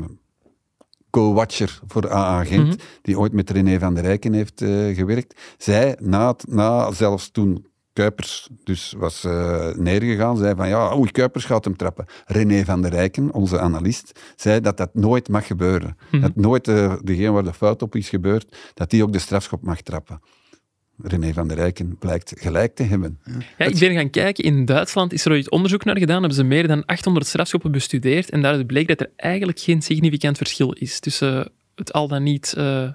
co-watcher 1.19 1.80
voor 1.88 2.12
AA 2.12 2.43
Gent, 2.43 2.67
Mhm. 2.67 2.75
die 3.01 3.19
ooit 3.19 3.34
met 3.34 3.49
René 3.49 3.80
van 3.80 3.93
der 3.93 4.04
Rijken 4.04 4.34
heeft 4.34 4.62
eh, 4.62 4.95
gewerkt, 4.95 5.39
zei 5.58 5.95
na, 5.99 6.28
het- 6.28 6.45
na 6.47 6.91
zelfs 6.91 7.32
toen 7.32 7.65
Kuipers 7.93 8.49
dus 8.63 8.93
was 8.97 9.23
eh, 9.23 9.67
neergegaan, 9.75 10.38
zei 10.38 10.56
van 10.56 10.67
ja, 10.67 10.95
oei, 10.97 11.12
Kuipers 11.12 11.45
gaat 11.45 11.63
hem 11.65 11.75
trappen. 11.75 12.06
René 12.25 12.65
van 12.65 12.82
der 12.82 12.91
Rijken, 12.91 13.34
onze 13.34 13.60
analist, 13.60 14.19
zei 14.36 14.60
dat 14.62 14.78
dat 14.78 14.89
nooit 14.93 15.30
mag 15.30 15.47
gebeuren. 15.47 15.97
Mhm. 16.12 16.21
Dat 16.21 16.36
nooit 16.36 16.67
eh, 16.67 16.93
degene 17.04 17.32
waar 17.32 17.43
de 17.43 17.54
fout 17.54 17.82
op 17.82 17.95
is 17.95 18.10
gebeurd, 18.10 18.58
dat 18.73 18.89
die 18.89 19.04
ook 19.04 19.13
de 19.13 19.19
strafschop 19.19 19.62
mag 19.63 19.82
trappen. 19.82 20.21
René 20.97 21.34
van 21.34 21.47
der 21.47 21.58
Rijken 21.58 21.97
blijkt 21.97 22.34
gelijk 22.38 22.75
te 22.75 22.84
hebben. 22.84 23.19
Ja, 23.58 23.65
ik 23.65 23.79
ben 23.79 23.93
gaan 23.93 24.10
kijken. 24.10 24.43
In 24.43 24.65
Duitsland 24.65 25.13
is 25.13 25.25
er 25.25 25.31
ooit 25.31 25.51
onderzoek 25.51 25.84
naar 25.84 25.97
gedaan. 25.97 26.19
Hebben 26.19 26.36
ze 26.36 26.43
meer 26.43 26.67
dan 26.67 26.86
800 26.86 27.27
strafschoppen 27.27 27.71
bestudeerd. 27.71 28.29
En 28.29 28.41
daaruit 28.41 28.67
bleek 28.67 28.88
dat 28.88 28.99
er 28.99 29.12
eigenlijk 29.15 29.60
geen 29.60 29.81
significant 29.81 30.38
verschil 30.38 30.71
is 30.71 30.99
tussen 30.99 31.51
het 31.75 31.93
al 31.93 32.08
dan 32.08 32.23
niet 32.23 32.53
eh, 32.58 32.89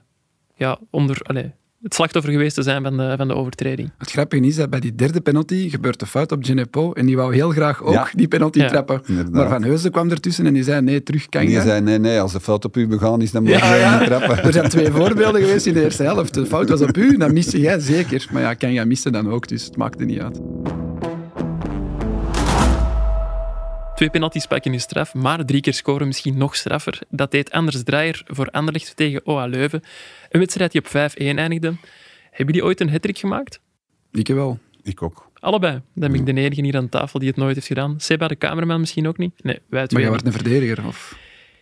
ja, 0.54 0.78
onder, 0.90 1.20
allez, 1.22 1.46
het 1.82 1.94
slachtoffer 1.94 2.32
geweest 2.32 2.54
te 2.54 2.62
zijn 2.62 2.82
van 2.82 2.96
de, 2.96 3.14
van 3.16 3.28
de 3.28 3.34
overtreding. 3.34 3.90
Het 3.98 4.10
grappige 4.10 4.46
is 4.46 4.56
dat 4.56 4.70
bij 4.70 4.80
die 4.80 4.94
derde 4.94 5.20
penalty 5.20 5.68
gebeurt 5.70 6.00
de 6.00 6.06
fout 6.06 6.32
op 6.32 6.44
Genepo 6.44 6.92
en 6.92 7.06
die 7.06 7.16
wou 7.16 7.34
heel 7.34 7.50
graag 7.50 7.82
ook 7.82 7.92
Ja. 7.92 8.08
die 8.14 8.28
penalty 8.28 8.58
Ja. 8.58 8.68
trappen. 8.68 9.02
Inderdaad. 9.06 9.32
Maar 9.32 9.48
Van 9.48 9.62
Heusden 9.62 9.90
kwam 9.90 10.10
ertussen 10.10 10.46
en 10.46 10.52
die 10.54 10.62
zei 10.62 10.80
nee, 10.82 11.02
terug 11.02 11.28
kan 11.28 11.40
En 11.40 11.46
je. 11.48 11.52
die 11.54 11.62
zei, 11.62 11.80
nee, 11.80 11.98
nee, 11.98 12.20
als 12.20 12.32
de 12.32 12.40
fout 12.40 12.64
op 12.64 12.76
u 12.76 12.86
begaan 12.86 13.22
is, 13.22 13.30
dan 13.30 13.42
moet 13.42 13.52
je 13.52 13.58
Ja, 13.58 13.98
niet 13.98 14.08
trappen. 14.08 14.42
Er 14.44 14.52
zijn 14.52 14.68
twee 14.68 14.90
voorbeelden 14.90 15.40
geweest 15.42 15.66
in 15.66 15.74
de 15.74 15.82
eerste 15.84 16.02
helft. 16.02 16.34
De 16.34 16.46
fout 16.46 16.68
was 16.68 16.80
op 16.80 16.96
u, 16.96 17.16
dan 17.16 17.32
miste 17.32 17.60
jij 17.60 17.78
zeker. 17.80 18.26
Maar 18.32 18.42
ja, 18.42 18.54
kan 18.54 18.72
jij 18.72 18.86
miste 18.86 19.10
dan 19.10 19.30
ook, 19.30 19.48
dus 19.48 19.64
het 19.64 19.76
maakte 19.76 20.04
niet 20.04 20.20
uit. 20.20 20.40
Twee 24.00 24.12
penalties 24.12 24.46
pakken 24.46 24.74
is 24.74 24.82
straf, 24.82 25.14
maar 25.14 25.44
drie 25.44 25.60
keer 25.60 25.74
scoren 25.74 26.06
misschien 26.06 26.38
nog 26.38 26.56
straffer. 26.56 26.98
Dat 27.08 27.30
deed 27.30 27.50
Anders 27.50 27.82
Draaier 27.82 28.22
voor 28.26 28.50
Anderlecht 28.50 28.96
tegen 28.96 29.26
OA 29.26 29.46
Leuven. 29.46 29.82
Een 30.30 30.40
wedstrijd 30.40 30.72
die 30.72 30.80
op 30.80 30.86
5-1 30.86 30.90
eindigde. 31.16 31.74
Hebben 32.30 32.54
jullie 32.54 32.64
ooit 32.64 32.80
een 32.80 32.90
hattrick 32.90 33.18
gemaakt? 33.18 33.60
Ik 34.12 34.28
wel. 34.28 34.58
Ik 34.82 35.02
ook. 35.02 35.30
Allebei. 35.34 35.80
Dan 35.94 36.12
ben 36.12 36.20
ik 36.20 36.26
de 36.26 36.40
enige 36.40 36.62
hier 36.62 36.76
aan 36.76 36.88
tafel 36.88 37.18
die 37.18 37.28
het 37.28 37.36
nooit 37.36 37.54
heeft 37.54 37.66
gedaan. 37.66 37.94
Seba, 38.00 38.28
de 38.28 38.38
cameraman, 38.38 38.80
misschien 38.80 39.08
ook 39.08 39.18
niet? 39.18 39.42
Nee, 39.42 39.58
wij 39.68 39.78
Maar 39.78 39.88
twee 39.88 40.02
jij 40.02 40.10
niet. 40.12 40.22
wordt 40.22 40.36
een 40.36 40.42
verdediger. 40.42 40.86
Of... 40.86 41.18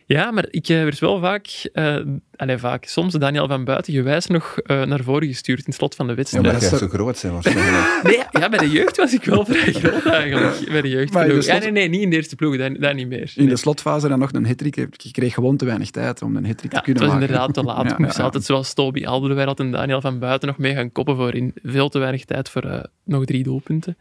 Ja, 0.09 0.31
maar 0.31 0.47
ik 0.51 0.69
eh, 0.69 0.83
werd 0.83 0.99
wel 0.99 1.19
vaak, 1.21 1.47
eh 1.73 1.97
allez, 2.37 2.61
vaak, 2.61 2.85
soms 2.85 3.13
Daniel 3.15 3.49
van 3.49 3.65
Buiten 3.65 3.93
gewijs 3.93 4.27
nog 4.27 4.59
eh, 4.59 4.83
naar 4.85 5.03
voren 5.03 5.29
gestuurd 5.29 5.59
in 5.59 5.65
het 5.67 5.75
slot 5.75 5.95
van 5.95 6.07
de 6.07 6.11
Ja, 6.13 6.17
wedstrijd. 6.19 6.45
maar 6.45 6.53
dat 6.55 6.63
jij 6.63 6.73
is 6.73 6.79
zo 6.79 6.89
groot 6.89 7.19
zijn 7.19 7.33
waarschijnlijk. 7.33 8.01
Nee, 8.03 8.23
ja, 8.43 8.49
bij 8.49 8.59
de 8.59 8.71
jeugd 8.71 8.97
was 8.97 9.13
ik 9.15 9.25
wel 9.25 9.45
vrij 9.45 9.73
groot 9.73 10.07
eigenlijk. 10.07 10.69
Bij 10.71 10.81
de 10.83 10.89
jeugd. 10.89 11.13
Maar 11.13 11.23
in 11.23 11.29
de 11.29 11.35
Ja, 11.35 11.41
slot- 11.43 11.61
nee, 11.63 11.71
nee, 11.73 11.89
niet 11.89 12.01
in 12.03 12.11
de 12.11 12.17
eerste 12.17 12.37
ploeg, 12.37 12.57
daar, 12.57 12.79
daar 12.81 12.95
niet 12.95 13.09
meer. 13.09 13.21
In 13.21 13.31
Nee. 13.35 13.49
de 13.49 13.57
slotfase 13.57 14.09
dan 14.09 14.19
nog 14.19 14.33
een 14.33 14.47
hittrick. 14.47 14.77
Ik 14.77 14.97
kreeg 15.13 15.35
gewoon 15.35 15.57
te 15.57 15.65
weinig 15.65 15.91
tijd 15.91 16.23
om 16.23 16.37
een 16.37 16.45
hittrick 16.47 16.73
Ja, 16.73 16.81
te 16.81 16.85
het 16.85 16.85
kunnen 16.85 17.03
was 17.03 17.13
maken. 17.13 17.29
inderdaad 17.29 17.55
te 17.55 17.63
laat. 17.63 17.85
Ja, 17.85 17.93
Ik 17.93 17.99
moest 17.99 18.13
ja, 18.13 18.19
ja. 18.19 18.25
altijd 18.25 18.45
zoals 18.45 18.75
Toby 18.75 19.05
Alderweireld 19.07 19.61
en 19.61 19.71
Daniel 19.71 20.01
van 20.01 20.19
Buiten 20.19 20.49
nog 20.49 20.59
mee 20.59 20.75
gaan 20.75 20.93
koppen 20.93 21.17
voorin. 21.17 21.53
Veel 21.63 21.89
te 21.89 21.99
weinig 21.99 22.25
tijd 22.25 22.49
voor 22.51 22.63
eh, 22.63 22.81
nog 23.05 23.25
drie 23.25 23.43
doelpunten. 23.43 23.97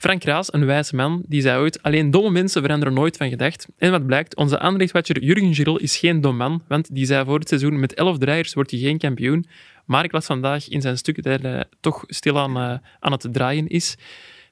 Frank 0.00 0.24
Raas, 0.24 0.52
een 0.52 0.66
wijze 0.66 0.96
man, 0.96 1.22
die 1.26 1.40
zei 1.40 1.60
ooit 1.60 1.82
alleen 1.82 2.10
domme 2.10 2.30
mensen 2.30 2.62
veranderen 2.62 2.94
nooit 2.94 3.16
van 3.16 3.28
gedacht. 3.28 3.66
En 3.78 3.90
wat 3.90 4.06
blijkt, 4.06 4.36
onze 4.36 4.58
Anderlecht-watcher 4.58 5.22
Jurgen 5.22 5.54
Girel 5.54 5.78
is 5.78 5.96
geen 5.96 6.20
dom 6.20 6.36
man, 6.36 6.62
want 6.68 6.94
die 6.94 7.06
zei 7.06 7.24
voor 7.24 7.38
het 7.38 7.48
seizoen 7.48 7.80
met 7.80 7.94
elf 7.94 8.18
draaiers 8.18 8.54
wordt 8.54 8.70
hij 8.70 8.80
geen 8.80 8.98
kampioen. 8.98 9.46
Maar 9.84 10.04
ik 10.04 10.12
las 10.12 10.26
vandaag 10.26 10.68
in 10.68 10.80
zijn 10.80 10.98
stuk 10.98 11.22
dat 11.22 11.42
hij 11.42 11.64
toch 11.80 12.04
stilaan 12.06 12.56
eh, 12.56 12.78
aan 13.00 13.12
het 13.12 13.28
draaien 13.30 13.68
is. 13.68 13.96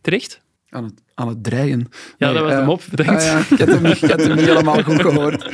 Terecht? 0.00 0.40
Aan 0.70 0.85
het, 0.85 0.92
aan 1.14 1.28
het 1.28 1.44
draaien. 1.44 1.87
Ja, 2.18 2.26
Nee, 2.26 2.35
dat 2.35 2.42
was 2.42 2.52
eh, 2.52 2.59
de 2.59 2.64
mop, 2.64 2.83
bedankt. 2.90 3.22
ah 3.22 3.26
ja, 3.28 3.38
ik 3.38 3.59
had 3.59 3.68
hem 3.68 3.87
ik 3.87 3.98
hem 4.00 4.35
niet 4.37 4.44
helemaal 4.44 4.83
goed 4.83 5.00
gehoord. 5.00 5.48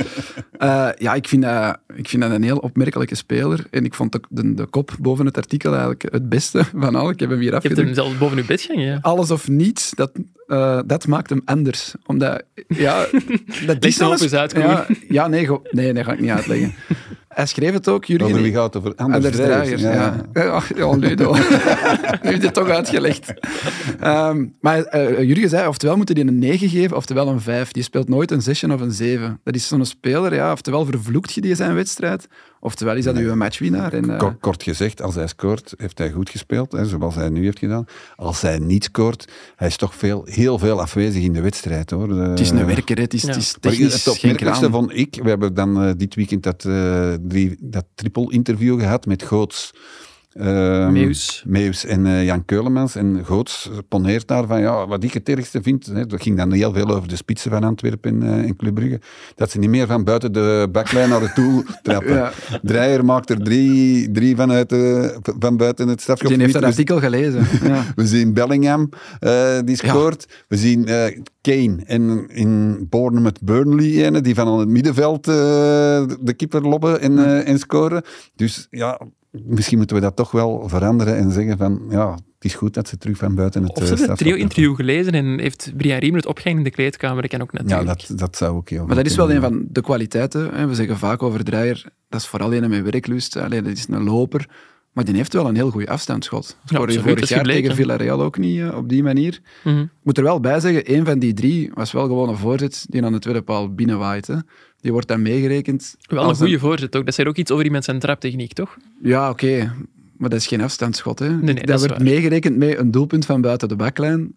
Eh, 0.59 0.89
ja, 0.99 1.15
ik 1.15 1.29
vind, 1.29 1.43
dat, 1.43 1.79
ik 1.95 2.09
vind 2.09 2.23
dat 2.23 2.31
een 2.31 2.43
heel 2.43 2.57
opmerkelijke 2.57 3.15
speler. 3.15 3.67
En 3.71 3.85
ik 3.85 3.95
vond 3.95 4.13
de, 4.13 4.21
de, 4.29 4.55
de 4.55 4.67
kop 4.67 4.91
boven 5.01 5.27
het 5.27 5.37
artikel 5.37 5.71
eigenlijk 5.73 6.03
het 6.13 6.29
beste 6.29 6.65
van 6.77 6.95
al. 6.95 7.11
Ik 7.11 7.21
heb 7.21 7.31
hem 7.31 7.39
hier 7.39 7.47
Je 7.49 7.53
hebt 7.53 7.63
hem 7.65 7.73
afgedrukt. 7.73 7.97
zelfs 7.97 8.19
boven 8.19 8.39
uw 8.39 8.47
bed 8.47 8.61
gaan, 8.61 8.79
ja. 8.81 8.99
Alles 9.03 9.31
of 9.31 9.49
niets, 9.49 9.91
dat, 9.95 10.11
eh, 10.47 10.81
dat 10.87 11.07
maakt 11.07 11.31
hem 11.31 11.43
anders. 11.45 11.95
Omdat, 12.07 12.43
ja... 12.69 13.07
Dat 13.67 13.81
hem 13.99 14.09
op 14.09 14.21
eens 14.21 14.33
ja, 14.53 14.87
ja, 15.09 15.27
nee, 15.29 15.47
go- 15.47 15.63
nee, 15.71 15.93
dat 15.93 16.05
ga 16.05 16.13
ik 16.13 16.21
niet 16.21 16.31
uitleggen. 16.31 16.75
Hij 17.35 17.47
schreef 17.47 17.73
het 17.73 17.89
ook, 17.89 18.05
Jurgen. 18.05 18.29
Over 18.29 18.43
wie 18.43 18.53
gaat 18.53 18.75
het 18.75 18.77
over? 18.77 18.95
Anders, 18.97 19.39
Anders 19.39 19.81
ja. 19.81 20.27
Ja, 20.33 20.63
ja, 20.77 20.97
Ludo. 20.97 21.33
nu 21.33 21.41
heb 22.31 22.41
je 22.41 22.47
het 22.47 22.55
toch 22.55 22.69
uitgelegd. 22.69 23.33
Ehm, 24.01 24.47
maar 24.61 24.83
eh, 24.83 25.23
Jurgen 25.23 25.49
zei, 25.49 25.69
oftewel 25.69 25.97
moeten 25.97 26.15
die 26.15 26.27
een 26.27 26.39
9 26.39 26.69
geven, 26.69 26.97
oftewel 26.97 27.29
een 27.29 27.41
5. 27.41 27.73
Die 27.73 27.83
speelt 27.83 28.09
nooit 28.09 28.31
een 28.31 28.43
6 28.43 28.65
of 28.65 28.81
een 28.81 28.93
7. 28.93 29.41
Dat 29.45 29.55
is 29.55 29.69
zo'n 29.69 29.85
speler, 29.85 30.35
ja, 30.35 30.53
oftewel 30.53 30.85
vervloekt 30.85 31.33
je 31.33 31.41
die 31.41 31.55
zijn 31.55 31.75
wedstrijd, 31.75 32.29
oftewel 32.65 32.97
is 32.97 33.05
dat 33.05 33.17
uw 33.17 33.35
matchwinnaar. 33.35 33.93
En, 33.93 34.11
eh, 34.11 34.19
Kort, 34.19 34.41
kort 34.41 34.63
gezegd, 34.63 35.03
als 35.03 35.15
hij 35.15 35.27
scoort, 35.27 35.75
heeft 35.77 35.99
hij 35.99 36.11
goed 36.11 36.31
gespeeld, 36.31 36.73
hè, 36.73 36.87
zoals 36.87 37.15
hij 37.15 37.29
nu 37.29 37.45
heeft 37.45 37.59
gedaan. 37.59 37.87
Als 38.17 38.41
hij 38.41 38.59
niet 38.59 38.85
scoort, 38.85 39.29
hij 39.57 39.69
is 39.69 39.77
toch 39.77 39.95
veel, 39.95 40.23
heel 40.25 40.59
veel 40.59 40.81
afwezig 40.81 41.23
in 41.23 41.33
de 41.33 41.41
wedstrijd. 41.41 41.91
Hoor. 41.91 42.09
het 42.09 42.41
is 42.41 42.51
een 42.51 42.67
werker, 42.67 42.99
het 42.99 43.15
is, 43.15 43.23
Ja. 43.23 43.29
het 43.29 43.37
is 43.37 43.57
technisch 43.61 44.05
het 44.05 44.15
opmerkelijkste 44.15 44.71
vond 44.71 44.97
ik, 44.97 45.19
we 45.23 45.29
hebben 45.29 45.55
dan 45.55 45.83
eh, 45.83 45.91
dit 45.97 46.15
weekend 46.15 46.43
dat, 46.43 46.65
eh 46.65 47.13
drie, 47.29 47.57
dat 47.61 47.85
triple 47.95 48.33
interview 48.33 48.81
gehad 48.81 49.07
met 49.07 49.23
Goots. 49.23 49.73
Ehm, 50.35 50.93
Meus. 50.93 51.45
Meus 51.47 51.85
en 51.85 52.07
eh, 52.07 52.25
Jan 52.25 52.45
Keulemans. 52.45 52.95
En 52.95 53.25
Goots 53.25 53.71
poneert 53.89 54.29
daar 54.29 54.47
van, 54.47 54.61
ja, 54.61 54.87
wat 54.87 55.05
ik 55.05 55.13
het 55.13 55.29
ergste 55.29 55.63
vind, 55.63 55.87
hè, 55.87 56.07
dat 56.07 56.23
ging 56.23 56.37
dan 56.37 56.53
heel 56.53 56.73
veel 56.73 56.89
over 56.89 57.09
de 57.09 57.17
spitsen 57.17 57.51
van 57.51 57.65
Antwerpen 57.65 58.23
en, 58.23 58.29
eh, 58.29 58.49
en 58.49 58.57
Club 58.57 58.75
Brugge, 58.75 59.01
dat 59.35 59.51
ze 59.51 59.59
niet 59.59 59.71
meer 59.71 59.87
van 59.87 60.05
buiten 60.05 60.33
de 60.33 60.69
baklijn 60.73 61.09
naar 61.09 61.21
het 61.21 61.35
toe 61.35 61.65
trappen. 61.83 62.15
Ja. 62.15 62.33
Dreyer 62.63 63.05
maakt 63.05 63.31
er 63.31 63.43
drie, 63.43 64.11
drie 64.11 64.37
vanuit 64.37 64.69
de, 64.69 65.17
van 65.39 65.57
buiten 65.57 65.89
het 65.89 66.07
Die 66.19 66.37
heeft 66.37 66.53
dat 66.53 66.63
artikel 66.63 66.99
gelezen. 67.01 67.47
Ja. 67.65 67.85
we 67.95 68.07
zien 68.07 68.33
Bellingham, 68.35 68.89
eh, 69.21 69.59
die 69.65 69.77
scoort. 69.77 70.45
We 70.49 70.57
zien 70.57 70.87
eh, 70.87 71.19
Kane 71.41 71.77
en 71.87 72.29
in 72.29 72.87
Bournemouth 72.89 73.43
Burnley, 73.43 74.05
ene, 74.05 74.21
die 74.21 74.35
van 74.35 74.49
aan 74.49 74.59
het 74.59 74.69
middenveld 74.69 75.29
eh, 75.29 75.35
de 76.21 76.35
keeper 76.37 76.63
lobben 76.63 77.01
en, 77.01 77.19
eh, 77.19 77.49
en 77.49 77.59
scoren. 77.59 78.03
Dus 78.37 78.67
ja, 78.71 79.01
misschien 79.43 79.79
moeten 79.79 79.97
we 79.97 80.03
dat 80.03 80.17
toch 80.17 80.31
wel 80.31 80.69
veranderen 80.69 81.17
en 81.17 81.31
zeggen 81.31 81.57
van, 81.57 81.83
ja, 81.91 82.13
het 82.13 82.45
is 82.45 82.55
goed 82.55 82.75
dat 82.75 82.89
ze 82.89 82.99
terug 82.99 83.17
van 83.17 83.35
buiten 83.35 83.63
het 83.63 83.77
Of 83.77 83.87
ze 83.87 83.95
eh, 83.95 84.09
het 84.09 84.19
trio-interview 84.19 84.75
gelezen 84.75 85.13
en 85.13 85.39
heeft 85.39 85.73
Brian 85.77 85.99
Riemer 85.99 86.21
het 86.21 86.29
opgehangen 86.29 86.59
in 86.59 86.65
de 86.65 86.75
kleedkamer. 86.75 87.23
Dat 87.23 87.31
kan 87.31 87.41
ook 87.41 87.53
hebben. 87.53 87.77
Ja, 87.77 87.85
dat, 87.85 88.13
dat 88.17 88.37
zou 88.37 88.57
ook 88.57 88.69
heel 88.69 88.87
Maar 88.87 88.97
dat 88.97 89.07
is 89.07 89.17
wel 89.17 89.33
een 89.33 89.41
van 89.41 89.65
de 89.69 89.81
kwaliteiten. 89.81 90.55
Hè. 90.55 90.67
We 90.67 90.75
zeggen 90.75 90.99
vaak 90.99 91.23
over 91.23 91.45
Dreyer, 91.45 91.85
dat 92.09 92.21
is 92.21 92.27
vooral 92.27 92.55
een 92.55 92.71
met 92.71 92.83
werklust. 92.83 93.37
Allee, 93.37 93.63
dat 93.63 93.73
is 93.73 93.87
een 93.89 94.05
loper. 94.05 94.49
Maar 94.93 95.05
die 95.05 95.15
heeft 95.15 95.33
wel 95.33 95.47
een 95.47 95.55
heel 95.55 95.71
goed 95.71 95.87
afstandsschot. 95.87 96.47
Dat 96.47 96.75
scoorde 96.75 96.95
dat 96.95 97.03
vorig 97.03 97.29
jaar 97.29 97.39
gebleken. 97.39 97.63
tegen 97.63 97.77
Villarreal 97.77 98.23
ook 98.23 98.39
niet 98.39 98.61
eh, 98.61 98.77
op 98.77 98.89
die 98.89 99.03
manier. 99.03 99.41
Ik 99.65 99.89
moet 100.03 100.19
er 100.19 100.25
wel 100.25 100.41
bij 100.41 100.61
zeggen, 100.61 100.95
een 100.95 101.05
van 101.05 101.19
die 101.19 101.35
drie 101.35 101.71
was 101.75 101.93
wel 101.93 102.07
gewoon 102.07 102.29
een 102.29 102.37
voorzet 102.37 102.87
die 102.89 103.05
aan 103.05 103.13
de 103.13 103.19
tweede 103.19 103.43
paal 103.43 103.75
binnenwaait. 103.75 104.29
Die 104.85 104.93
wordt 104.93 105.09
dan 105.09 105.23
meegerekend. 105.23 105.97
Wel 106.07 106.29
een 106.29 106.35
goede 106.37 106.59
voorzet 106.59 106.97
ook. 106.97 107.05
Dat 107.05 107.15
zegt 107.15 107.29
ook 107.29 107.37
iets 107.37 107.51
over 107.51 107.65
iemand 107.65 107.85
zijn 107.85 107.99
traptechniek, 107.99 108.53
toch? 108.53 108.77
Ja, 109.03 109.31
oké. 109.31 109.75
Maar 110.17 110.31
dat 110.31 110.39
is 110.39 110.47
geen 110.47 110.61
afstandsschot. 110.61 111.19
Hè. 111.19 111.29
nee, 111.29 111.55
dat 111.55 111.69
is 111.69 111.87
wordt 111.87 111.87
waar. 111.87 112.03
meegerekend 112.03 112.57
met 112.57 112.79
een 112.79 112.91
doelpunt 112.91 113.27
van 113.27 113.41
buiten 113.41 113.69
de 113.69 113.77
baklijn. 113.77 114.35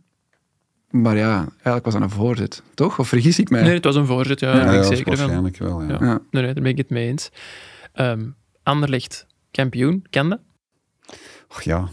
Maar 0.89 1.17
ja, 1.17 1.37
eigenlijk 1.51 1.85
was 1.85 1.93
dat 1.93 2.03
een 2.03 2.09
voorzet. 2.09 2.63
Toch? 2.73 2.99
Of 2.99 3.07
vergis 3.07 3.39
ik 3.39 3.49
mij? 3.49 3.61
Nee, 3.61 3.73
het 3.73 3.83
was 3.83 3.95
een 3.95 4.05
voorzet, 4.05 4.39
ja, 4.39 4.55
Ja, 4.57 4.71
dat 4.71 4.85
zeker 4.85 5.03
van. 5.05 5.15
waarschijnlijk 5.15 5.57
wel, 5.57 5.81
ja. 5.81 5.87
Ja. 5.87 5.97
Ja. 6.05 6.21
Nee, 6.31 6.43
nee, 6.43 6.53
daar 6.53 6.63
ben 6.63 6.71
ik 6.71 6.77
het 6.77 6.89
mee 6.89 7.07
eens. 7.07 7.29
Ehm 7.93 8.25
Anderlecht, 8.63 9.25
kampioen, 9.51 10.05
ken 10.09 10.29
dat? 10.29 10.39
Och, 11.49 11.61
ja. 11.61 11.89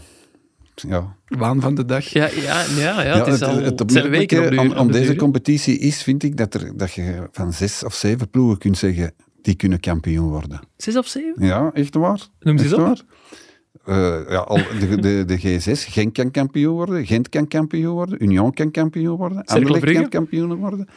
Ja. 0.87 1.15
Waan 1.25 1.61
van 1.61 1.75
de 1.75 1.85
dag. 1.85 2.05
Ja, 2.05 2.29
ja, 2.29 2.65
ja, 2.77 3.03
ja, 3.03 3.17
het 3.17 3.27
is 3.27 3.41
al 3.41 3.61
het 3.61 3.83
zijn 3.91 4.09
weken 4.09 4.43
op 4.43 4.49
de, 4.49 4.59
aan, 4.59 4.69
op 4.69 4.75
aan 4.75 4.87
de 4.87 4.93
deze 4.93 5.15
competitie 5.15 5.77
is, 5.77 6.03
vind 6.03 6.23
ik, 6.23 6.37
dat, 6.37 6.53
er, 6.53 6.77
dat 6.77 6.93
je 6.93 7.27
van 7.31 7.53
zes 7.53 7.83
of 7.83 7.93
zeven 7.93 8.29
ploegen 8.29 8.57
kunt 8.57 8.77
zeggen, 8.77 9.13
die 9.41 9.55
kunnen 9.55 9.79
kampioen 9.79 10.29
worden. 10.29 10.59
Zes 10.77 10.97
of 10.97 11.07
zeven? 11.07 11.45
Ja, 11.45 11.71
echt 11.73 11.95
waar. 11.95 12.27
Noem 12.39 12.57
ze 12.57 12.63
eens 12.63 12.73
op. 12.73 13.05
Eh, 13.85 14.29
ja, 14.29 14.37
al, 14.37 14.57
de, 14.79 14.99
de, 14.99 15.25
de 15.25 15.39
G6, 15.39 15.91
Genk 15.91 16.13
kan 16.13 16.31
kampioen 16.31 16.73
worden, 16.73 17.05
Gent 17.05 17.29
kan 17.29 17.47
kampioen 17.47 17.93
worden, 17.93 18.23
Union 18.23 18.53
kan 18.53 18.71
kampioen 18.71 19.17
worden, 19.17 19.43
Anderlecht 19.43 19.93
kan 19.93 20.09
kampioen 20.09 20.55
worden, 20.55 20.87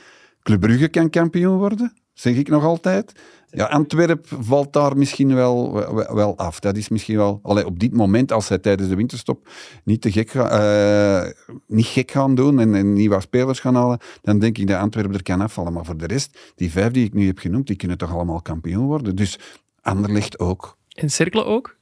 Club 0.42 0.60
Brugge 0.60 0.88
kan 0.88 1.10
kampioen 1.10 1.58
worden, 1.58 1.92
zeg 2.20 2.36
ik 2.36 2.48
nog 2.48 2.64
altijd. 2.64 3.12
Ja, 3.50 3.64
Antwerp 3.64 4.26
valt 4.28 4.72
daar 4.72 4.96
misschien 4.96 5.34
wel, 5.34 5.72
wel, 5.72 6.14
wel 6.14 6.38
af. 6.38 6.60
Dat 6.60 6.76
is 6.76 6.88
misschien 6.88 7.16
wel, 7.16 7.40
allee, 7.42 7.66
op 7.66 7.78
dit 7.78 7.92
moment, 7.92 8.32
als 8.32 8.46
zij 8.46 8.58
tijdens 8.58 8.88
de 8.88 8.96
winterstop 8.96 9.48
niet, 9.84 10.00
te 10.00 10.12
gek, 10.12 10.34
eh, 10.34 11.24
niet 11.66 11.86
gek 11.86 12.10
gaan 12.10 12.34
doen 12.34 12.60
en, 12.60 12.74
en 12.74 12.92
nieuwe 12.92 13.20
spelers 13.20 13.60
gaan 13.60 13.74
halen, 13.74 13.98
dan 14.22 14.38
denk 14.38 14.58
ik 14.58 14.66
dat 14.66 14.80
Antwerpen 14.80 15.14
er 15.14 15.22
kan 15.22 15.40
afvallen. 15.40 15.72
Maar 15.72 15.84
voor 15.84 15.96
de 15.96 16.06
rest, 16.06 16.38
die 16.54 16.70
vijf 16.70 16.92
die 16.92 17.04
ik 17.04 17.14
nu 17.14 17.26
heb 17.26 17.38
genoemd, 17.38 17.66
die 17.66 17.76
kunnen 17.76 17.98
toch 17.98 18.12
allemaal 18.12 18.42
kampioen 18.42 18.86
worden. 18.86 19.16
Dus 19.16 19.38
Anderlecht 19.82 20.38
ook. 20.38 20.76
En 20.88 21.10
cirkelen 21.10 21.46
ook? 21.46 21.76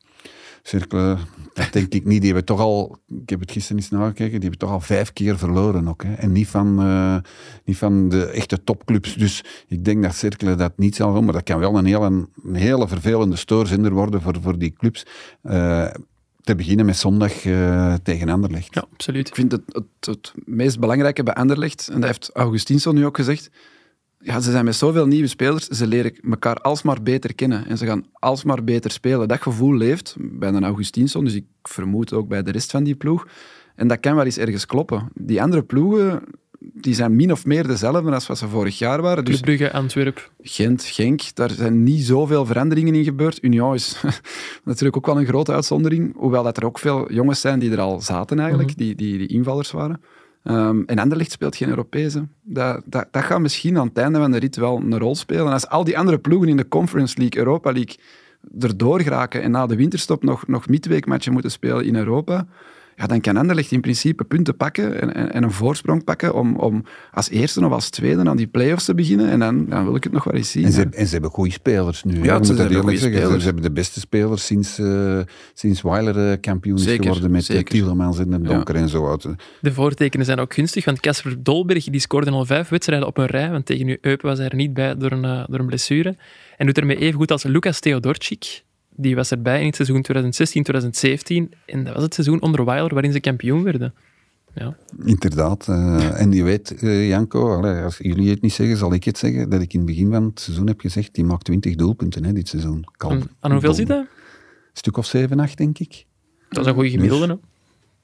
Cirkelen, 0.66 1.18
dat 1.54 1.72
denk 1.72 1.94
ik 1.94 2.04
niet. 2.04 2.20
Die 2.20 2.26
hebben 2.32 2.44
toch 2.44 2.60
al, 2.60 2.98
ik 3.22 3.28
heb 3.28 3.40
het 3.40 3.50
gisteren 3.50 3.76
eens 3.76 3.90
nagekeken, 3.90 4.32
die 4.32 4.40
hebben 4.40 4.58
toch 4.58 4.70
al 4.70 4.80
vijf 4.80 5.12
keer 5.12 5.38
verloren 5.38 5.88
ook. 5.88 6.02
Hè. 6.02 6.14
En 6.14 6.32
niet 6.32 6.48
van, 6.48 6.80
eh, 6.80 7.16
niet 7.64 7.76
van 7.76 8.08
de 8.08 8.26
echte 8.26 8.64
topclubs. 8.64 9.14
Dus 9.14 9.44
ik 9.68 9.84
denk 9.84 10.02
dat 10.02 10.14
Cirkelen 10.14 10.58
dat 10.58 10.72
niet 10.76 10.96
zal 10.96 11.14
doen. 11.14 11.24
Maar 11.24 11.32
dat 11.32 11.42
kan 11.42 11.58
wel 11.58 11.78
een 11.78 11.84
hele, 11.84 12.26
een 12.44 12.54
hele 12.54 12.88
vervelende 12.88 13.36
stoorzender 13.36 13.92
worden 13.92 14.22
voor, 14.22 14.34
voor 14.42 14.58
die 14.58 14.72
clubs. 14.72 15.06
Eh, 15.42 15.86
te 16.40 16.54
beginnen 16.54 16.86
met 16.86 16.96
zondag 16.96 17.44
eh, 17.44 17.94
tegen 18.02 18.28
Anderlecht. 18.28 18.74
Ja, 18.74 18.84
absoluut. 18.92 19.28
Ik 19.28 19.34
vind 19.34 19.52
het, 19.52 19.62
het, 19.66 19.84
het 20.00 20.32
meest 20.44 20.78
belangrijke 20.78 21.22
bij 21.22 21.34
Anderlecht, 21.34 21.88
en 21.88 22.00
dat 22.00 22.08
heeft 22.08 22.30
Augustinsson 22.32 22.94
nu 22.94 23.06
ook 23.06 23.16
gezegd, 23.16 23.50
ja, 24.18 24.40
ze 24.40 24.50
zijn 24.50 24.64
met 24.64 24.74
zoveel 24.74 25.06
nieuwe 25.06 25.26
spelers, 25.26 25.66
ze 25.66 25.86
leren 25.86 26.12
elkaar 26.30 26.56
alsmaar 26.56 27.02
beter 27.02 27.34
kennen 27.34 27.66
en 27.66 27.78
ze 27.78 27.86
gaan 27.86 28.04
alsmaar 28.12 28.64
beter 28.64 28.90
spelen. 28.90 29.28
Dat 29.28 29.42
gevoel 29.42 29.74
leeft 29.74 30.16
bij 30.18 30.50
de 30.50 30.60
Augustinsson, 30.60 31.24
dus 31.24 31.34
ik 31.34 31.44
vermoed 31.62 32.12
ook 32.12 32.28
bij 32.28 32.42
de 32.42 32.50
rest 32.50 32.70
van 32.70 32.84
die 32.84 32.94
ploeg. 32.94 33.26
En 33.74 33.88
dat 33.88 34.00
kan 34.00 34.14
wel 34.14 34.24
eens 34.24 34.38
ergens 34.38 34.66
kloppen. 34.66 35.08
Die 35.14 35.42
andere 35.42 35.62
ploegen, 35.62 36.22
die 36.58 36.94
zijn 36.94 37.16
min 37.16 37.32
of 37.32 37.44
meer 37.46 37.66
dezelfde 37.66 38.10
als 38.10 38.26
wat 38.26 38.38
ze 38.38 38.48
vorig 38.48 38.78
jaar 38.78 39.02
waren. 39.02 39.24
Dus 39.24 39.40
Brugge, 39.40 39.72
Antwerp. 39.72 40.30
Gent, 40.40 40.84
Genk, 40.84 41.34
daar 41.34 41.50
zijn 41.50 41.82
niet 41.82 42.02
zoveel 42.04 42.46
veranderingen 42.46 42.94
in 42.94 43.04
gebeurd. 43.04 43.42
Union 43.42 43.74
is 43.74 44.00
natuurlijk 44.64 44.96
ook 44.96 45.06
wel 45.06 45.18
een 45.18 45.26
grote 45.26 45.52
uitzondering, 45.52 46.14
hoewel 46.16 46.42
dat 46.42 46.56
er 46.56 46.64
ook 46.64 46.78
veel 46.78 47.12
jongens 47.12 47.40
zijn 47.40 47.58
die 47.58 47.70
er 47.70 47.80
al 47.80 48.00
zaten 48.00 48.38
eigenlijk, 48.38 48.68
Mhm. 48.68 48.78
die, 48.78 48.94
die, 48.94 49.18
die 49.18 49.28
invallers 49.28 49.70
waren. 49.70 50.00
Ehm, 50.46 50.82
en 50.86 50.98
Anderlecht 50.98 51.30
speelt 51.30 51.56
geen 51.56 51.68
Europese. 51.68 52.28
Dat, 52.42 52.82
dat, 52.84 53.06
dat 53.10 53.22
gaat 53.22 53.40
misschien 53.40 53.78
aan 53.78 53.86
het 53.86 53.98
einde 53.98 54.18
van 54.18 54.30
de 54.30 54.38
rit 54.38 54.56
wel 54.56 54.76
een 54.76 54.98
rol 54.98 55.14
spelen. 55.14 55.52
Als 55.52 55.68
al 55.68 55.84
die 55.84 55.98
andere 55.98 56.18
ploegen 56.18 56.48
in 56.48 56.56
de 56.56 56.68
Conference 56.68 57.18
League, 57.18 57.40
Europa 57.40 57.72
League, 57.72 57.96
erdoor 58.60 59.00
geraken 59.00 59.42
en 59.42 59.50
na 59.50 59.66
de 59.66 59.76
winterstop 59.76 60.22
nog, 60.22 60.46
nog 60.46 60.68
midweekmatchen 60.68 61.32
moeten 61.32 61.50
spelen 61.50 61.84
in 61.84 61.96
Europa, 61.96 62.46
ja, 62.96 63.06
dan 63.06 63.20
kan 63.20 63.36
Anderlecht 63.36 63.72
in 63.72 63.80
principe 63.80 64.24
punten 64.24 64.56
pakken 64.56 65.00
en, 65.00 65.14
en, 65.14 65.32
en 65.32 65.42
een 65.42 65.50
voorsprong 65.50 66.04
pakken 66.04 66.34
om, 66.34 66.56
om 66.56 66.84
als 67.12 67.30
eerste 67.30 67.64
of 67.64 67.72
als 67.72 67.90
tweede 67.90 68.24
aan 68.24 68.36
die 68.36 68.46
play-offs 68.46 68.84
te 68.84 68.94
beginnen. 68.94 69.30
En 69.30 69.38
dan, 69.38 69.66
dan 69.68 69.84
wil 69.84 69.94
ik 69.96 70.04
het 70.04 70.12
nog 70.12 70.24
wel 70.24 70.34
eens 70.34 70.50
zien. 70.50 70.64
En 70.64 70.72
ze, 70.72 70.86
en 70.90 71.06
ze 71.06 71.12
hebben 71.12 71.30
goede 71.30 71.50
spelers 71.50 72.04
nu. 72.04 72.22
Ja, 72.22 72.42
ze 72.42 72.54
hebben. 72.54 72.98
Ze, 72.98 73.08
spelers. 73.08 73.38
ze 73.38 73.44
hebben 73.44 73.62
de 73.62 73.70
beste 73.70 74.00
spelers 74.00 74.46
sinds, 74.46 74.78
eh 74.78 75.20
sinds 75.54 75.82
Weiler 75.82 76.30
eh, 76.30 76.40
kampioen 76.40 76.76
is 76.76 76.84
geworden 76.84 77.30
met 77.30 77.40
eh, 77.40 77.46
zeker. 77.56 77.64
Tielemans 77.64 78.18
en 78.18 78.30
de 78.30 78.42
Donker 78.42 78.74
en 78.74 78.88
zo. 78.88 79.10
uit. 79.10 79.26
De 79.60 79.72
voortekenen 79.72 80.26
zijn 80.26 80.38
ook 80.38 80.54
gunstig, 80.54 80.84
want 80.84 81.00
Casper 81.00 81.42
Dolberg 81.42 81.84
die 81.84 82.00
scoorde 82.00 82.30
al 82.30 82.44
vijf 82.44 82.68
wedstrijden 82.68 83.06
op 83.06 83.18
een 83.18 83.26
rij, 83.26 83.50
want 83.50 83.66
tegen 83.66 83.86
nu 83.86 83.98
Eupen 84.00 84.28
was 84.28 84.38
hij 84.38 84.48
er 84.48 84.56
niet 84.56 84.74
bij 84.74 84.96
door 84.96 85.12
een, 85.12 85.46
door 85.48 85.58
een 85.58 85.66
blessure. 85.66 86.16
En 86.56 86.66
doet 86.66 86.78
ermee 86.78 86.96
even 86.96 87.18
goed 87.18 87.30
als 87.30 87.42
Lucas 87.42 87.80
Theodorczyk. 87.80 88.64
Die 88.96 89.14
was 89.14 89.30
erbij 89.30 89.60
in 89.60 89.66
het 89.66 89.76
seizoen 89.76 90.04
2016-2017. 91.46 91.58
En 91.66 91.84
dat 91.84 91.94
was 91.94 92.02
het 92.02 92.14
seizoen 92.14 92.42
onder 92.42 92.64
Weiler 92.64 92.92
waarin 92.92 93.12
ze 93.12 93.20
kampioen 93.20 93.62
werden. 93.62 93.94
Ja. 94.54 94.76
Inderdaad. 95.04 95.68
eh, 95.68 96.20
en 96.20 96.32
je 96.32 96.42
weet, 96.42 96.74
eh, 96.82 97.08
Janko, 97.08 97.56
allee, 97.56 97.82
als 97.82 97.98
jullie 97.98 98.30
het 98.30 98.42
niet 98.42 98.52
zeggen, 98.52 98.76
zal 98.76 98.92
ik 98.94 99.04
het 99.04 99.18
zeggen, 99.18 99.50
dat 99.50 99.60
ik 99.60 99.72
in 99.72 99.78
het 99.78 99.88
begin 99.88 100.10
van 100.10 100.24
het 100.24 100.40
seizoen 100.40 100.66
heb 100.66 100.80
gezegd, 100.80 101.14
die 101.14 101.24
maakt 101.24 101.44
20 101.44 101.74
doelpunten 101.74 102.24
hè, 102.24 102.32
dit 102.32 102.48
seizoen. 102.48 102.84
Kalm. 102.96 103.22
Aan 103.40 103.52
hoeveel 103.52 103.74
zit 103.74 103.86
dat? 103.86 104.06
stuk 104.72 104.96
of 104.96 105.06
7, 105.06 105.40
8, 105.40 105.56
denk 105.58 105.78
ik. 105.78 106.04
Dat 106.48 106.60
is 106.62 106.66
een 106.66 106.74
goede 106.74 106.90
gemiddelde. 106.90 107.26
hè. 107.26 107.34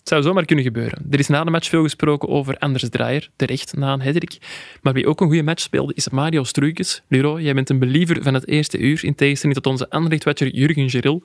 Het 0.03 0.11
zou 0.11 0.23
zomaar 0.23 0.45
kunnen 0.45 0.65
gebeuren. 0.65 1.07
Er 1.11 1.19
is 1.19 1.29
na 1.29 1.45
de 1.45 1.51
match 1.51 1.69
veel 1.69 1.83
gesproken 1.83 2.29
over 2.29 2.59
Anders 2.59 2.89
Draaier, 2.89 3.31
terecht 3.37 3.77
na 3.77 3.93
een 3.93 4.01
headrick. 4.01 4.39
Maar 4.81 4.93
wie 4.93 5.07
ook 5.07 5.21
een 5.21 5.27
goede 5.27 5.43
match 5.43 5.63
speelde, 5.63 5.95
is 5.95 6.09
Mario 6.09 6.45
Struikens. 6.45 7.03
Leroy, 7.09 7.43
jij 7.43 7.55
bent 7.55 7.71
een 7.71 7.79
believer 7.79 8.23
van 8.23 8.35
het 8.35 8.49
eerste 8.49 8.79
uur, 8.79 9.05
in 9.05 9.15
tegenstelling 9.15 9.61
tot 9.61 9.73
onze 9.73 9.91
Anderlecht-watcher 9.91 10.55
Jurgen 10.55 10.91
Geril. 10.91 11.23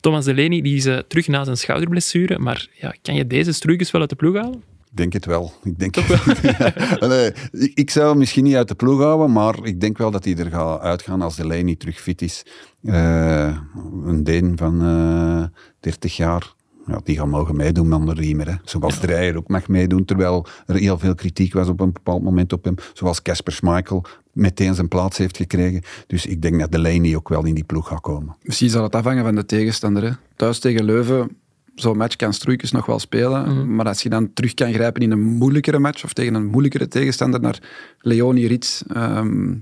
Thomas 0.00 0.24
Delaney 0.24 0.60
die 0.60 0.76
is 0.76 0.86
eh, 0.86 0.98
terug 0.98 1.28
na 1.28 1.44
zijn 1.44 1.56
schouderblessure, 1.56 2.38
maar 2.38 2.68
ja, 2.72 2.94
kan 3.02 3.14
je 3.14 3.26
deze 3.26 3.52
Struikens 3.52 3.90
wel 3.90 4.00
uit 4.00 4.10
de 4.10 4.16
ploeg 4.16 4.36
halen? 4.36 4.62
Ik 4.90 4.96
denk 4.96 5.12
het 5.12 5.24
wel. 5.24 5.52
Ik, 5.62 5.78
denk, 5.78 5.96
Ja, 6.58 6.72
allee, 6.98 7.32
ik, 7.52 7.72
ik 7.74 7.90
zou 7.90 8.08
hem 8.08 8.18
misschien 8.18 8.44
niet 8.44 8.54
uit 8.54 8.68
de 8.68 8.74
ploeg 8.74 9.00
houden, 9.00 9.32
maar 9.32 9.54
ik 9.62 9.80
denk 9.80 9.98
wel 9.98 10.10
dat 10.10 10.24
hij 10.24 10.36
er 10.36 10.50
gaat 10.50 10.80
uitgaan 10.80 11.22
als 11.22 11.36
de 11.36 11.44
niet 11.44 11.80
terug 11.80 12.00
fit 12.00 12.22
is. 12.22 12.42
Eh, 12.82 13.58
een 14.04 14.24
Deen 14.24 14.56
van 14.56 14.82
eh 14.82 15.44
30 15.80 16.16
jaar, 16.16 16.52
ja, 16.88 17.00
die 17.04 17.16
gaat 17.16 17.26
mogen 17.26 17.56
meedoen 17.56 17.88
met 17.88 18.06
de 18.06 18.22
Riemer. 18.22 18.48
Hè. 18.48 18.54
Zoals 18.64 18.98
Dreyer 18.98 19.36
ook 19.36 19.48
mag 19.48 19.68
meedoen, 19.68 20.04
terwijl 20.04 20.46
er 20.66 20.74
heel 20.74 20.98
veel 20.98 21.14
kritiek 21.14 21.52
was 21.52 21.68
op 21.68 21.80
een 21.80 21.92
bepaald 21.92 22.22
moment 22.22 22.52
op 22.52 22.64
hem. 22.64 22.74
Zoals 22.92 23.22
Casper 23.22 23.52
Schmeichel 23.52 24.04
meteen 24.32 24.74
zijn 24.74 24.88
plaats 24.88 25.18
heeft 25.18 25.36
gekregen. 25.36 25.82
Dus 26.06 26.26
ik 26.26 26.42
denk 26.42 26.60
dat 26.60 26.72
Delaney 26.72 27.16
ook 27.16 27.28
wel 27.28 27.44
in 27.44 27.54
die 27.54 27.64
ploeg 27.64 27.88
gaat 27.88 28.00
komen. 28.00 28.36
Misschien 28.42 28.70
zal 28.70 28.82
het 28.82 28.94
afhangen 28.94 29.24
van 29.24 29.34
de 29.34 29.46
tegenstander. 29.46 30.02
Hè. 30.02 30.10
Thuis 30.36 30.58
tegen 30.58 30.84
Leuven, 30.84 31.36
zo'n 31.74 31.96
match 31.96 32.16
kan 32.16 32.32
Struikens 32.32 32.70
nog 32.70 32.86
wel 32.86 32.98
spelen. 32.98 33.74
Maar 33.74 33.86
als 33.86 34.02
je 34.02 34.08
dan 34.08 34.32
terug 34.32 34.54
kan 34.54 34.72
grijpen 34.72 35.02
in 35.02 35.10
een 35.10 35.22
moeilijkere 35.22 35.78
match 35.78 36.04
of 36.04 36.12
tegen 36.12 36.34
een 36.34 36.46
moeilijkere 36.46 36.88
tegenstander 36.88 37.40
naar 37.40 37.62
Leonie 38.00 38.48
Rits, 38.48 38.82
ehm 38.88 39.54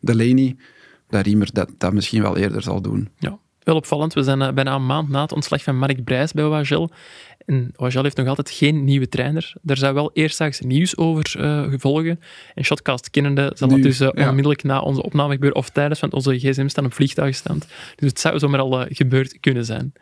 Delaney, 0.00 0.56
dat 1.08 1.26
Riemer 1.26 1.48
dat, 1.52 1.70
dat 1.78 1.92
misschien 1.92 2.22
wel 2.22 2.36
eerder 2.36 2.62
zal 2.62 2.80
doen. 2.80 3.08
Ja, 3.18 3.38
wel 3.66 3.76
opvallend. 3.76 4.14
We 4.14 4.22
zijn 4.22 4.42
eh, 4.42 4.52
bijna 4.52 4.74
een 4.74 4.86
maand 4.86 5.08
na 5.08 5.22
het 5.22 5.32
ontslag 5.32 5.62
van 5.62 5.78
Mark 5.78 6.04
Brijs 6.04 6.32
bij 6.32 6.44
Wagel. 6.44 6.90
En 7.46 7.72
Wagel 7.76 8.02
heeft 8.02 8.16
nog 8.16 8.26
altijd 8.26 8.50
geen 8.50 8.84
nieuwe 8.84 9.08
trainer. 9.08 9.52
Daar 9.62 9.76
zou 9.76 9.94
wel 9.94 10.10
eerstdaags 10.12 10.60
nieuws 10.60 10.96
over 10.96 11.34
eh 11.40 11.62
gevolgen. 11.62 12.20
En 12.54 12.64
Shotcast 12.64 13.10
kennende 13.10 13.52
zal 13.54 13.68
dat 13.68 13.82
dus 13.82 14.00
eh, 14.00 14.08
ja. 14.14 14.28
onmiddellijk 14.28 14.62
na 14.62 14.80
onze 14.80 15.02
opname 15.02 15.32
gebeuren 15.32 15.58
of 15.58 15.70
tijdens, 15.70 16.00
want 16.00 16.14
onze 16.14 16.38
gsm 16.38 16.68
staan 16.68 16.84
op 16.84 16.94
vliegtuigstand. 16.94 17.66
Dus 17.96 18.08
het 18.08 18.20
zou 18.20 18.38
zomaar 18.38 18.60
al 18.60 18.86
gebeurd 18.88 19.40
kunnen 19.40 19.64
zijn. 19.64 19.92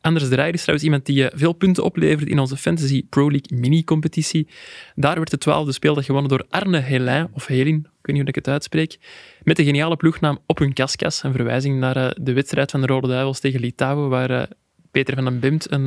Anders 0.00 0.28
Draaier 0.28 0.54
is 0.54 0.60
trouwens 0.60 0.84
iemand 0.84 1.06
die 1.06 1.28
eh, 1.28 1.38
veel 1.38 1.52
punten 1.52 1.84
oplevert 1.84 2.28
in 2.28 2.38
onze 2.38 2.56
Fantasy 2.56 3.06
Pro 3.08 3.30
League 3.30 3.58
mini-competitie. 3.58 4.48
Daar 4.94 5.14
werd 5.14 5.30
de 5.30 5.38
twaalfde 5.38 5.72
speeldag 5.72 6.04
gewonnen 6.04 6.30
door 6.30 6.46
Arne 6.48 6.78
Helin, 6.78 7.28
of 7.32 7.46
Helin, 7.46 7.76
ik 7.76 8.06
weet 8.06 8.16
niet 8.16 8.16
hoe 8.16 8.28
ik 8.28 8.34
het 8.34 8.48
uitspreek, 8.48 8.98
met 9.42 9.56
de 9.56 9.64
geniale 9.64 9.96
ploegnaam 9.96 10.38
Op 10.46 10.58
hun 10.58 10.72
kaskas, 10.72 11.22
een 11.22 11.32
verwijzing 11.32 11.78
naar 11.78 11.96
eh, 11.96 12.10
de 12.20 12.32
wedstrijd 12.32 12.70
van 12.70 12.80
de 12.80 12.86
Rode 12.86 13.08
Duivels 13.08 13.40
tegen 13.40 13.60
Litouwen, 13.60 14.08
waar 14.08 14.30
eh, 14.30 14.42
Peter 14.90 15.14
van 15.14 15.24
den 15.24 15.40
Bemt 15.40 15.70
een, 15.72 15.86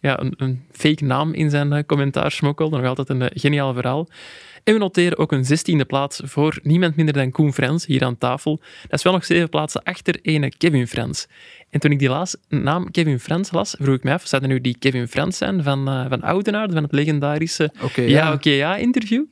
ja, 0.00 0.20
een, 0.20 0.34
een 0.36 0.64
fake 0.72 1.04
naam 1.04 1.32
in 1.32 1.50
zijn 1.50 1.86
commentaar 1.86 2.30
smokkelde. 2.30 2.76
Nog 2.76 2.86
altijd 2.86 3.08
een 3.08 3.30
geniaal 3.34 3.74
verhaal. 3.74 4.08
En 4.64 4.72
we 4.72 4.78
noteren 4.78 5.18
ook 5.18 5.32
een 5.32 5.44
zestiende 5.44 5.84
plaats 5.84 6.20
voor 6.24 6.58
niemand 6.62 6.96
minder 6.96 7.14
dan 7.14 7.30
Koen 7.30 7.52
Frans, 7.52 7.86
hier 7.86 8.04
aan 8.04 8.18
tafel. 8.18 8.60
Dat 8.82 8.98
is 8.98 9.02
wel 9.02 9.12
nog 9.12 9.24
zeven 9.24 9.48
plaatsen 9.48 9.82
achter 9.82 10.18
ene 10.22 10.52
Kevin 10.56 10.86
Frans. 10.86 11.26
En 11.70 11.80
toen 11.80 11.90
ik 11.90 11.98
die 11.98 12.08
laas, 12.08 12.36
naam 12.48 12.90
Kevin 12.90 13.20
Frans 13.20 13.50
las, 13.50 13.74
vroeg 13.78 13.96
ik 13.96 14.02
me 14.02 14.12
af, 14.12 14.26
zou 14.26 14.42
dat 14.42 14.50
nu 14.50 14.60
die 14.60 14.76
Kevin 14.78 15.08
Frans 15.08 15.36
zijn 15.36 15.62
van, 15.62 15.88
eh 15.88 16.04
van 16.08 16.22
Oudenaarde, 16.22 16.72
van 16.72 16.82
het 16.82 16.92
legendarische 16.92 17.72
ja. 17.94 18.32
oké, 18.32 18.50
ja 18.50 18.76
interview? 18.76 19.24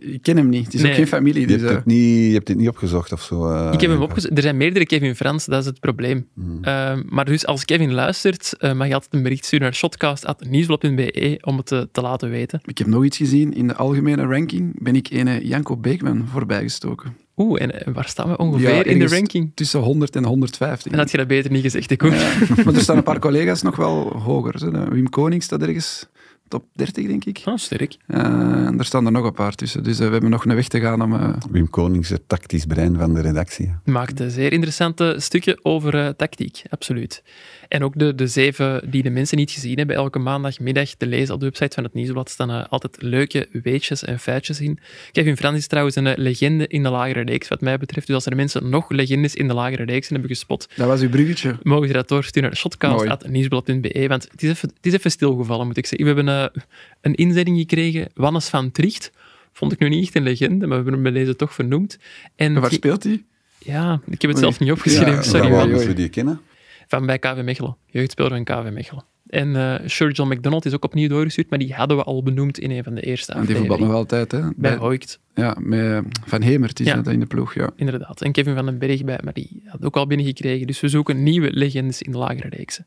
Ik 0.00 0.22
ken 0.22 0.36
hem 0.36 0.48
niet. 0.48 0.64
Het 0.64 0.74
is 0.74 0.80
Nee. 0.80 0.90
ook 0.90 0.96
geen 0.96 1.06
familie. 1.06 1.40
Je 1.40 1.46
Dus, 1.46 1.56
hebt, 1.60 1.70
eh, 1.70 1.76
het 1.76 1.86
niet, 1.86 2.26
je 2.26 2.32
hebt 2.32 2.48
het 2.48 2.56
niet 2.56 2.68
opgezocht 2.68 3.12
of 3.12 3.22
zo. 3.22 3.50
eh, 3.50 3.70
Ik 3.72 3.80
heb 3.80 3.90
hem 3.90 4.00
opgezocht. 4.02 4.36
Er 4.36 4.42
zijn 4.42 4.56
meerdere 4.56 4.86
Kevin 4.86 5.14
Frans, 5.16 5.44
dat 5.46 5.60
is 5.60 5.66
het 5.66 5.80
probleem. 5.80 6.26
Ehm, 6.62 7.02
maar 7.08 7.24
dus 7.24 7.46
als 7.46 7.64
Kevin 7.64 7.92
luistert, 7.92 8.54
eh, 8.58 8.72
mag 8.72 8.86
je 8.88 8.94
altijd 8.94 9.14
een 9.14 9.22
bericht 9.22 9.44
sturen 9.44 9.64
naar 9.64 9.74
shotcast.nieuwsblad.be 9.74 11.38
om 11.40 11.56
het 11.56 11.66
te, 11.66 11.88
te 11.92 12.00
laten 12.00 12.30
weten. 12.30 12.60
ik 12.64 12.78
heb 12.78 12.86
nog 12.86 13.04
iets 13.04 13.16
gezien. 13.16 13.54
In 13.54 13.66
de 13.66 13.74
algemene 13.76 14.22
ranking 14.26 14.82
ben 14.82 14.96
ik 14.96 15.10
ene 15.10 15.46
Janko 15.46 15.76
Beekman 15.76 16.26
voorbijgestoken. 16.32 17.16
Oeh, 17.36 17.62
en, 17.62 17.86
en 17.86 17.92
waar 17.92 18.08
staan 18.08 18.28
we 18.28 18.36
ongeveer 18.36 18.74
Ja, 18.74 18.84
in 18.84 18.98
de 18.98 19.08
ranking? 19.08 19.52
Tussen 19.54 19.80
100 19.80 20.16
en 20.16 20.24
150. 20.24 20.92
En 20.92 20.98
had 20.98 21.10
je 21.10 21.16
dat 21.16 21.26
beter 21.26 21.50
niet 21.50 21.62
gezegd, 21.62 21.90
hè, 21.90 21.96
Koen? 21.96 22.10
Maar 22.64 22.74
er 22.74 22.80
staan 22.80 22.96
een 22.96 23.02
paar 23.02 23.18
collega's 23.28 23.62
nog 23.62 23.76
wel 23.76 24.12
hoger. 24.18 24.72
hè. 24.72 24.88
Wim 24.88 25.08
Koning 25.08 25.42
staat 25.42 25.62
ergens 25.62 26.06
top 26.50 26.64
30, 26.72 27.06
denk 27.06 27.24
ik. 27.24 27.40
Ah, 27.44 27.56
sterk. 27.56 27.96
Eh, 28.06 28.20
en 28.66 28.78
er 28.78 28.84
staan 28.84 29.06
er 29.06 29.12
nog 29.12 29.24
een 29.24 29.32
paar 29.32 29.54
tussen. 29.54 29.82
Dus 29.82 29.98
eh, 30.00 30.06
we 30.06 30.12
hebben 30.12 30.30
nog 30.30 30.44
een 30.44 30.54
weg 30.54 30.68
te 30.68 30.80
gaan 30.80 31.02
om... 31.02 31.14
eh, 31.14 31.28
Wim 31.50 31.70
Konings, 31.70 32.08
het 32.08 32.22
tactisch 32.28 32.64
brein 32.66 32.96
van 32.96 33.14
de 33.14 33.20
redactie. 33.20 33.74
Maakt 33.84 34.20
een 34.20 34.30
zeer 34.30 34.52
interessante 34.52 35.14
stukken 35.18 35.58
over 35.64 35.94
eh, 35.94 36.08
tactiek, 36.08 36.62
absoluut. 36.70 37.22
En 37.70 37.84
ook 37.84 37.92
de, 37.98 38.14
de 38.14 38.26
zeven 38.26 38.90
die 38.90 39.02
de 39.02 39.10
mensen 39.10 39.36
niet 39.36 39.50
gezien 39.50 39.76
hebben, 39.76 39.96
elke 39.96 40.18
maandagmiddag 40.18 40.88
te 40.94 41.06
lezen 41.06 41.34
op 41.34 41.40
de 41.40 41.46
website 41.46 41.74
van 41.74 41.84
het 41.84 41.94
Nieuwsblad 41.94 42.30
staan 42.30 42.68
altijd 42.68 43.02
leuke 43.02 43.48
weetjes 43.62 44.04
en 44.04 44.18
feitjes 44.18 44.60
in. 44.60 44.78
Kevin 45.12 45.36
Frans 45.36 45.56
is 45.58 45.66
trouwens 45.66 45.96
een 45.96 46.06
eh, 46.06 46.16
legende 46.16 46.66
in 46.66 46.82
de 46.82 46.88
lagere 46.90 47.20
reeks, 47.20 47.48
wat 47.48 47.60
mij 47.60 47.78
betreft. 47.78 48.06
Dus 48.06 48.14
als 48.16 48.26
er 48.26 48.36
mensen 48.36 48.68
nog 48.68 48.90
legendes 48.90 49.34
in 49.34 49.48
de 49.48 49.54
lagere 49.54 49.84
reeks 49.84 50.08
hebben 50.08 50.28
gespot, 50.28 50.68
dat 50.76 50.86
was 50.86 51.00
uw 51.00 51.08
bruggetje. 51.08 51.58
mogen 51.62 51.86
ze 51.86 51.92
dat 51.92 52.08
doorsturen 52.08 52.48
naar 52.48 52.58
shotcast.nieuwsblad.be. 52.58 54.04
Want 54.08 54.28
het 54.30 54.42
is, 54.42 54.50
even, 54.50 54.68
het 54.68 54.86
is 54.86 54.92
even 54.92 55.10
stilgevallen, 55.10 55.66
moet 55.66 55.76
ik 55.76 55.86
zeggen. 55.86 56.08
We 56.08 56.14
hebben 56.14 56.52
eh, 56.54 56.62
een 57.00 57.14
inzending 57.14 57.58
gekregen, 57.58 58.08
Wannes 58.14 58.48
van 58.48 58.70
Tricht. 58.70 59.10
Vond 59.52 59.72
ik 59.72 59.78
nu 59.78 59.88
niet 59.88 60.04
echt 60.04 60.14
een 60.16 60.22
legende, 60.22 60.58
maar 60.58 60.68
we 60.68 60.74
hebben 60.74 60.92
hem 60.92 61.02
bij 61.02 61.12
deze 61.12 61.36
toch 61.36 61.54
vernoemd. 61.54 61.98
En 62.36 62.54
En 62.54 62.60
waar 62.60 62.72
speelt 62.72 63.02
hij? 63.04 63.22
ja, 63.58 64.00
ik 64.06 64.20
heb 64.22 64.30
het 64.30 64.38
Oei. 64.38 64.38
zelf 64.38 64.60
niet 64.60 64.70
opgeschreven, 64.70 65.12
Ja, 65.14 65.22
sorry. 65.22 65.50
Waar 65.50 65.68
moeten 65.68 65.86
we 65.88 65.94
die 65.94 66.08
kennen? 66.08 66.40
Van 66.90 67.06
bij 67.06 67.18
KV 67.18 67.40
Mechelen, 67.42 67.76
jeugdspeler 67.86 68.30
van 68.30 68.44
KV 68.44 68.70
Mechelen. 68.72 69.04
En 69.26 69.56
eh 69.56 69.88
Sir 69.88 70.10
John 70.10 70.32
McDonald 70.32 70.64
is 70.64 70.74
ook 70.74 70.84
opnieuw 70.84 71.08
doorgestuurd, 71.08 71.50
maar 71.50 71.58
die 71.58 71.74
hadden 71.74 71.96
we 71.96 72.02
al 72.02 72.22
benoemd 72.22 72.58
in 72.58 72.70
een 72.70 72.84
van 72.84 72.94
de 72.94 73.00
eerste 73.00 73.32
En 73.32 73.44
die 73.46 73.56
voetbalt 73.56 73.80
afleveringen. 73.80 73.88
nog 73.88 74.28
altijd, 74.28 74.32
hè? 74.32 74.50
Bij 74.56 74.78
Bij, 74.78 75.18
ja, 75.34 75.56
met 75.58 76.04
Van 76.26 76.42
Hemert 76.42 76.80
is 76.80 76.86
Ja. 76.86 76.94
dat 76.94 77.06
in 77.12 77.20
de 77.20 77.26
ploeg, 77.26 77.54
ja. 77.54 77.70
inderdaad. 77.76 78.20
En 78.22 78.32
Kevin 78.32 78.54
van 78.54 78.64
den 78.66 78.78
Berg 78.78 79.04
bij, 79.04 79.18
maar 79.24 79.32
die 79.32 79.62
had 79.66 79.84
ook 79.84 79.96
al 79.96 80.06
binnengekregen. 80.06 80.66
Dus 80.66 80.80
we 80.80 80.88
zoeken 80.88 81.22
nieuwe 81.22 81.52
legendes 81.52 82.02
in 82.02 82.12
de 82.12 82.18
lagere 82.18 82.48
reeksen. 82.48 82.86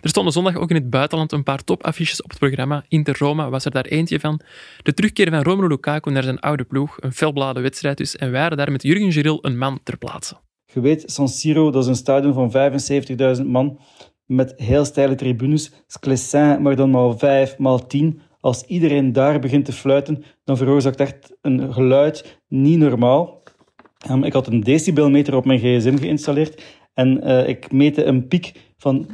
Er 0.00 0.08
stonden 0.08 0.32
zondag 0.32 0.56
ook 0.56 0.70
in 0.70 0.76
het 0.76 0.90
buitenland 0.90 1.32
een 1.32 1.42
paar 1.42 1.64
topaffiches 1.64 2.22
op 2.22 2.30
het 2.30 2.38
programma. 2.38 2.84
Inter 2.88 3.16
Roma 3.18 3.50
was 3.50 3.64
er 3.64 3.70
daar 3.70 3.84
eentje 3.84 4.20
van. 4.20 4.40
De 4.82 4.94
terugkeer 4.94 5.30
van 5.30 5.42
Romelu 5.42 5.68
Lukaku 5.68 6.10
naar 6.10 6.22
zijn 6.22 6.40
oude 6.40 6.64
ploeg. 6.64 6.96
Een 7.00 7.12
felbeladen 7.12 7.62
wedstrijd 7.62 7.96
dus. 7.96 8.16
En 8.16 8.30
wij 8.30 8.40
waren 8.40 8.56
daar 8.56 8.72
met 8.72 8.82
Jurgen 8.82 9.12
Geril 9.12 9.38
een 9.42 9.58
man 9.58 9.80
ter 9.82 9.96
plaatse. 9.98 10.36
Je 10.76 10.82
weet, 10.82 11.02
San 11.06 11.28
Siro, 11.28 11.70
dat 11.70 11.82
is 11.82 11.88
een 11.88 11.96
stadion 11.96 12.32
van 12.32 12.52
75.000 13.40 13.46
man 13.46 13.78
met 14.26 14.54
heel 14.56 14.84
steile 14.84 15.14
tribunes. 15.14 15.72
Sclessin, 15.86 16.62
maar 16.62 16.76
dan 16.76 16.90
maal 16.90 17.18
5, 17.18 17.58
maal 17.58 17.86
10. 17.86 18.20
Als 18.40 18.64
iedereen 18.64 19.12
daar 19.12 19.38
begint 19.38 19.64
te 19.64 19.72
fluiten, 19.72 20.24
dan 20.44 20.56
veroorzaakt 20.56 21.00
echt 21.00 21.36
een 21.42 21.72
geluid 21.72 22.40
niet 22.48 22.78
normaal. 22.78 23.42
Um, 24.10 24.24
ik 24.24 24.32
had 24.32 24.46
een 24.46 24.60
decibelmeter 24.60 25.34
op 25.34 25.44
mijn 25.44 25.58
gsm 25.58 25.96
geïnstalleerd 25.96 26.62
en 26.94 27.28
uh, 27.28 27.48
ik 27.48 27.72
meette 27.72 28.04
een 28.04 28.28
piek 28.28 28.52
van 28.76 29.06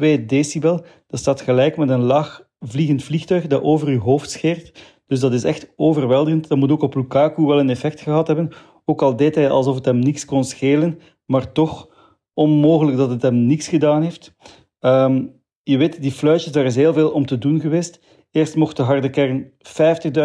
112,2 0.00 0.24
decibel. 0.26 0.84
Dat 1.08 1.20
staat 1.20 1.40
gelijk 1.40 1.76
met 1.76 1.88
een 1.88 2.02
laag 2.02 2.48
vliegend 2.60 3.04
vliegtuig 3.04 3.46
dat 3.46 3.62
over 3.62 3.88
uw 3.88 4.00
hoofd 4.00 4.30
scheert. 4.30 4.82
Dus 5.06 5.20
dat 5.20 5.32
is 5.32 5.44
echt 5.44 5.72
overweldigend. 5.76 6.48
Dat 6.48 6.58
moet 6.58 6.70
ook 6.70 6.82
op 6.82 6.94
Lukaku 6.94 7.42
wel 7.42 7.60
een 7.60 7.70
effect 7.70 8.00
gehad 8.00 8.26
hebben. 8.26 8.52
Ook 8.90 9.02
al 9.02 9.16
deed 9.16 9.34
hij 9.34 9.50
alsof 9.50 9.74
het 9.74 9.84
hem 9.84 9.98
niks 9.98 10.24
kon 10.24 10.44
schelen, 10.44 11.00
maar 11.26 11.52
toch 11.52 11.88
onmogelijk 12.34 12.96
dat 12.96 13.10
het 13.10 13.22
hem 13.22 13.46
niks 13.46 13.68
gedaan 13.68 14.02
heeft. 14.02 14.34
Um, 14.80 15.32
je 15.62 15.76
weet, 15.76 16.02
die 16.02 16.12
fluitjes, 16.12 16.52
daar 16.52 16.64
is 16.64 16.76
heel 16.76 16.92
veel 16.92 17.10
om 17.10 17.26
te 17.26 17.38
doen 17.38 17.60
geweest. 17.60 18.00
Eerst 18.30 18.56
mocht 18.56 18.76
de 18.76 18.82
harde 18.82 19.10
kern 19.10 19.50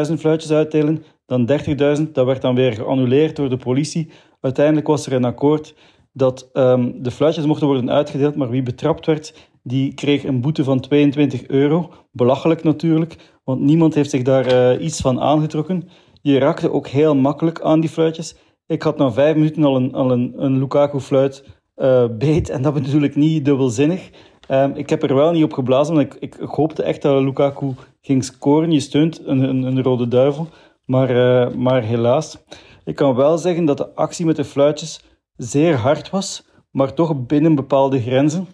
50.000 0.09 0.13
fluitjes 0.13 0.51
uitdelen, 0.51 1.03
dan 1.25 1.49
30.000. 1.97 2.11
Dat 2.11 2.25
werd 2.25 2.41
dan 2.41 2.55
weer 2.55 2.73
geannuleerd 2.73 3.35
door 3.35 3.49
de 3.49 3.57
politie. 3.57 4.09
Uiteindelijk 4.41 4.87
was 4.87 5.05
er 5.05 5.13
een 5.13 5.25
akkoord 5.25 5.75
dat 6.13 6.49
um, 6.53 7.03
de 7.03 7.11
fluitjes 7.11 7.45
mochten 7.45 7.67
worden 7.67 7.91
uitgedeeld, 7.91 8.35
maar 8.35 8.49
wie 8.49 8.63
betrapt 8.63 9.05
werd, 9.05 9.49
die 9.63 9.93
kreeg 9.93 10.23
een 10.23 10.41
boete 10.41 10.63
van 10.63 10.79
22 10.79 11.47
euro. 11.47 11.91
Belachelijk 12.11 12.63
natuurlijk, 12.63 13.15
want 13.43 13.61
niemand 13.61 13.93
heeft 13.93 14.09
zich 14.09 14.21
daar 14.21 14.75
uh, 14.75 14.85
iets 14.85 15.01
van 15.01 15.19
aangetrokken. 15.19 15.89
Je 16.21 16.37
raakte 16.37 16.71
ook 16.71 16.87
heel 16.87 17.15
makkelijk 17.15 17.61
aan 17.61 17.79
die 17.79 17.89
fluitjes. 17.89 18.35
Ik 18.67 18.81
had 18.81 18.97
na 18.97 19.11
vijf 19.11 19.35
minuten 19.35 19.63
al 19.63 19.75
een, 19.75 19.93
al 19.93 20.11
een, 20.11 20.33
een 20.35 20.57
Lukaku-fluit 20.57 21.43
uh, 21.75 22.05
beet 22.17 22.49
en 22.49 22.61
dat 22.61 22.73
bedoel 22.73 23.01
ik 23.01 23.15
niet 23.15 23.45
dubbelzinnig. 23.45 24.09
Um, 24.49 24.75
ik 24.75 24.89
heb 24.89 25.03
er 25.03 25.15
wel 25.15 25.31
niet 25.31 25.43
op 25.43 25.53
geblazen, 25.53 25.95
want 25.95 26.13
ik, 26.13 26.15
ik, 26.19 26.49
hoopte 26.49 26.83
echt 26.83 27.01
dat 27.01 27.21
Lukaku 27.21 27.73
ging 28.01 28.23
scoren. 28.23 28.71
Je 28.71 28.79
steunt 28.79 29.21
een, 29.25 29.39
een, 29.39 29.63
een 29.63 29.83
rode 29.83 30.07
duivel, 30.07 30.47
maar, 30.85 31.11
uh, 31.11 31.55
maar 31.55 31.81
helaas. 31.81 32.37
Ik 32.85 32.95
kan 32.95 33.15
wel 33.15 33.37
zeggen 33.37 33.65
dat 33.65 33.77
de 33.77 33.95
actie 33.95 34.25
met 34.25 34.35
de 34.35 34.43
fluitjes 34.43 35.03
zeer 35.37 35.75
hard 35.75 36.09
was, 36.09 36.45
maar 36.71 36.93
toch 36.93 37.25
binnen 37.25 37.55
bepaalde 37.55 38.01
grenzen. 38.01 38.47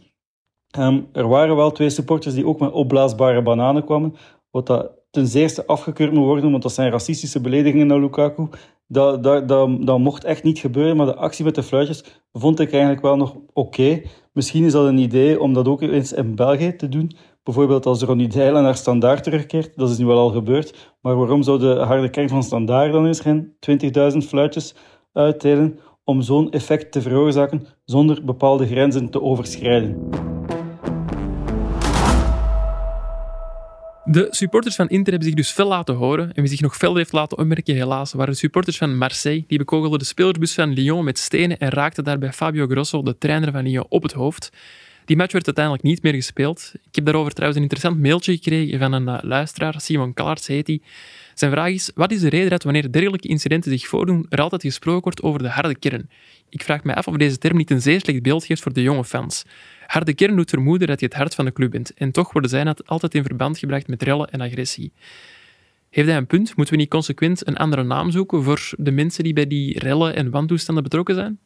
Um, 0.80 1.08
er 1.12 1.28
waren 1.28 1.56
wel 1.56 1.72
twee 1.72 1.90
supporters 1.90 2.36
die 2.36 2.46
ook 2.46 2.60
met 2.60 2.72
opblaasbare 2.72 3.42
bananen 3.42 3.86
kwamen, 3.86 4.16
wat 4.52 4.68
dat 4.68 4.92
ten 5.12 5.28
zeerste 5.28 5.66
afgekeurd 5.66 6.14
moet 6.14 6.26
worden, 6.26 6.52
want 6.52 6.64
dat 6.64 6.74
zijn 6.74 6.92
racistische 6.92 7.42
beledigingen 7.42 7.88
naar 7.88 8.00
Lukaku. 8.00 8.48
Dat, 8.92 9.24
dat, 9.24 9.48
dat, 9.48 9.86
dat 9.86 10.00
mocht 10.00 10.24
echt 10.24 10.44
niet 10.44 10.60
gebeuren, 10.60 10.98
maar 10.98 11.06
de 11.06 11.16
actie 11.16 11.46
met 11.46 11.56
de 11.56 11.64
fluitjes 11.64 12.04
vond 12.32 12.60
ik 12.60 12.72
eigenlijk 12.72 13.02
wel 13.02 13.16
nog 13.16 13.36
oké. 13.54 14.02
Misschien 14.34 14.64
is 14.64 14.72
dat 14.72 14.88
een 14.88 14.98
idee 14.98 15.42
om 15.42 15.54
dat 15.54 15.68
ook 15.68 15.82
eens 15.82 16.14
in 16.14 16.36
België 16.36 16.76
te 16.76 16.90
doen. 16.90 17.12
Bijvoorbeeld 17.44 17.86
als 17.86 18.02
Ronnie 18.02 18.28
Dijlen 18.28 18.64
naar 18.64 18.76
Standaard 18.76 19.24
terugkeert, 19.24 19.78
dat 19.78 19.90
is 19.90 19.98
nu 19.98 20.06
wel 20.06 20.18
al 20.18 20.30
gebeurd. 20.30 20.96
Maar 21.02 21.16
waarom 21.16 21.44
zou 21.44 21.60
de 21.60 21.76
harde 21.76 22.10
kern 22.10 22.30
van 22.30 22.44
Standaard 22.44 22.92
dan 22.92 23.06
eens 23.06 23.20
geen 23.20 23.54
20.000 24.14 24.18
fluitjes 24.18 24.76
uitdelen 25.14 25.80
om 26.04 26.22
zo'n 26.22 26.52
effect 26.52 26.92
te 26.92 27.02
veroorzaken 27.02 27.66
zonder 27.86 28.24
bepaalde 28.24 28.68
grenzen 28.68 29.10
te 29.10 29.22
overschrijden? 29.22 30.10
De 34.12 34.28
supporters 34.30 34.76
van 34.76 34.90
Inter 34.90 35.12
hebben 35.12 35.28
zich 35.28 35.38
dus 35.38 35.52
fel 35.52 35.68
laten 35.68 35.96
horen. 35.96 36.34
En 36.34 36.42
wie 36.42 36.52
zich 36.52 36.62
nog 36.62 36.78
fel 36.78 36.96
heeft 36.96 37.12
laten 37.12 37.38
opmerken, 37.38 37.76
helaas, 37.76 38.14
waren 38.14 38.34
de 38.34 38.40
supporters 38.40 38.78
van 38.78 38.98
Marseille. 38.98 39.44
Die 39.48 39.58
bekogelden 39.58 40.00
de 40.00 40.06
spelersbus 40.06 40.54
van 40.54 40.74
Lyon 40.74 41.04
met 41.04 41.18
stenen 41.18 41.58
en 41.58 41.70
raakten 41.70 42.04
daarbij 42.04 42.34
Fabio 42.34 42.68
Grosso, 42.68 43.02
de 43.02 43.18
trainer 43.18 43.52
van 43.52 43.64
Lyon, 43.64 43.86
op 43.90 44.04
het 44.04 44.12
hoofd. 44.12 44.52
Die 45.06 45.18
match 45.18 45.32
werd 45.32 45.46
uiteindelijk 45.46 45.86
niet 45.86 46.04
meer 46.04 46.14
gespeeld. 46.14 46.72
Ik 46.74 46.96
heb 46.96 47.06
daarover 47.06 47.32
trouwens 47.32 47.58
een 47.58 47.70
interessant 47.70 48.02
mailtje 48.02 48.34
gekregen 48.34 48.80
van 48.80 48.94
een 48.94 49.08
uh, 49.08 49.18
luisteraar, 49.22 49.82
Simon 49.82 50.14
Kallarts 50.14 50.48
heet 50.48 50.68
hij. 50.68 50.82
Zijn 51.34 51.52
vraag 51.52 51.72
is, 51.72 51.92
wat 51.96 52.12
is 52.12 52.20
de 52.20 52.30
reden 52.30 52.50
dat 52.50 52.64
wanneer 52.64 52.92
dergelijke 52.92 53.28
incidenten 53.28 53.72
zich 53.72 53.88
voordoen, 53.88 54.26
er 54.30 54.42
altijd 54.42 54.62
gesproken 54.62 55.04
wordt 55.04 55.22
over 55.22 55.42
de 55.42 55.50
harde 55.50 55.76
kern? 55.76 56.10
Ik 56.50 56.64
vraag 56.64 56.84
mij 56.84 56.96
af 56.96 57.08
of 57.08 57.16
deze 57.16 57.38
term 57.38 57.58
niet 57.58 57.72
een 57.72 57.82
zeer 57.82 58.00
slecht 58.00 58.22
beeld 58.22 58.46
geeft 58.46 58.62
voor 58.62 58.74
de 58.74 58.82
jonge 58.82 59.06
fans. 59.06 59.46
Harde 59.90 60.14
kern 60.14 60.36
doet 60.36 60.50
vermoeden 60.50 60.88
dat 60.88 61.00
je 61.00 61.06
het 61.06 61.16
hart 61.16 61.36
van 61.36 61.46
de 61.46 61.54
club 61.54 61.72
bent. 61.72 61.94
En 61.94 62.12
toch 62.12 62.32
worden 62.32 62.50
zij 62.50 62.76
altijd 62.86 63.16
in 63.16 63.24
verband 63.24 63.58
gebracht 63.58 63.88
met 63.88 64.04
rellen 64.04 64.30
en 64.32 64.42
agressie. 64.42 64.92
Heeft 65.90 66.08
hij 66.08 66.18
een 66.18 66.28
punt? 66.28 66.56
Moeten 66.56 66.74
we 66.74 66.80
niet 66.80 66.90
consequent 66.90 67.48
een 67.48 67.56
andere 67.56 67.84
naam 67.84 68.12
zoeken 68.12 68.44
voor 68.44 68.72
de 68.78 68.92
mensen 68.92 69.24
die 69.24 69.34
bij 69.34 69.48
die 69.48 69.80
rellen 69.80 70.16
en 70.16 70.30
wantoestanden 70.30 70.84
betrokken 70.84 71.16
zijn? 71.16 71.40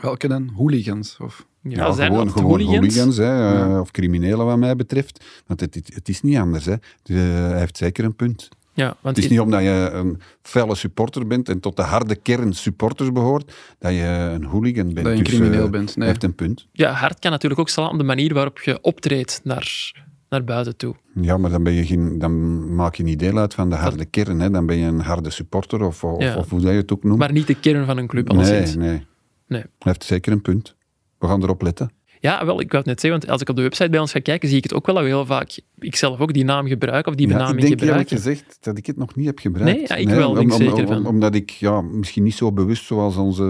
Welke 0.00 0.28
dan? 0.28 0.48
Hooligans? 0.48 1.16
Of? 1.20 1.46
Ja, 1.62 1.70
ja 1.70 1.92
zijn 1.92 2.10
gewoon, 2.10 2.30
gewoon 2.30 2.50
hooligans, 2.50 2.76
hooligans 2.76 3.16
hè, 3.16 3.24
ja. 3.24 3.80
of 3.80 3.90
criminelen 3.90 4.46
wat 4.46 4.58
mij 4.58 4.76
betreft. 4.76 5.24
Want 5.46 5.60
het, 5.60 5.74
het, 5.74 5.94
het 5.94 6.08
is 6.08 6.22
niet 6.22 6.36
anders. 6.36 6.64
Hè. 6.64 6.74
De, 7.02 7.14
hij 7.14 7.58
heeft 7.58 7.76
zeker 7.76 8.04
een 8.04 8.16
punt. 8.16 8.48
Ja, 8.78 8.96
want 9.00 9.16
het 9.16 9.24
is 9.24 9.30
niet 9.30 9.40
omdat 9.40 9.62
je 9.62 9.90
een 9.92 10.20
felle 10.42 10.74
supporter 10.74 11.26
bent 11.26 11.48
en 11.48 11.60
tot 11.60 11.76
de 11.76 11.82
harde 11.82 12.16
kern 12.16 12.52
supporters 12.52 13.12
behoort, 13.12 13.54
dat 13.78 13.92
je 13.92 14.30
een 14.34 14.44
hooligan 14.44 14.94
bent. 14.94 15.06
Dat 15.06 15.12
je 15.12 15.18
een 15.18 15.24
dus, 15.24 15.34
crimineel 15.34 15.64
uh, 15.64 15.70
bent. 15.70 15.96
Nee. 15.96 16.08
heeft 16.08 16.22
een 16.22 16.34
punt. 16.34 16.66
Ja, 16.72 16.92
hard 16.92 17.18
kan 17.18 17.30
natuurlijk 17.30 17.60
ook 17.60 17.68
slaan 17.68 17.90
op 17.90 17.98
de 17.98 18.04
manier 18.04 18.34
waarop 18.34 18.60
je 18.60 18.80
optreedt 18.80 19.40
naar, 19.44 19.92
naar 20.28 20.44
buiten 20.44 20.76
toe. 20.76 20.94
Ja, 21.20 21.36
maar 21.36 21.50
dan, 21.50 21.62
ben 21.62 21.72
je 21.72 21.86
geen, 21.86 22.18
dan 22.18 22.74
maak 22.74 22.94
je 22.94 23.02
niet 23.02 23.18
deel 23.18 23.38
uit 23.38 23.54
van 23.54 23.70
de 23.70 23.76
harde 23.76 23.96
dat... 23.96 24.10
kern. 24.10 24.40
Hè. 24.40 24.50
Dan 24.50 24.66
ben 24.66 24.76
je 24.76 24.86
een 24.86 25.00
harde 25.00 25.30
supporter 25.30 25.82
of, 25.82 26.04
of, 26.04 26.22
ja. 26.22 26.36
of 26.36 26.50
hoe 26.50 26.60
je 26.60 26.66
het 26.68 26.92
ook 26.92 27.04
noemt. 27.04 27.18
Maar 27.18 27.32
niet 27.32 27.46
de 27.46 27.60
kern 27.60 27.86
van 27.86 27.96
een 27.96 28.06
club, 28.06 28.28
nee, 28.28 28.36
alleszins. 28.36 28.74
nee. 28.74 29.06
nee. 29.46 29.60
Hij 29.60 29.70
heeft 29.78 30.04
zeker 30.04 30.32
een 30.32 30.42
punt. 30.42 30.74
We 31.18 31.26
gaan 31.26 31.42
erop 31.42 31.62
letten. 31.62 31.90
Ja, 32.20 32.44
wel, 32.44 32.60
ik 32.60 32.70
wou 32.70 32.76
het 32.76 32.86
net 32.86 33.00
zeggen, 33.00 33.20
want 33.20 33.32
als 33.32 33.40
ik 33.40 33.48
op 33.48 33.56
de 33.56 33.62
website 33.62 33.90
bij 33.90 34.00
ons 34.00 34.12
ga 34.12 34.20
kijken, 34.20 34.48
zie 34.48 34.56
ik 34.56 34.62
het 34.62 34.74
ook 34.74 34.86
wel 34.86 34.94
dat 34.94 35.04
we 35.04 35.10
heel 35.10 35.26
vaak, 35.26 35.58
ik 35.78 35.96
zelf 35.96 36.20
ook, 36.20 36.32
die 36.32 36.44
naam 36.44 36.66
gebruik 36.66 37.06
of 37.06 37.14
die 37.14 37.28
ja, 37.28 37.32
benaming 37.32 37.62
ik 37.62 37.66
denk 37.66 37.80
gebruiken. 37.80 38.16
eerlijk 38.16 38.24
gezegd 38.24 38.58
dat 38.60 38.78
ik 38.78 38.86
het 38.86 38.96
nog 38.96 39.14
niet 39.14 39.26
heb 39.26 39.38
gebruikt. 39.38 39.76
Nee, 39.76 39.86
ja, 39.88 39.94
ik 39.94 40.08
wel, 40.08 40.30
om, 40.30 40.50
zeker 40.50 40.74
om, 40.74 40.86
van. 40.86 41.06
Omdat 41.06 41.34
ik 41.34 41.50
ja, 41.50 41.80
misschien 41.80 42.22
niet 42.22 42.34
zo 42.34 42.52
bewust 42.52 42.84
zoals 42.84 43.16
onze 43.16 43.46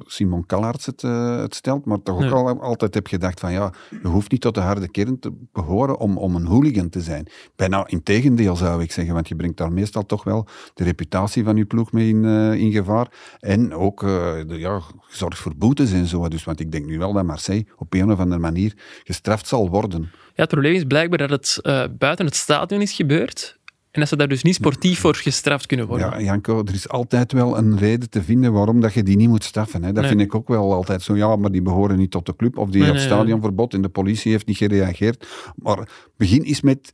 Simon 0.00 0.46
Kallarts 0.46 0.86
het, 0.86 1.02
uh, 1.02 1.40
het 1.40 1.54
stelt, 1.54 1.84
maar 1.84 2.02
toch 2.02 2.24
ook 2.24 2.32
al, 2.32 2.60
altijd 2.60 2.94
heb 2.94 3.06
gedacht 3.06 3.40
van 3.40 3.52
ja, 3.52 3.72
je 4.02 4.08
hoeft 4.08 4.30
niet 4.30 4.40
tot 4.40 4.54
de 4.54 4.60
harde 4.60 4.88
kern 4.88 5.18
te 5.18 5.32
behoren 5.52 5.98
om, 5.98 6.18
om 6.18 6.34
een 6.34 6.46
hooligan 6.46 6.88
te 6.88 7.00
zijn. 7.00 7.26
Bijna 7.56 7.86
in 7.86 8.02
tegendeel 8.02 8.56
zou 8.56 8.82
ik 8.82 8.92
zeggen, 8.92 9.14
want 9.14 9.28
je 9.28 9.36
brengt 9.36 9.56
daar 9.56 9.72
meestal 9.72 10.06
toch 10.06 10.24
wel 10.24 10.46
de 10.74 10.84
reputatie 10.84 11.44
van 11.44 11.56
je 11.56 11.64
ploeg 11.64 11.92
mee 11.92 12.08
in, 12.08 12.24
uh, 12.24 12.52
in 12.52 12.72
gevaar. 12.72 13.36
En 13.40 13.74
ook 13.74 14.02
uh, 14.02 14.08
de, 14.46 14.58
ja, 14.58 14.80
zorg 15.08 15.38
voor 15.38 15.56
boetes 15.56 15.92
en 15.92 16.06
zo. 16.06 16.28
Dus, 16.28 16.44
want 16.44 16.60
ik 16.60 16.72
denk 16.72 16.86
nu 16.86 16.98
wel 16.98 17.12
dat 17.12 17.24
Marseille 17.24 17.66
op 17.76 17.94
een 17.94 18.12
of 18.12 18.18
andere 18.18 18.40
manier 18.40 18.72
gestraft 19.04 19.46
zal 19.46 19.68
worden. 19.70 20.00
Ja, 20.02 20.08
het 20.34 20.48
probleem 20.48 20.74
is 20.74 20.84
blijkbaar 20.84 21.18
dat 21.18 21.30
het 21.30 21.58
uh, 21.62 21.84
buiten 21.98 22.26
het 22.26 22.34
stadion 22.36 22.80
is 22.80 22.92
gebeurd. 22.92 23.56
En 23.90 24.00
dat 24.00 24.08
ze 24.08 24.16
daar 24.16 24.28
dus 24.28 24.42
niet 24.42 24.54
sportief 24.54 25.00
voor 25.00 25.14
gestraft 25.14 25.66
kunnen 25.66 25.86
worden. 25.86 26.10
Ja, 26.10 26.20
Janko, 26.20 26.62
er 26.64 26.74
is 26.74 26.88
altijd 26.88 27.32
wel 27.32 27.58
een 27.58 27.78
reden 27.78 28.10
te 28.10 28.22
vinden 28.22 28.52
waarom 28.52 28.80
dat 28.80 28.92
je 28.92 29.02
die 29.02 29.16
niet 29.16 29.28
moet 29.28 29.44
straffen. 29.44 29.82
Hè. 29.82 29.92
Dat 29.92 30.00
Nee. 30.02 30.08
vind 30.10 30.20
ik 30.22 30.34
ook 30.34 30.48
wel 30.48 30.72
altijd 30.72 31.02
zo. 31.02 31.16
Ja, 31.16 31.36
maar 31.36 31.50
die 31.50 31.62
behoren 31.62 31.96
niet 31.96 32.10
tot 32.10 32.26
de 32.26 32.36
club. 32.36 32.58
Of 32.58 32.68
die 32.70 32.80
Nee, 32.80 32.90
heeft 32.90 33.04
nee, 33.04 33.14
stadionverbod 33.14 33.74
en 33.74 33.82
de 33.82 33.88
politie 33.88 34.32
heeft 34.32 34.46
niet 34.46 34.56
gereageerd. 34.56 35.26
Maar 35.56 35.88
begin 36.16 36.42
eens 36.42 36.60
met 36.60 36.90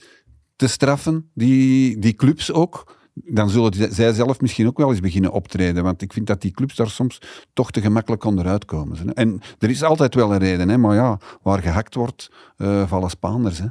te 0.57 0.67
straffen, 0.69 1.31
die, 1.35 1.99
die 1.99 2.13
clubs 2.15 2.53
ook. 2.53 2.97
Dan 3.15 3.51
zullen 3.51 3.95
zij 3.95 4.13
zelf 4.13 4.41
misschien 4.41 4.67
ook 4.67 4.79
wel 4.79 4.91
eens 4.91 5.01
beginnen 5.01 5.33
optreden. 5.33 5.83
Want 5.83 6.03
ik 6.03 6.13
vind 6.13 6.27
dat 6.27 6.41
die 6.41 6.51
clubs 6.51 6.75
daar 6.75 6.91
soms 6.91 7.21
toch 7.53 7.71
te 7.71 7.81
gemakkelijk 7.81 8.25
onderuit 8.25 8.65
komen. 8.65 8.97
hè. 8.97 9.13
En 9.13 9.41
er 9.59 9.71
is 9.71 9.83
altijd 9.83 10.15
wel 10.15 10.33
een 10.33 10.39
reden. 10.39 10.69
Hè. 10.69 10.79
Maar 10.79 10.95
ja, 10.95 11.19
waar 11.43 11.63
gehakt 11.63 11.95
wordt, 11.95 12.31
eh, 12.57 12.89
vallen 12.89 13.11
Spaanders. 13.11 13.59
Hè. 13.59 13.67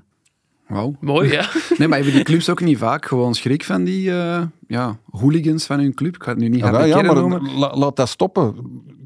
Wauw. 0.67 0.95
Mooi, 0.99 1.31
ja. 1.31 1.49
Nee, 1.77 1.87
maar 1.87 1.97
hebben 1.97 2.15
die 2.15 2.23
clubs 2.23 2.49
ook 2.49 2.61
niet 2.61 2.77
vaak 2.77 3.05
gewoon 3.05 3.35
schrik 3.35 3.63
van 3.63 3.83
die 3.83 4.11
eh, 4.11 4.41
ja, 4.67 4.97
hooligans 5.11 5.65
van 5.65 5.79
hun 5.79 5.93
club? 5.93 6.15
Ik 6.15 6.23
ga 6.23 6.29
het 6.29 6.39
nu 6.39 6.47
niet 6.47 6.59
Ja, 6.59 6.85
ja, 6.85 6.93
kern 6.93 7.05
maar 7.05 7.15
noemen. 7.15 7.57
la- 7.57 7.75
laat 7.77 7.95
dat 7.95 8.09
stoppen. 8.09 8.55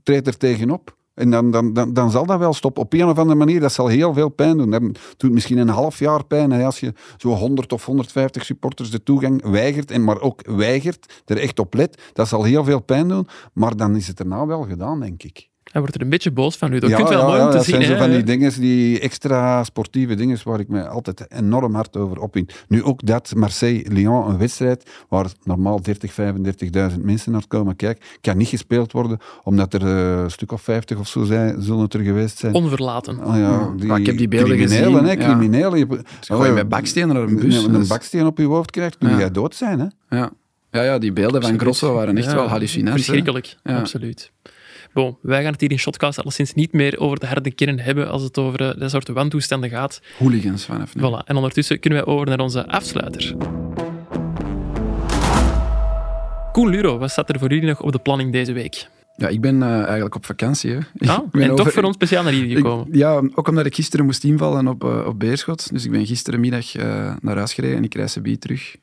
Treed 0.03 0.27
er 0.27 0.37
tegenop. 0.37 0.95
En 1.17 1.29
dan, 1.29 1.51
dan, 1.51 1.73
dan, 1.73 1.93
dan 1.93 2.11
zal 2.11 2.25
dat 2.25 2.39
wel 2.39 2.53
stoppen. 2.53 2.83
Op 2.83 2.93
een 2.93 3.05
of 3.05 3.17
andere 3.17 3.37
manier, 3.37 3.59
dat 3.59 3.73
zal 3.73 3.87
heel 3.87 4.13
veel 4.13 4.29
pijn 4.29 4.57
doen. 4.57 4.69
Dat 4.69 4.81
doet 5.17 5.31
misschien 5.31 5.57
een 5.57 5.69
half 5.69 5.99
jaar 5.99 6.25
pijn. 6.25 6.51
Hè, 6.51 6.65
als 6.65 6.79
je 6.79 6.93
zo 7.17 7.29
100 7.29 7.73
of 7.73 7.85
150 7.85 8.45
supporters 8.45 8.91
de 8.91 9.03
toegang 9.03 9.43
weigert, 9.49 9.91
en 9.91 10.03
maar 10.03 10.21
ook 10.21 10.41
weigert, 10.45 11.21
er 11.25 11.37
echt 11.37 11.59
op 11.59 11.73
let, 11.73 12.01
dat 12.13 12.27
zal 12.27 12.43
heel 12.43 12.63
veel 12.63 12.81
pijn 12.81 13.07
doen. 13.07 13.27
Maar 13.53 13.77
dan 13.77 13.95
is 13.95 14.07
het 14.07 14.19
erna 14.19 14.45
wel 14.45 14.63
gedaan, 14.63 14.99
denk 14.99 15.23
ik. 15.23 15.49
Hij 15.71 15.81
wordt 15.81 15.95
er 15.95 16.01
een 16.01 16.09
beetje 16.09 16.31
boos 16.31 16.55
van 16.57 16.69
nu. 16.71 16.79
Dat 16.79 16.93
kunt 16.93 17.09
wel 17.09 17.27
mooi 17.27 17.41
om 17.41 17.49
te 17.49 17.55
dat 17.55 17.65
zien. 17.65 17.75
zijn 17.75 17.87
zo 17.87 17.97
van 17.97 18.09
die 18.11 18.23
dingen, 18.23 18.59
die 18.59 18.99
extra 18.99 19.63
sportieve 19.63 20.15
dingen 20.15 20.37
waar 20.43 20.59
ik 20.59 20.67
me 20.67 20.87
altijd 20.87 21.25
enorm 21.31 21.75
hard 21.75 21.97
over 21.97 22.19
opwin. 22.19 22.49
Nu 22.67 22.83
ook 22.83 23.05
dat 23.05 23.33
Marseille-Lyon, 23.35 24.29
een 24.29 24.37
wedstrijd 24.37 24.89
waar 25.09 25.25
normaal 25.43 25.81
30, 25.81 26.11
35.000 26.11 27.01
mensen 27.01 27.31
naar 27.31 27.47
komen 27.47 27.75
kijken, 27.75 28.03
kan 28.21 28.37
niet 28.37 28.47
gespeeld 28.47 28.91
worden 28.91 29.17
omdat 29.43 29.73
er 29.73 29.81
eh, 29.81 30.21
een 30.23 30.31
stuk 30.31 30.51
of 30.51 30.61
50 30.61 30.97
of 30.99 31.07
zo 31.07 31.23
zijn, 31.23 31.61
zullen 31.61 31.81
het 31.81 31.93
er 31.93 31.99
geweest 32.01 32.37
zijn. 32.37 32.53
Onverlaten. 32.53 33.19
Ah, 33.19 33.37
ja, 33.37 33.73
die 33.77 33.87
Ja, 33.87 33.95
ik 33.95 34.05
heb 34.05 34.17
die 34.17 34.27
beelden 34.27 34.57
criminelen, 34.57 34.91
gezien, 34.93 35.05
Hè, 35.05 35.11
ja. 35.11 35.17
criminelen. 35.29 35.79
Je, 35.79 35.87
Gooi 36.21 36.47
je 36.49 36.53
met 36.55 36.69
bakstenen 36.69 37.15
naar 37.15 37.23
een 37.23 37.35
bus. 37.35 37.55
Als 37.55 37.65
je 37.65 37.71
dat 37.71 37.81
een 37.81 37.87
baksteen 37.87 38.25
op 38.25 38.37
je 38.37 38.45
hoofd 38.45 38.71
krijgt, 38.71 38.97
kun 38.97 39.09
Ja. 39.09 39.17
jij 39.17 39.31
dood 39.31 39.55
zijn. 39.55 39.79
Hè? 39.79 40.17
Ja. 40.17 40.31
Ja, 40.71 40.83
ja, 40.83 40.97
die 40.97 41.13
beelden 41.13 41.41
van 41.41 41.59
Grosso 41.59 41.93
waren 41.93 42.17
echt 42.17 42.25
Ja, 42.25 42.35
wel 42.35 42.47
hallucinant. 42.47 42.95
Verschrikkelijk, 42.95 43.55
Ja. 43.63 43.77
absoluut. 43.79 44.31
Bon, 44.97 45.17
wij 45.21 45.41
gaan 45.43 45.51
het 45.51 45.61
hier 45.61 45.71
in 45.71 45.79
Shotcast 45.79 46.19
alleszins 46.19 46.53
niet 46.53 46.73
meer 46.73 46.99
over 46.99 47.19
de 47.19 47.25
harde 47.25 47.51
kern 47.51 47.79
hebben 47.79 48.09
als 48.09 48.23
het 48.23 48.37
over 48.37 48.61
eh, 48.69 48.79
dat 48.79 48.89
soort 48.91 49.07
wantoestanden 49.07 49.69
gaat. 49.69 50.01
Hooligans 50.17 50.65
vanaf 50.65 50.95
nu. 50.95 51.01
Voilà. 51.01 51.25
En 51.25 51.35
ondertussen 51.35 51.79
kunnen 51.79 52.03
wij 52.05 52.13
over 52.13 52.27
naar 52.27 52.39
onze 52.39 52.67
afsluiter. 52.67 53.35
Koen 56.51 56.69
Luro, 56.69 56.97
wat 56.97 57.11
staat 57.11 57.29
er 57.29 57.39
voor 57.39 57.49
jullie 57.53 57.67
nog 57.67 57.81
op 57.81 57.91
de 57.91 57.99
planning 57.99 58.31
deze 58.31 58.53
week? 58.53 58.87
Ja, 59.15 59.27
ik 59.27 59.41
ben 59.41 59.63
eh, 59.63 59.69
eigenlijk 59.83 60.15
op 60.15 60.25
vakantie. 60.25 60.71
Hè. 60.71 60.77
Ah, 61.11 61.17
Ik 61.25 61.31
ben 61.31 61.49
en 61.49 61.55
toch 61.55 61.71
voor 61.71 61.83
ons 61.83 61.95
speciaal 61.95 62.23
naar 62.23 62.33
hier 62.33 62.49
Ik- 62.49 62.55
gekomen. 62.57 62.87
ja, 62.91 63.21
ook 63.35 63.47
omdat 63.47 63.65
ik 63.65 63.75
gisteren 63.75 64.05
moest 64.05 64.23
invallen 64.23 64.67
op, 64.67 64.83
eh, 64.83 65.05
op 65.07 65.19
Beerschot. 65.19 65.71
Dus 65.71 65.85
ik 65.85 65.91
ben 65.91 66.05
gisterenmiddag 66.05 66.75
eh, 66.75 67.15
naar 67.21 67.35
huis 67.37 67.53
gereden 67.53 67.77
en 67.77 67.83
ik 67.83 67.93
reis 67.95 68.11
subiet 68.11 68.41
terug 68.41 68.75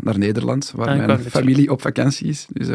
naar 0.00 0.18
Nederland, 0.18 0.72
waar 0.76 0.88
Ah, 0.88 1.06
mijn 1.06 1.20
familie 1.20 1.70
op 1.70 1.80
vakantie 1.80 2.28
is. 2.28 2.46
Dus 2.52 2.68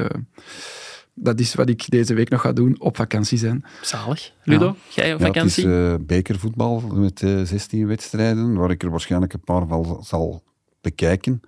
dat 1.13 1.39
is 1.39 1.53
wat 1.55 1.69
ik 1.69 1.89
deze 1.89 2.13
week 2.13 2.29
nog 2.29 2.41
ga 2.41 2.53
doen, 2.53 2.79
op 2.79 2.95
vakantie 2.95 3.37
zijn. 3.37 3.65
Zalig. 3.81 4.31
Ludo, 4.43 4.75
jij 4.89 5.13
op 5.13 5.19
Ja, 5.19 5.25
het 5.27 5.35
is 5.35 5.53
vakantie? 5.55 5.91
eh, 5.93 6.05
bekervoetbal 6.05 6.79
met 6.81 7.21
eh, 7.21 7.41
16 7.41 7.87
wedstrijden, 7.87 8.53
waar 8.55 8.71
ik 8.71 8.83
er 8.83 8.89
waarschijnlijk 8.89 9.33
een 9.33 9.43
paar 9.43 9.67
van 9.67 10.03
zal 10.03 10.43
bekijken. 10.81 11.41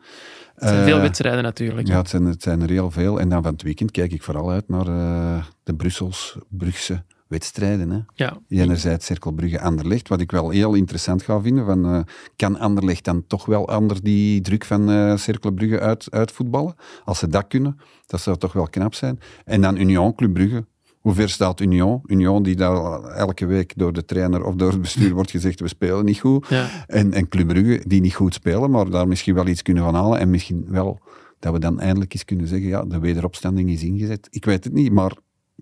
het 0.55 0.67
zijn 0.69 0.79
Eh, 0.79 0.83
veel 0.85 0.99
wedstrijden 1.01 1.43
natuurlijk. 1.43 1.87
Ja, 1.87 1.97
het 1.97 2.09
zijn, 2.09 2.25
het 2.25 2.41
zijn 2.43 2.61
er 2.61 2.69
heel 2.69 2.91
veel. 2.91 3.19
En 3.19 3.29
dan 3.29 3.43
van 3.43 3.51
het 3.51 3.61
weekend 3.61 3.91
kijk 3.91 4.11
ik 4.13 4.23
vooral 4.23 4.51
uit 4.51 4.69
naar 4.69 4.87
eh, 4.87 5.45
de 5.63 5.75
Brussels-Brugse 5.75 7.03
wedstrijden. 7.27 7.89
Hè. 7.89 7.99
Ja. 8.13 8.37
Enerzijds 8.47 9.05
Cirkel 9.05 9.31
Brugge-Anderlecht, 9.31 10.07
wat 10.07 10.21
ik 10.21 10.31
wel 10.31 10.49
heel 10.49 10.73
interessant 10.73 11.23
ga 11.23 11.41
vinden. 11.41 11.65
Van, 11.65 11.85
eh, 11.85 11.99
kan 12.35 12.59
Anderlecht 12.59 13.03
dan 13.03 13.27
toch 13.27 13.45
wel 13.45 13.69
ander 13.69 14.03
die 14.03 14.41
druk 14.41 14.65
van 14.65 14.89
eh 14.89 15.15
Cirkel 15.15 15.51
Brugge 15.51 15.79
uit, 15.79 16.07
uitvoetballen? 16.11 16.75
Als 17.03 17.19
ze 17.19 17.27
dat 17.27 17.47
kunnen, 17.47 17.79
dat 18.05 18.21
zou 18.21 18.37
toch 18.37 18.53
wel 18.53 18.67
knap 18.67 18.93
zijn. 18.93 19.19
En 19.45 19.61
dan 19.61 19.77
Union 19.77 20.15
Club 20.15 20.33
Brugge. 20.33 20.65
Hoe 20.99 21.13
ver 21.13 21.29
staat 21.29 21.59
Union? 21.59 22.01
Union 22.05 22.43
die 22.43 22.55
daar 22.55 23.03
elke 23.03 23.45
week 23.45 23.73
door 23.75 23.93
de 23.93 24.05
trainer 24.05 24.43
of 24.43 24.55
door 24.55 24.71
het 24.71 24.81
bestuur 24.81 25.13
wordt 25.13 25.31
gezegd, 25.31 25.59
we 25.59 25.67
spelen 25.67 26.05
niet 26.05 26.19
goed. 26.19 26.47
Ja. 26.47 26.85
En, 26.87 27.13
en 27.13 27.27
Club 27.27 27.47
Brugge, 27.47 27.83
die 27.87 28.01
niet 28.01 28.13
goed 28.15 28.33
spelen, 28.33 28.71
maar 28.71 28.89
daar 28.89 29.07
misschien 29.07 29.35
wel 29.35 29.47
iets 29.47 29.61
kunnen 29.61 29.83
van 29.83 29.95
halen. 29.95 30.19
En 30.19 30.29
misschien 30.29 30.65
wel 30.67 30.99
dat 31.39 31.53
we 31.53 31.59
dan 31.59 31.79
eindelijk 31.79 32.13
eens 32.13 32.25
kunnen 32.25 32.47
zeggen, 32.47 32.67
ja, 32.67 32.85
de 32.85 32.99
wederopstanding 32.99 33.69
is 33.69 33.83
ingezet. 33.83 34.27
Ik 34.29 34.45
weet 34.45 34.63
het 34.63 34.73
niet, 34.73 34.91
maar 34.91 35.11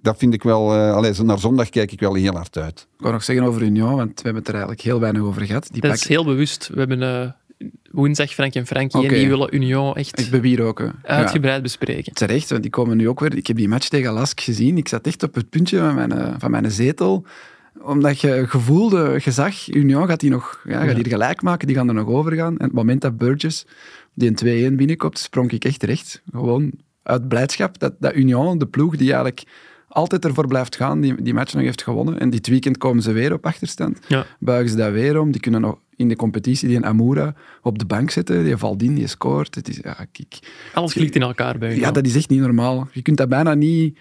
dat 0.04 0.18
vind 0.18 0.34
ik 0.34 0.44
wel... 0.44 0.74
eh 0.74 0.94
allee, 0.94 1.14
zo 1.14 1.24
naar 1.24 1.40
zondag 1.40 1.70
kijk 1.70 1.92
ik 1.92 2.00
wel 2.00 2.14
heel 2.14 2.34
hard 2.34 2.58
uit. 2.58 2.80
Ik 2.80 3.00
wou 3.02 3.14
nog 3.14 3.24
zeggen 3.24 3.46
over 3.46 3.62
Union, 3.62 3.96
want 3.96 4.08
we 4.16 4.22
hebben 4.24 4.36
het 4.36 4.48
er 4.48 4.54
eigenlijk 4.54 4.82
heel 4.84 5.00
weinig 5.00 5.22
over 5.22 5.42
gehad. 5.46 5.68
Die 5.72 5.82
Dat 5.82 5.94
is 5.94 6.08
heel 6.08 6.26
bewust. 6.26 6.70
We 6.74 6.80
hebben 6.80 7.02
eh, 7.02 7.30
woensdag 7.92 8.32
Frank 8.34 8.54
en 8.54 8.66
Frankie 8.66 9.08
en 9.08 9.14
die 9.14 9.28
willen 9.28 9.56
Union 9.56 9.96
echt 9.96 10.20
Ik 10.20 10.30
bebier 10.30 10.62
ook. 10.62 10.80
hè. 10.80 10.86
Ja. 10.86 10.94
uitgebreid 11.04 11.62
bespreken. 11.62 12.14
Terecht, 12.14 12.50
want 12.50 12.62
die 12.62 12.72
komen 12.72 12.98
nu 12.98 13.08
ook 13.10 13.20
weer. 13.20 13.36
Ik 13.38 13.48
heb 13.48 13.58
die 13.58 13.68
match 13.68 13.88
tegen 13.88 14.14
Lask 14.14 14.40
gezien. 14.40 14.78
Ik 14.78 14.88
zat 14.88 15.08
echt 15.08 15.24
op 15.24 15.36
het 15.36 15.50
puntje 15.50 15.78
van 15.80 15.96
mijn, 15.96 16.12
eh, 16.12 16.34
van 16.38 16.52
mijn 16.52 16.72
zetel. 16.72 17.26
Omdat 17.82 18.20
je 18.20 18.44
gevoelde, 18.48 19.20
je 19.24 19.32
zag, 19.32 19.68
Union 19.74 20.08
gaat, 20.08 20.20
die 20.20 20.30
nog, 20.30 20.62
ja, 20.68 20.80
gaat 20.80 20.90
Ja. 20.90 20.96
hier 20.96 21.08
gelijk 21.08 21.42
maken, 21.42 21.68
die 21.68 21.76
gaan 21.76 21.88
er 21.88 21.94
nog 21.94 22.08
over 22.08 22.32
gaan. 22.32 22.58
En 22.58 22.66
het 22.66 22.74
moment 22.74 23.02
dat 23.02 23.18
Burgess 23.18 23.66
die 24.14 24.28
een 24.30 24.36
2-1 24.74 24.76
binnenkomt, 24.78 25.20
sprong 25.20 25.52
ik 25.52 25.66
echt 25.66 25.80
terecht. 25.80 26.22
Gewoon 26.32 26.72
uit 27.04 27.28
blijdschap 27.28 27.80
dat, 27.80 27.94
dat 28.00 28.16
Union, 28.16 28.58
de 28.58 28.66
ploeg 28.66 28.96
die 28.96 29.08
eigenlijk 29.14 29.44
altijd 29.94 30.26
ervoor 30.26 30.48
blijft 30.48 30.76
gaan, 30.76 31.02
die, 31.02 31.22
die 31.22 31.34
match 31.34 31.54
nog 31.54 31.64
heeft 31.64 31.84
gewonnen. 31.84 32.20
En 32.20 32.30
dit 32.30 32.48
weekend 32.48 32.78
komen 32.78 33.04
ze 33.04 33.12
weer 33.12 33.34
op 33.34 33.46
achterstand. 33.46 34.00
Ja. 34.08 34.26
Buigen 34.40 34.70
ze 34.70 34.76
dat 34.76 34.92
weer 34.92 35.20
om. 35.20 35.32
Die 35.32 35.42
kunnen 35.42 35.62
nog 35.62 35.78
in 35.96 36.08
de 36.08 36.16
competitie 36.16 36.68
die 36.68 36.78
een 36.78 36.86
Amura 36.86 37.36
op 37.62 37.80
de 37.80 37.86
bank 37.86 38.10
zetten. 38.10 38.44
Die 38.44 38.58
valt 38.58 38.84
in, 38.84 38.96
die 38.96 39.08
scoort. 39.08 39.56
Het 39.56 39.70
is, 39.70 39.80
ja, 39.82 39.94
kijk, 40.12 40.40
Alles 40.74 40.94
klikt 40.94 41.16
in 41.16 41.22
elkaar 41.22 41.58
bij 41.58 41.76
ja, 41.76 41.92
dat 41.92 42.06
is 42.06 42.16
echt 42.16 42.30
niet 42.30 42.40
normaal. 42.40 42.88
Je 42.92 43.02
kunt 43.02 43.18
dat 43.18 43.30
bijna 43.30 43.54
niet, 43.54 43.98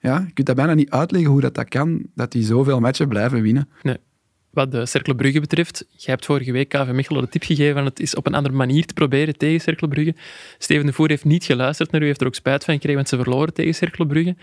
ja, 0.00 0.24
je 0.26 0.32
kunt 0.32 0.46
dat 0.46 0.56
bijna 0.56 0.74
niet 0.74 0.90
uitleggen 0.90 1.30
hoe 1.30 1.40
dat, 1.40 1.54
dat 1.54 1.68
kan, 1.68 2.02
dat 2.14 2.32
die 2.32 2.44
zoveel 2.44 2.80
matchen 2.80 3.08
blijven 3.08 3.42
winnen. 3.42 3.68
Nee. 3.82 3.96
Wat 4.50 4.72
de 4.72 4.86
Cercle 4.86 5.14
Brugge 5.14 5.40
betreft, 5.40 5.86
jij 5.88 6.14
hebt 6.14 6.24
vorige 6.24 6.52
week 6.52 6.68
KV 6.68 6.90
Mechelen 6.92 7.22
de 7.22 7.28
tip 7.28 7.42
gegeven 7.42 7.74
van 7.74 7.84
het 7.84 8.00
is 8.00 8.14
op 8.14 8.26
een 8.26 8.34
andere 8.34 8.54
manier 8.54 8.86
te 8.86 8.94
proberen 8.94 9.36
tegen 9.36 9.60
Cercle 9.60 9.88
Brugge. 9.88 10.14
Steven 10.58 10.86
de 10.86 10.92
Voer 10.92 11.08
heeft 11.08 11.24
niet 11.24 11.44
geluisterd 11.44 11.90
naar 11.90 12.02
u, 12.02 12.06
heeft 12.06 12.20
er 12.20 12.26
ook 12.26 12.34
spijt 12.34 12.64
van 12.64 12.74
gekregen, 12.74 12.96
want 12.96 13.08
ze 13.08 13.16
verloren 13.16 13.54
tegen 13.54 13.74
Cercle 13.74 14.06
Brugge. 14.06 14.36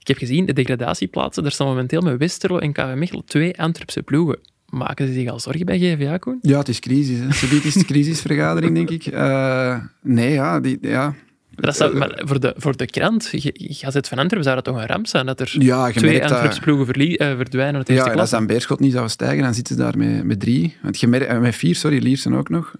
Ik 0.00 0.06
heb 0.06 0.16
gezien, 0.16 0.46
de 0.46 0.52
degradatieplaatsen, 0.52 1.42
daar 1.42 1.52
staan 1.52 1.66
momenteel 1.66 2.00
met 2.00 2.18
Westerlo 2.18 2.58
en 2.58 2.72
KV 2.72 2.92
Mechelen 2.94 3.24
twee 3.24 3.60
Antwerpse 3.60 4.02
ploegen. 4.02 4.38
Maken 4.68 5.06
ze 5.06 5.12
zich 5.12 5.28
al 5.30 5.40
zorgen 5.40 5.66
bij 5.66 5.78
GVA, 5.78 6.16
Koen? 6.16 6.38
Ja, 6.42 6.58
het 6.58 6.68
is 6.68 6.80
crisis. 6.80 7.18
Hè. 7.18 7.32
Subiet 7.32 7.64
is 7.64 7.74
het 7.74 7.84
crisisvergadering, 7.84 8.74
denk 8.74 8.90
ik. 8.90 9.06
Eh, 9.06 9.76
nee, 10.02 10.32
ja, 10.32 10.60
die, 10.60 10.78
ja. 10.80 11.14
Dat 11.54 11.76
zou, 11.76 11.96
maar 11.96 12.20
voor 12.24 12.40
de, 12.40 12.54
voor 12.56 12.76
de 12.76 12.86
krant, 12.86 13.30
Gazet 13.54 14.08
van 14.08 14.18
Antwerpen, 14.18 14.42
zou 14.44 14.54
dat 14.56 14.64
toch 14.64 14.76
een 14.76 14.86
ramp 14.86 15.06
zijn 15.06 15.26
dat 15.26 15.40
er 15.40 15.54
Ja, 15.58 15.90
twee 15.90 16.20
dat- 16.20 16.30
Antwerpse 16.30 16.60
ploegen 16.60 16.94
eh, 16.94 17.36
verdwijnen 17.36 17.76
uit 17.76 17.86
de 17.86 17.92
Ja, 17.92 18.02
als 18.02 18.12
klasse? 18.12 18.34
dan 18.34 18.46
Beerschot 18.46 18.80
niet 18.80 18.92
zou 18.92 19.08
stijgen, 19.08 19.42
dan 19.42 19.54
zitten 19.54 19.74
ze 19.76 19.82
daar 19.82 19.98
met, 19.98 20.24
met 20.24 20.40
drie. 20.40 20.76
Want 20.82 21.00
je 21.00 21.06
merkt, 21.06 21.26
eh, 21.26 21.38
met 21.38 21.56
vier, 21.56 21.74
sorry, 21.76 22.02
Liersen 22.02 22.34
ook 22.34 22.48
nog. 22.48 22.74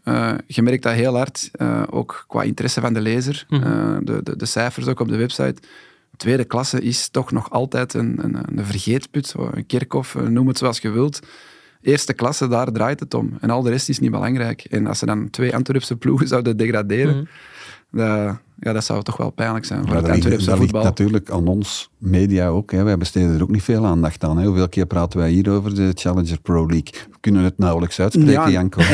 Je 0.47 0.62
merkt 0.62 0.83
dat 0.83 0.93
heel 0.93 1.16
hard, 1.16 1.51
ook 1.91 2.25
qua 2.29 2.43
interesse 2.43 2.81
van 2.81 2.93
de 2.93 3.01
lezer. 3.01 3.45
Mhm. 3.49 4.05
De, 4.05 4.21
de, 4.23 4.37
de 4.37 4.47
cijfers 4.47 4.87
ook 4.87 5.01
op 5.01 5.09
de 5.09 5.16
website. 5.16 5.55
Tweede 6.21 6.45
klasse 6.45 6.81
is 6.81 7.09
toch 7.09 7.33
nog 7.33 7.51
altijd 7.51 7.95
een, 7.95 8.18
een, 8.25 8.59
een 8.59 8.64
vergeetput, 8.64 9.35
een 9.53 9.66
kerkhof, 9.66 10.14
eh, 10.14 10.23
noem 10.23 10.49
het 10.49 10.59
zoals 10.59 10.79
je 10.79 10.91
wilt. 10.91 11.21
Eerste 11.83 12.12
klasse, 12.12 12.49
daar 12.49 12.73
draait 12.73 13.01
het 13.01 13.14
om. 13.14 13.37
En 13.41 13.51
al 13.51 13.62
de 13.62 13.71
rest 13.71 13.89
is 13.89 13.99
niet 13.99 14.11
belangrijk. 14.11 14.64
En 14.64 14.87
als 14.87 14.99
ze 14.99 15.07
dan 15.07 15.31
twee 15.31 15.55
Antwerpse 15.55 15.97
ploegen 15.97 16.29
zouden 16.29 16.57
degraderen, 16.57 17.16
Mhm. 17.16 17.25
Dat, 17.91 18.36
ja, 18.61 18.72
dat 18.72 18.84
zou 18.84 19.03
toch 19.03 19.16
wel 19.16 19.30
pijnlijk 19.30 19.64
zijn 19.64 19.80
voor 19.80 19.88
Maar 19.95 20.03
het 20.03 20.12
Antwerpse 20.12 20.57
voetbal. 20.57 20.82
natuurlijk 20.82 21.30
aan 21.30 21.47
ons, 21.47 21.91
media 21.99 22.49
ook. 22.49 22.72
Hè. 22.72 22.82
Wij 22.82 22.97
besteden 22.99 23.34
er 23.34 23.43
ook 23.43 23.51
niet 23.51 23.62
veel 23.62 23.86
aandacht 23.86 24.24
aan. 24.24 24.38
Hè. 24.38 24.47
Hoeveel 24.47 24.68
keer 24.68 24.86
praten 24.86 25.18
wij 25.18 25.30
hier 25.30 25.51
over 25.51 25.74
de 25.74 25.91
Challenger 25.95 26.41
Pro 26.41 26.66
League? 26.66 26.93
We 27.11 27.16
kunnen 27.20 27.43
het 27.43 27.59
nauwelijks 27.59 28.01
uitspreken, 28.01 28.32
Ja. 28.32 28.51
Janko. 28.51 28.80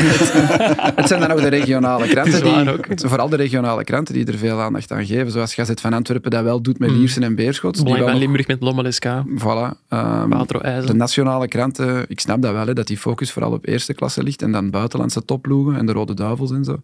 Het 0.95 1.07
zijn 1.07 1.19
dan 1.21 1.31
ook 1.31 1.39
de 1.41 1.47
regionale 1.47 2.07
kranten, 2.13 2.43
die, 2.43 3.07
vooral 3.09 3.29
de 3.29 3.35
regionale 3.35 3.83
kranten 3.83 4.13
die 4.13 4.25
er 4.25 4.37
veel 4.37 4.61
aandacht 4.61 4.91
aan 4.91 5.05
geven. 5.05 5.31
Zoals 5.31 5.53
Gazet 5.53 5.81
van 5.81 5.93
Antwerpen 5.93 6.31
dat 6.31 6.43
wel 6.43 6.61
doet 6.61 6.79
met 6.79 6.89
Mm. 6.89 6.97
Liersen 6.97 7.23
en 7.23 7.35
Beerschot. 7.35 7.73
Die 7.73 7.83
Belang 7.83 8.01
wel 8.01 8.09
van 8.11 8.19
Limburg 8.19 8.47
met 8.47 8.61
Lommel 8.61 8.91
SK, 8.91 9.05
Voilà. 9.39 9.77
ehm, 9.89 10.29
Patro 10.29 10.59
de 10.85 10.93
nationale 10.93 11.47
kranten, 11.47 12.05
ik 12.09 12.19
snap 12.19 12.41
dat 12.41 12.51
wel, 12.53 12.67
hè, 12.67 12.73
dat 12.73 12.87
die 12.87 12.97
focus 12.97 13.31
vooral 13.31 13.51
op 13.51 13.65
eerste 13.67 13.93
klasse 13.93 14.23
ligt 14.23 14.41
en 14.41 14.51
dan 14.51 14.69
buitenlandse 14.69 15.25
topploegen 15.25 15.77
en 15.77 15.85
de 15.85 15.91
Rode 15.91 16.13
Duivels 16.13 16.51
en 16.51 16.63
zo. 16.63 16.81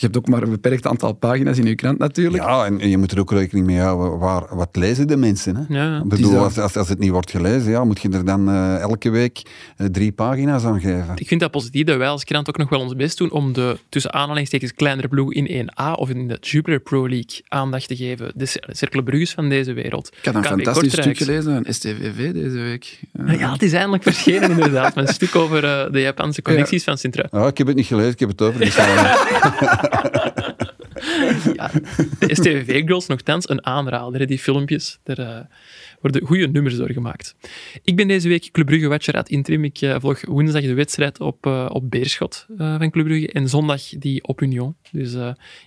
Je 0.00 0.04
hebt 0.04 0.16
ook 0.16 0.28
maar 0.28 0.42
een 0.42 0.50
beperkt 0.50 0.86
aantal 0.86 1.12
pagina's 1.12 1.58
in 1.58 1.66
je 1.66 1.74
krant 1.74 1.98
natuurlijk. 1.98 2.42
Ja, 2.42 2.64
en 2.64 2.80
en 2.80 2.88
je 2.88 2.98
moet 2.98 3.12
er 3.12 3.18
ook 3.20 3.30
rekening 3.32 3.66
mee 3.66 3.78
houden. 3.78 4.18
Waar, 4.18 4.56
wat 4.56 4.68
lezen 4.76 5.06
de 5.06 5.16
mensen? 5.16 5.56
Hè? 5.56 5.62
Ja, 5.68 5.96
Ik 5.96 6.02
is 6.02 6.08
bedoel, 6.08 6.38
als, 6.38 6.58
als, 6.58 6.76
als 6.76 6.88
het 6.88 6.98
niet 6.98 7.10
wordt 7.10 7.30
gelezen, 7.30 7.70
ja, 7.70 7.84
moet 7.84 8.00
je 8.00 8.08
er 8.08 8.24
dan 8.24 8.48
eh, 8.48 8.78
elke 8.80 9.10
week 9.10 9.42
eh, 9.76 9.86
drie 9.86 10.12
pagina's 10.12 10.64
aan 10.64 10.80
geven. 10.80 11.12
Ik 11.14 11.26
vind 11.28 11.40
dat 11.40 11.50
positief 11.50 11.84
dat 11.86 11.96
wij 11.96 12.08
als 12.08 12.24
krant 12.24 12.48
ook 12.48 12.56
nog 12.56 12.68
wel 12.68 12.80
ons 12.80 12.96
best 12.96 13.18
doen 13.18 13.30
om 13.30 13.52
de 13.52 13.78
tussen 13.88 14.12
aanhalingstekens 14.12 14.74
kleinere 14.74 15.08
ploegen 15.08 15.46
in 15.46 15.70
1A 15.70 15.92
of 15.94 16.08
in 16.10 16.28
de 16.28 16.36
Jupiler 16.40 16.80
Pro 16.80 17.08
League 17.08 17.40
aandacht 17.48 17.88
te 17.88 17.96
geven. 17.96 18.32
De 18.34 18.46
Cer- 18.46 18.68
Cercle 18.72 19.26
van 19.26 19.48
deze 19.48 19.72
wereld. 19.72 20.10
Ik 20.18 20.24
had 20.24 20.34
een 20.34 20.40
KV 20.40 20.48
fantastisch 20.48 20.92
Kortrijk. 20.92 21.16
stuk 21.16 21.28
gelezen 21.28 21.52
van 21.64 21.72
STVV 21.74 22.32
deze 22.32 22.58
week. 22.58 23.00
Ah 23.26 23.38
Ja, 23.38 23.52
het 23.52 23.62
is 23.62 23.72
eindelijk 23.72 24.02
verschenen 24.02 24.50
inderdaad. 24.50 24.94
Met 24.94 25.08
een 25.08 25.14
stuk 25.14 25.34
over 25.36 25.64
eh, 25.64 25.92
de 25.92 26.00
Japanse 26.00 26.42
connecties 26.42 26.84
van 26.84 26.98
Sintra. 26.98 27.26
Ja, 27.30 27.46
ik 27.46 27.58
heb 27.58 27.66
het 27.66 27.76
niet 27.76 27.86
gelezen, 27.86 28.12
ik 28.12 28.18
heb 28.20 28.28
het 28.28 28.42
overgeslagen. 28.42 29.86
Ja, 31.54 31.70
de 32.18 32.34
STVV-girls 32.34 33.06
nogthans 33.06 33.48
een 33.48 33.66
aanrader, 33.66 34.26
die 34.26 34.38
filmpjes. 34.38 34.98
Eh, 35.04 35.38
worden 36.00 36.26
goede 36.26 36.48
nummers 36.48 36.76
door 36.76 36.92
gemaakt. 36.92 37.34
Ik 37.82 37.96
ben 37.96 38.08
deze 38.08 38.28
week 38.28 38.48
Club 38.50 38.66
Brugge 38.66 38.88
Watcher 38.88 39.30
interim. 39.30 39.64
Ik 39.64 39.80
eh, 39.80 39.96
volg 39.98 40.26
woensdag 40.26 40.62
de 40.62 40.74
wedstrijd 40.74 41.20
op, 41.20 41.46
eh, 41.46 41.66
op 41.72 41.90
Beerschot 41.90 42.46
eh, 42.58 42.78
van 42.78 42.90
Club 42.90 43.06
Brugge 43.06 43.32
en 43.32 43.48
zondag 43.48 43.82
die 43.88 44.24
op 44.24 44.40
Union. 44.40 44.76
Dus 44.92 45.14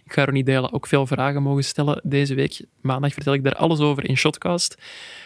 ik 0.05 0.11
ga 0.13 0.25
Ronnie 0.25 0.43
Delen 0.43 0.73
ook 0.73 0.87
veel 0.87 1.07
vragen 1.07 1.43
mogen 1.43 1.63
stellen 1.63 2.01
deze 2.03 2.33
week. 2.33 2.65
Maandag 2.81 3.13
vertel 3.13 3.33
ik 3.33 3.43
daar 3.43 3.55
alles 3.55 3.79
over 3.79 4.09
in 4.09 4.17
Shotcast. 4.17 4.77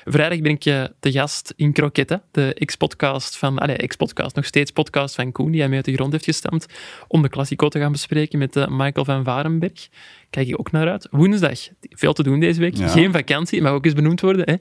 Vrijdag 0.06 0.40
ben 0.40 0.52
ik 0.52 0.62
te 1.00 1.12
gast 1.12 1.54
in 1.56 1.74
Croquette, 1.74 2.22
de 2.32 2.54
ex-podcast 2.54 3.38
van... 3.38 3.58
Allee, 3.58 3.76
ex-podcast, 3.76 4.36
nog 4.36 4.46
steeds 4.46 4.72
podcast 4.72 5.16
van 5.16 5.32
Koen, 5.32 5.52
die 5.52 5.60
hij 5.60 5.68
mee 5.68 5.78
uit 5.78 5.86
de 5.86 5.94
grond 5.94 6.12
heeft 6.12 6.26
gestampt, 6.26 6.74
om 7.08 7.22
de 7.22 7.30
Classico 7.30 7.68
te 7.68 7.80
gaan 7.80 7.92
bespreken 7.92 8.40
met 8.40 8.56
Michael 8.70 9.06
van 9.06 9.24
Varenberg. 9.24 9.88
Kijk 10.30 10.48
ik 10.48 10.60
ook 10.60 10.72
naar 10.72 10.90
uit. 10.90 11.08
Woensdag, 11.12 11.60
veel 11.82 12.14
te 12.14 12.24
doen 12.24 12.40
deze 12.40 12.60
week. 12.60 12.76
Ja. 12.78 12.88
Geen 12.88 13.12
vakantie, 13.12 13.62
mag 13.62 13.72
ook 13.72 13.86
eens 13.86 13.94
benoemd 13.94 14.22
worden. 14.22 14.46
Hè. 14.46 14.56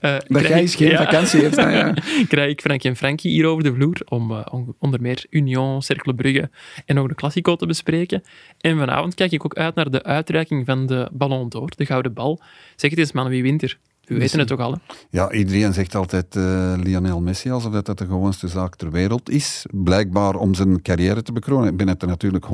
Eh, 0.00 0.20
Dat 0.28 0.42
jij 0.48 0.60
eens 0.60 0.74
geen 0.74 0.88
ja. 0.90 1.04
vakantie 1.04 1.40
heeft. 1.40 1.56
nou 1.56 1.70
ja. 1.70 1.94
krijg 2.28 2.50
ik 2.50 2.60
Frank 2.60 2.84
en 2.84 2.96
Frankie 2.96 3.30
hier 3.30 3.46
over 3.46 3.62
de 3.64 3.74
vloer 3.74 4.00
om 4.08 4.30
eh, 4.30 4.46
on- 4.50 4.74
onder 4.78 5.00
meer 5.00 5.24
Union, 5.30 5.82
Cercle 5.82 6.14
Brugge 6.14 6.50
en 6.86 6.98
ook 6.98 7.08
de 7.08 7.14
Classico 7.14 7.56
te 7.56 7.66
bespreken. 7.66 8.22
En 8.60 8.78
vanavond 8.78 9.14
kijk 9.14 9.32
ik 9.32 9.44
ook 9.44 9.54
uit 9.54 9.74
naar 9.74 9.90
de 9.90 10.02
uitreiking 10.02 10.66
van 10.66 10.86
de 10.86 11.08
Ballon 11.12 11.48
d'Or, 11.48 11.70
de 11.76 11.86
Gouden 11.86 12.12
Bal. 12.12 12.40
Zeg 12.76 12.90
het 12.90 12.98
eens, 12.98 13.12
man, 13.12 13.28
wie 13.28 13.42
wint 13.42 13.62
er? 13.62 13.78
We 14.14 14.18
weten 14.18 14.38
het 14.38 14.48
toch 14.48 14.60
al, 14.60 14.72
hè? 14.72 14.78
Ja, 15.10 15.32
iedereen 15.32 15.72
zegt 15.72 15.94
altijd 15.94 16.36
eh, 16.36 16.72
Lionel 16.82 17.20
Messi 17.20 17.50
alsof 17.50 17.72
dat, 17.72 17.86
dat 17.86 17.98
de 17.98 18.06
gewoonste 18.06 18.48
zaak 18.48 18.76
ter 18.76 18.90
wereld 18.90 19.30
is. 19.30 19.66
Blijkbaar 19.70 20.34
om 20.34 20.54
zijn 20.54 20.82
carrière 20.82 21.22
te 21.22 21.32
bekronen. 21.32 21.68
Ik 21.68 21.76
ben 21.76 21.88
het 21.88 22.02
er 22.02 22.08
natuurlijk 22.08 22.46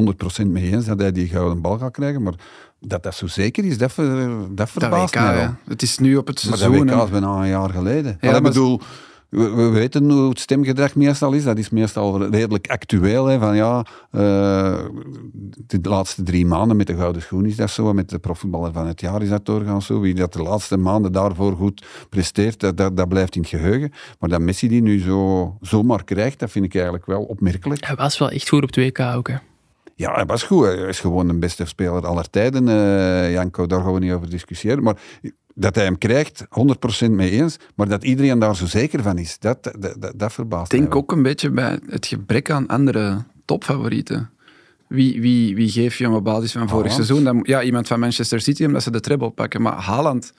100% 0.42 0.46
mee 0.46 0.72
eens 0.72 0.84
dat 0.84 0.98
hij 1.00 1.12
die 1.12 1.28
gouden 1.28 1.60
bal 1.60 1.78
gaat 1.78 1.92
krijgen. 1.92 2.22
Maar 2.22 2.34
dat 2.80 3.02
dat 3.02 3.14
zo 3.14 3.26
zeker 3.26 3.64
is, 3.64 3.78
dat, 3.78 3.92
ver- 3.92 4.28
dat 4.28 4.56
Dat 4.56 4.70
verbaast 4.70 5.14
WK, 5.14 5.20
mij 5.22 5.34
wel. 5.36 5.54
Het 5.68 5.82
is 5.82 5.98
nu 5.98 6.16
op 6.16 6.26
het 6.26 6.42
Maar 6.42 6.50
dat 6.50 6.60
seizoen. 6.60 6.86
WK 6.86 6.92
en- 6.92 7.04
is 7.04 7.10
bijna 7.10 7.28
een 7.42 7.48
jaar 7.48 7.70
geleden. 7.70 8.18
Ja, 8.20 8.30
maar- 8.30 8.42
bedoel, 8.42 8.80
we, 9.36 9.50
we 9.50 9.68
weten 9.68 10.10
hoe 10.10 10.28
het 10.28 10.40
stemgedrag 10.40 10.94
meestal 10.94 11.32
is. 11.32 11.44
Dat 11.44 11.58
is 11.58 11.70
meestal 11.70 12.26
redelijk 12.26 12.66
actueel. 12.70 13.26
Hè, 13.26 13.38
van 13.38 13.56
ja, 13.56 13.84
eh, 14.10 14.78
de 15.66 15.78
laatste 15.82 16.22
drie 16.22 16.46
maanden 16.46 16.76
met 16.76 16.86
de 16.86 16.96
Gouden 16.96 17.22
Schoen 17.22 17.46
is 17.46 17.56
dat 17.56 17.70
zo. 17.70 17.92
Met 17.92 18.08
de 18.08 18.18
profvoetballer 18.18 18.72
van 18.72 18.86
het 18.86 19.00
jaar 19.00 19.22
is 19.22 19.28
dat 19.28 19.46
doorgaans 19.46 19.86
zo. 19.86 20.00
Wie 20.00 20.14
dat 20.14 20.32
de 20.32 20.42
laatste 20.42 20.76
maanden 20.76 21.12
daarvoor 21.12 21.56
goed 21.56 21.86
presteert, 22.08 22.60
dat, 22.60 22.76
dat, 22.76 22.96
dat 22.96 23.08
blijft 23.08 23.34
in 23.34 23.40
het 23.40 23.50
geheugen. 23.50 23.92
Maar 24.18 24.28
dat 24.28 24.40
Messi 24.40 24.68
die 24.68 24.82
nu 24.82 25.00
zo, 25.00 25.56
zomaar 25.60 26.04
krijgt, 26.04 26.38
dat 26.38 26.50
vind 26.50 26.64
ik 26.64 26.74
eigenlijk 26.74 27.06
wel 27.06 27.22
opmerkelijk. 27.22 27.86
Hij 27.86 27.96
was 27.96 28.18
wel 28.18 28.30
echt 28.30 28.48
goed 28.48 28.62
op 28.62 28.70
2K 28.80 29.14
ook, 29.14 29.28
hè? 29.28 29.36
Ja, 29.94 30.14
hij 30.14 30.26
was 30.26 30.42
goed. 30.42 30.64
Hij 30.64 30.76
is 30.76 31.00
gewoon 31.00 31.26
de 31.26 31.38
beste 31.38 31.64
speler 31.64 32.06
aller 32.06 32.30
tijden. 32.30 32.68
eh, 32.68 33.32
Janko, 33.32 33.66
daar 33.66 33.80
gaan 33.80 33.92
we 33.92 33.98
niet 33.98 34.12
over 34.12 34.30
discussiëren. 34.30 34.82
Maar 34.82 34.96
dat 35.58 35.74
hij 35.74 35.84
hem 35.84 35.98
krijgt, 35.98 36.46
100% 37.06 37.10
mee 37.10 37.30
eens. 37.30 37.56
Maar 37.74 37.88
dat 37.88 38.04
iedereen 38.04 38.38
daar 38.38 38.56
zo 38.56 38.66
zeker 38.66 39.02
van 39.02 39.18
is, 39.18 39.38
dat, 39.38 39.62
dat, 39.62 39.96
dat, 39.98 40.12
dat 40.16 40.32
verbaast 40.32 40.72
Ik 40.72 40.78
denk 40.78 40.94
ook 40.94 41.12
een 41.12 41.22
beetje 41.22 41.50
bij 41.50 41.78
het 41.88 42.06
gebrek 42.06 42.50
aan 42.50 42.66
andere 42.66 43.24
topfavorieten. 43.44 44.30
Wie, 44.86 45.20
wie, 45.20 45.54
wie 45.54 45.68
geef 45.68 45.98
je 45.98 46.04
hem 46.04 46.14
op 46.14 46.24
basis 46.24 46.52
van 46.52 46.68
vorig 46.68 46.90
Haaland. 46.90 47.06
seizoen? 47.06 47.24
Dan, 47.24 47.40
ja, 47.42 47.62
iemand 47.62 47.86
van 47.86 48.00
Manchester 48.00 48.40
City, 48.40 48.64
omdat 48.64 48.82
ze 48.82 48.90
de 48.90 49.00
treble 49.00 49.30
pakken. 49.30 49.62
Maar 49.62 49.72
Haaland, 49.72 50.32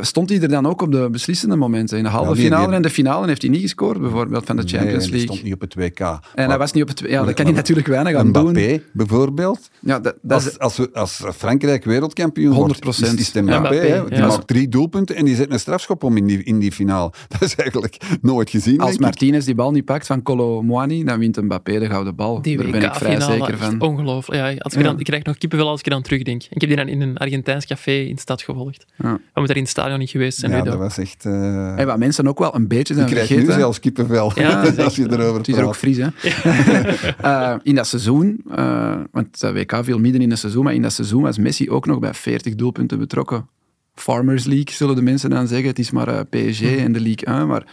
stond 0.00 0.28
hij 0.28 0.40
er 0.40 0.48
dan 0.48 0.66
ook 0.66 0.82
op 0.82 0.92
de 0.92 1.08
beslissende 1.10 1.56
momenten? 1.56 1.96
In 1.98 2.04
de 2.04 2.10
halve 2.10 2.30
Ja, 2.34 2.36
finale 2.42 2.74
en 2.74 2.82
de 2.82 2.90
finale 2.90 3.26
heeft 3.26 3.42
hij 3.42 3.50
niet 3.50 3.60
gescoord, 3.60 4.00
bijvoorbeeld, 4.00 4.46
van 4.46 4.56
de 4.56 4.62
Nee, 4.62 4.72
Champions 4.72 5.02
die 5.04 5.10
League. 5.12 5.28
stond 5.28 5.42
niet 5.42 5.54
op 5.54 5.60
het 5.60 5.74
WK. 5.74 6.00
En 6.00 6.18
Maar 6.34 6.48
hij 6.48 6.58
was 6.58 6.72
niet 6.72 6.82
op 6.82 6.88
het... 6.88 6.98
Ja, 7.06 7.24
daar 7.24 7.34
kan 7.34 7.44
hij 7.44 7.54
natuurlijk 7.54 7.86
weinig 7.86 8.14
aan 8.14 8.32
doen. 8.32 8.42
Mbappé, 8.50 8.82
bijvoorbeeld. 8.92 9.70
Ja, 9.80 10.00
dat, 10.00 10.14
dat 10.22 10.40
is, 10.40 10.58
Als, 10.58 10.58
als, 10.58 10.76
we, 10.76 10.90
als 10.98 11.22
Frankrijk 11.36 11.84
wereldkampioen 11.84 12.54
wordt, 12.54 12.84
100%. 12.84 12.88
is, 12.88 13.00
is 13.14 13.32
het 13.32 13.44
Mbappé. 13.44 13.52
Ja, 13.52 13.58
Mbappé, 13.60 13.76
hè. 13.76 14.08
Die 14.08 14.18
ja. 14.18 14.26
maakt 14.26 14.46
drie 14.46 14.68
doelpunten 14.68 15.16
en 15.16 15.24
die 15.24 15.34
zet 15.36 15.50
een 15.50 15.60
strafschop 15.60 16.02
om 16.04 16.16
in 16.16 16.26
die, 16.26 16.42
in 16.42 16.58
die 16.58 16.72
finale. 16.72 17.12
Dat 17.28 17.42
is 17.42 17.54
eigenlijk 17.54 18.18
nooit 18.22 18.50
gezien, 18.50 18.80
als. 18.80 18.98
Martinez 18.98 19.44
die 19.44 19.54
bal 19.54 19.70
niet 19.70 19.84
pakt 19.84 20.06
van 20.06 20.22
Colo 20.22 20.62
Muani, 20.62 21.04
dan 21.04 21.18
wint 21.18 21.42
Mbappé 21.42 21.78
de 21.78 21.86
gouden 21.86 22.14
bal. 22.16 22.42
Die 22.42 22.56
Daar 22.56 22.70
ben 22.70 22.82
ik 22.82 22.94
vrij 22.94 23.10
WK-finale, 23.16 23.44
zeker 23.44 23.58
van. 23.58 23.80
ongelooflijk. 23.80 24.40
Ja, 24.40 24.54
als 24.58 24.72
ik, 24.72 24.78
Ja. 24.80 24.86
dan, 24.86 24.98
ik 24.98 25.04
krijg 25.04 25.22
nog 25.24 25.38
kippenvel 25.38 25.68
als 25.68 25.78
ik 25.78 25.84
er 25.86 25.92
dan 25.92 26.02
terugdenk. 26.02 26.42
Ik 26.42 26.60
heb 26.60 26.68
die 26.68 26.76
dan 26.78 26.88
in 26.88 27.00
een 27.00 27.16
Argentijns 27.16 27.66
café 27.66 27.92
in 27.92 28.14
de 28.14 28.20
stad 28.20 28.42
gevolgd. 28.42 28.86
Ja. 28.96 29.12
We 29.12 29.18
moeten 29.34 29.54
er 29.54 29.60
stadion 29.72 29.98
niet 29.98 30.10
geweest 30.10 30.38
zijn. 30.38 30.50
Ja, 30.50 30.56
weet 30.56 30.66
je 30.66 30.70
dat 30.70 30.80
was 30.80 30.98
echt... 30.98 31.24
eh 31.24 31.78
En 31.78 31.86
wat 31.86 31.98
mensen 31.98 32.28
ook 32.28 32.38
wel 32.38 32.54
een 32.54 32.68
beetje 32.68 32.94
ik 32.94 33.00
zijn 33.00 33.10
krijg 33.10 33.28
nu 33.28 33.36
vergeten... 33.36 33.60
zelfs 33.60 33.80
kippenvel 33.80 34.32
Ja, 34.34 34.62
als 34.84 34.96
je 34.96 35.10
erover 35.10 35.38
Het 35.38 35.48
is 35.48 35.56
er 35.56 35.64
ook 35.64 35.76
fris, 35.76 35.96
hè? 35.96 36.08
Eh, 37.22 37.54
in 37.62 37.74
dat 37.74 37.86
seizoen, 37.86 38.44
eh, 38.50 39.00
want 39.10 39.40
dat 39.40 39.52
WK 39.52 39.78
viel 39.82 39.98
midden 39.98 40.20
in 40.20 40.30
het 40.30 40.38
seizoen, 40.38 40.64
maar 40.64 40.74
in 40.74 40.82
dat 40.82 40.92
seizoen 40.92 41.22
was 41.22 41.38
Messi 41.38 41.70
ook 41.70 41.86
nog 41.86 41.98
bij 41.98 42.14
40 42.14 42.54
doelpunten 42.54 42.98
betrokken. 42.98 43.48
Farmers 43.94 44.44
League, 44.44 44.74
zullen 44.74 44.94
de 44.94 45.02
mensen 45.02 45.30
dan 45.30 45.46
zeggen. 45.46 45.68
Het 45.68 45.78
is 45.78 45.90
maar 45.90 46.26
PSG 46.26 46.62
en 46.62 46.92
de 46.92 47.00
League 47.00 47.38
1, 47.38 47.46
maar 47.46 47.66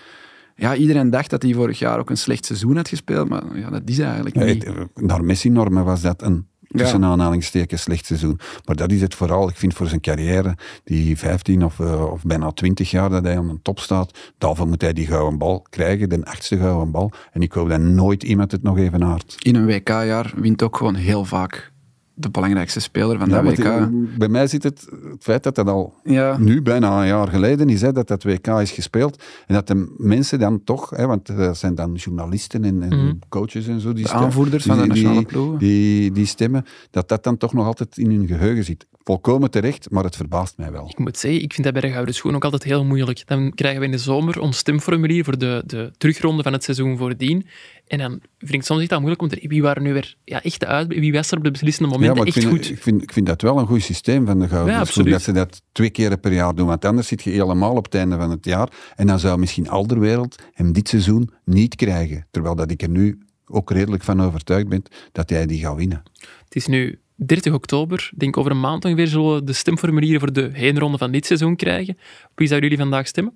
ja, 0.56 0.76
iedereen 0.76 1.10
dacht 1.10 1.30
dat 1.30 1.42
hij 1.42 1.54
vorig 1.54 1.80
jaar 1.80 2.00
ook 2.00 2.10
een 2.10 2.18
slecht 2.18 2.46
seizoen 2.46 2.76
had 2.76 2.88
gespeeld, 2.88 3.30
maar 3.30 3.44
ja, 3.54 3.70
dat 3.70 3.82
is 3.86 4.00
eigenlijk 4.00 4.36
niet. 4.36 4.68
Naar 4.96 5.24
Messi-normen 5.24 5.86
was 5.86 6.02
dat 6.02 6.22
een 6.22 6.48
tussen 6.78 7.04
aanhalingstekens 7.04 7.82
slecht 7.82 8.06
seizoen. 8.06 8.40
Maar 8.66 8.76
dat 8.76 8.92
is 8.92 9.02
het 9.02 9.16
vooral. 9.16 9.50
Ik 9.50 9.56
vind 9.56 9.74
voor 9.74 9.88
zijn 9.88 10.02
carrière, 10.02 10.58
die 10.84 11.18
15 11.18 11.64
of, 11.66 11.80
eh, 11.80 12.12
of 12.12 12.24
bijna 12.24 12.52
20 12.52 12.92
jaar 12.92 13.10
dat 13.10 13.24
hij 13.24 13.38
aan 13.38 13.48
de 13.48 13.60
top 13.62 13.80
staat, 13.80 14.32
daarvoor 14.38 14.68
moet 14.68 14.82
hij 14.82 14.94
die 14.94 15.08
gouden 15.08 15.38
bal 15.38 15.66
krijgen, 15.70 16.10
de 16.10 16.26
achtste 16.26 16.58
gouden 16.58 16.92
bal. 16.92 17.12
En 17.32 17.42
ik 17.42 17.52
hoop 17.52 17.70
dat 17.70 17.80
nooit 17.80 18.24
iemand 18.24 18.52
het 18.52 18.64
nog 18.64 18.78
even 18.78 19.02
haart. 19.02 19.36
In 19.40 19.56
een 19.56 19.66
WK-jaar 19.66 20.34
wint 20.36 20.64
ook 20.64 20.78
gewoon 20.78 20.96
heel 20.96 21.26
vaak 21.26 21.72
de 22.20 22.30
belangrijkste 22.30 22.80
speler 22.80 23.18
van 23.20 23.30
dat 23.30 23.44
WK. 23.44 23.90
bij 24.18 24.28
mij 24.30 24.48
zit 24.48 24.64
het, 24.64 24.88
het 25.12 25.24
feit 25.24 25.44
dat 25.44 25.56
dat 25.56 25.68
al 25.68 25.94
Ja. 26.04 26.38
nu 26.38 26.62
bijna 26.62 27.02
een 27.02 27.08
jaar 27.08 27.28
geleden 27.28 27.70
is, 27.70 27.82
hè, 27.82 27.92
dat 27.92 28.08
dat 28.08 28.24
WK 28.24 28.48
is 28.48 28.72
gespeeld. 28.72 29.24
En 29.48 29.54
dat 29.54 29.68
de 29.68 29.94
mensen 29.98 30.40
dan 30.40 30.64
toch, 30.64 30.90
hè, 30.90 31.06
want 31.08 31.38
dat 31.38 31.58
zijn 31.58 31.76
dan 31.76 31.94
journalisten 31.94 32.64
en, 32.64 32.82
en 32.84 32.98
Mhm. 33.06 33.14
coaches 33.30 33.68
en 33.68 33.80
zo, 33.80 33.94
die 33.94 34.02
De 34.02 34.08
stemmen- 34.08 34.26
aanvoerders 34.28 34.64
die- 34.64 34.74
van 34.74 34.82
de 34.82 34.88
nationale 34.88 35.22
ploegen. 35.26 35.58
Die, 35.60 36.12
die 36.12 36.26
stemmen, 36.26 36.66
dat 36.92 37.10
dat 37.10 37.24
dan 37.24 37.38
toch 37.38 37.54
nog 37.54 37.66
altijd 37.66 37.98
in 37.98 38.12
hun 38.12 38.28
geheugen 38.28 38.64
zit. 38.64 38.86
Volkomen 39.04 39.52
terecht, 39.52 39.90
maar 39.90 40.04
het 40.04 40.16
verbaast 40.16 40.58
mij 40.58 40.72
wel. 40.72 40.90
Ik 40.90 40.98
moet 40.98 41.18
zeggen, 41.18 41.42
ik 41.42 41.54
vind 41.54 41.64
dat 41.64 41.74
bij 41.74 41.82
de 41.82 41.92
Gouden 41.92 42.16
Schoen 42.16 42.36
ook 42.36 42.44
altijd 42.44 42.64
heel 42.64 42.86
moeilijk. 42.86 43.24
Dan 43.26 43.54
krijgen 43.54 43.80
we 43.80 43.86
in 43.86 43.92
de 43.92 43.98
zomer 43.98 44.40
ons 44.40 44.58
stemformulier 44.58 45.24
voor 45.24 45.38
de, 45.38 45.64
de 45.66 45.92
terugronde 45.98 46.44
van 46.44 46.54
het 46.54 46.64
seizoen 46.64 46.98
voordien. 46.98 47.46
En 47.88 47.98
dan 47.98 48.22
vind 48.38 48.54
ik 48.54 48.64
soms 48.64 48.82
echt 48.82 48.92
al 48.92 49.00
moeilijk 49.00 49.22
om 49.22 49.28
te 49.28 49.48
wie 49.48 49.62
waren 49.62 49.84
nu 49.84 49.94
weer 49.94 50.16
ja, 50.24 50.44
echt 50.44 50.60
de 50.60 50.66
uit, 50.66 50.88
wie 50.88 51.14
was 51.14 51.32
er 51.32 51.38
op 51.38 51.44
de 51.44 51.52
beslissende 51.52 51.90
momenten 51.90 52.18
maar 52.18 52.28
ik 52.28 52.36
echt 52.36 52.46
vind, 52.46 52.58
goed. 52.58 52.70
Ik 52.70 52.82
vind, 52.82 53.02
ik 53.02 53.14
vind 53.14 53.26
dat 53.26 53.42
wel 53.42 53.58
een 53.58 53.68
goed 53.68 53.84
systeem 53.84 54.26
van 54.26 54.40
de 54.40 54.48
Gouden 54.48 54.74
Ja, 54.74 54.86
Schoen. 54.86 55.10
Dat 55.10 55.22
ze 55.22 55.32
dat 55.32 55.62
twee 55.72 55.90
keer 55.90 56.18
per 56.18 56.34
jaar 56.34 56.56
doen. 56.56 56.68
Want 56.68 56.86
anders 56.86 57.08
zit 57.08 57.24
je 57.24 57.30
helemaal 57.30 57.76
op 57.76 57.86
het 57.86 57.96
einde 57.96 58.18
van 58.18 58.30
het 58.30 58.46
jaar. 58.46 58.70
En 58.96 59.08
dan 59.08 59.20
zou 59.20 59.40
misschien 59.40 59.70
Alderwereld 59.70 60.36
hem 60.54 60.74
dit 60.74 60.90
seizoen 60.90 61.30
niet 61.46 61.76
krijgen. 61.76 62.28
Terwijl 62.32 62.56
dat 62.56 62.72
ik 62.72 62.82
er 62.82 62.90
nu 62.90 63.20
ook 63.46 63.72
redelijk 63.72 64.04
van 64.04 64.22
overtuigd 64.22 64.68
ben 64.68 64.84
dat 65.12 65.30
hij 65.30 65.46
die 65.46 65.60
gaat 65.60 65.76
winnen. 65.76 66.04
Het 66.44 66.56
is 66.56 66.68
nu 66.68 67.00
30 67.26 67.54
oktober. 67.54 68.10
Ik 68.12 68.20
denk 68.20 68.38
over 68.38 68.52
een 68.52 68.60
maand 68.60 68.86
ongeveer 68.86 69.08
zullen 69.08 69.36
we 69.36 69.44
de 69.44 69.54
stemformulieren 69.54 70.20
voor 70.20 70.34
de 70.34 70.50
heenronde 70.54 70.98
van 70.98 71.12
dit 71.12 71.26
seizoen 71.26 71.56
krijgen. 71.56 71.94
Op 72.24 72.32
wie 72.36 72.48
zouden 72.48 72.70
jullie 72.70 72.84
vandaag 72.84 73.08
stemmen? 73.08 73.34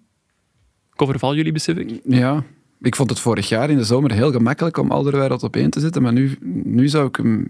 Ik 0.94 1.02
overval 1.02 1.36
jullie, 1.36 1.52
besef 1.52 1.78
ik. 1.78 2.02
Ja, 2.06 2.44
ik 2.82 2.96
vond 2.96 3.10
het 3.10 3.20
vorig 3.20 3.50
jaar 3.50 3.70
in 3.70 3.78
de 3.78 3.84
zomer 3.84 4.12
heel 4.12 4.32
gemakkelijk 4.32 4.78
om 4.78 4.92
Alderweireld 4.92 5.44
op 5.44 5.56
één 5.56 5.70
te 5.70 5.80
zetten, 5.80 6.02
maar 6.02 6.14
nu, 6.14 6.38
nu 6.64 6.88
zou 6.88 7.08
ik 7.08 7.16
hem 7.16 7.48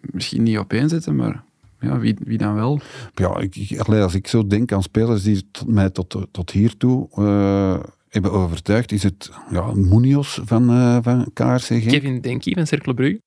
misschien 0.00 0.42
niet 0.42 0.58
op 0.58 0.72
één 0.72 0.88
zetten, 0.88 1.16
maar 1.16 1.44
ja, 1.80 1.98
wie, 1.98 2.16
wie 2.24 2.38
dan 2.38 2.54
wel? 2.54 2.80
Ja, 3.14 3.38
ik, 3.38 3.78
als 3.88 4.14
ik 4.14 4.26
zo 4.26 4.46
denk 4.46 4.72
aan 4.72 4.82
spelers 4.82 5.22
die 5.22 5.50
tot, 5.50 5.68
mij 5.68 5.90
tot, 5.90 6.26
tot 6.30 6.50
hiertoe 6.50 7.08
eh, 7.14 7.80
hebben 8.08 8.32
overtuigd, 8.32 8.92
is 8.92 9.02
het 9.02 9.30
ja, 9.50 9.72
Munoz 9.74 10.38
van, 10.44 10.70
eh, 10.70 10.98
van 11.02 11.30
KRC 11.32 11.60
Genk. 11.60 11.88
Kevin 11.88 12.20
Denkie 12.20 12.54
van 12.54 12.66
Cercle 12.66 12.94
Brugge. 12.94 13.20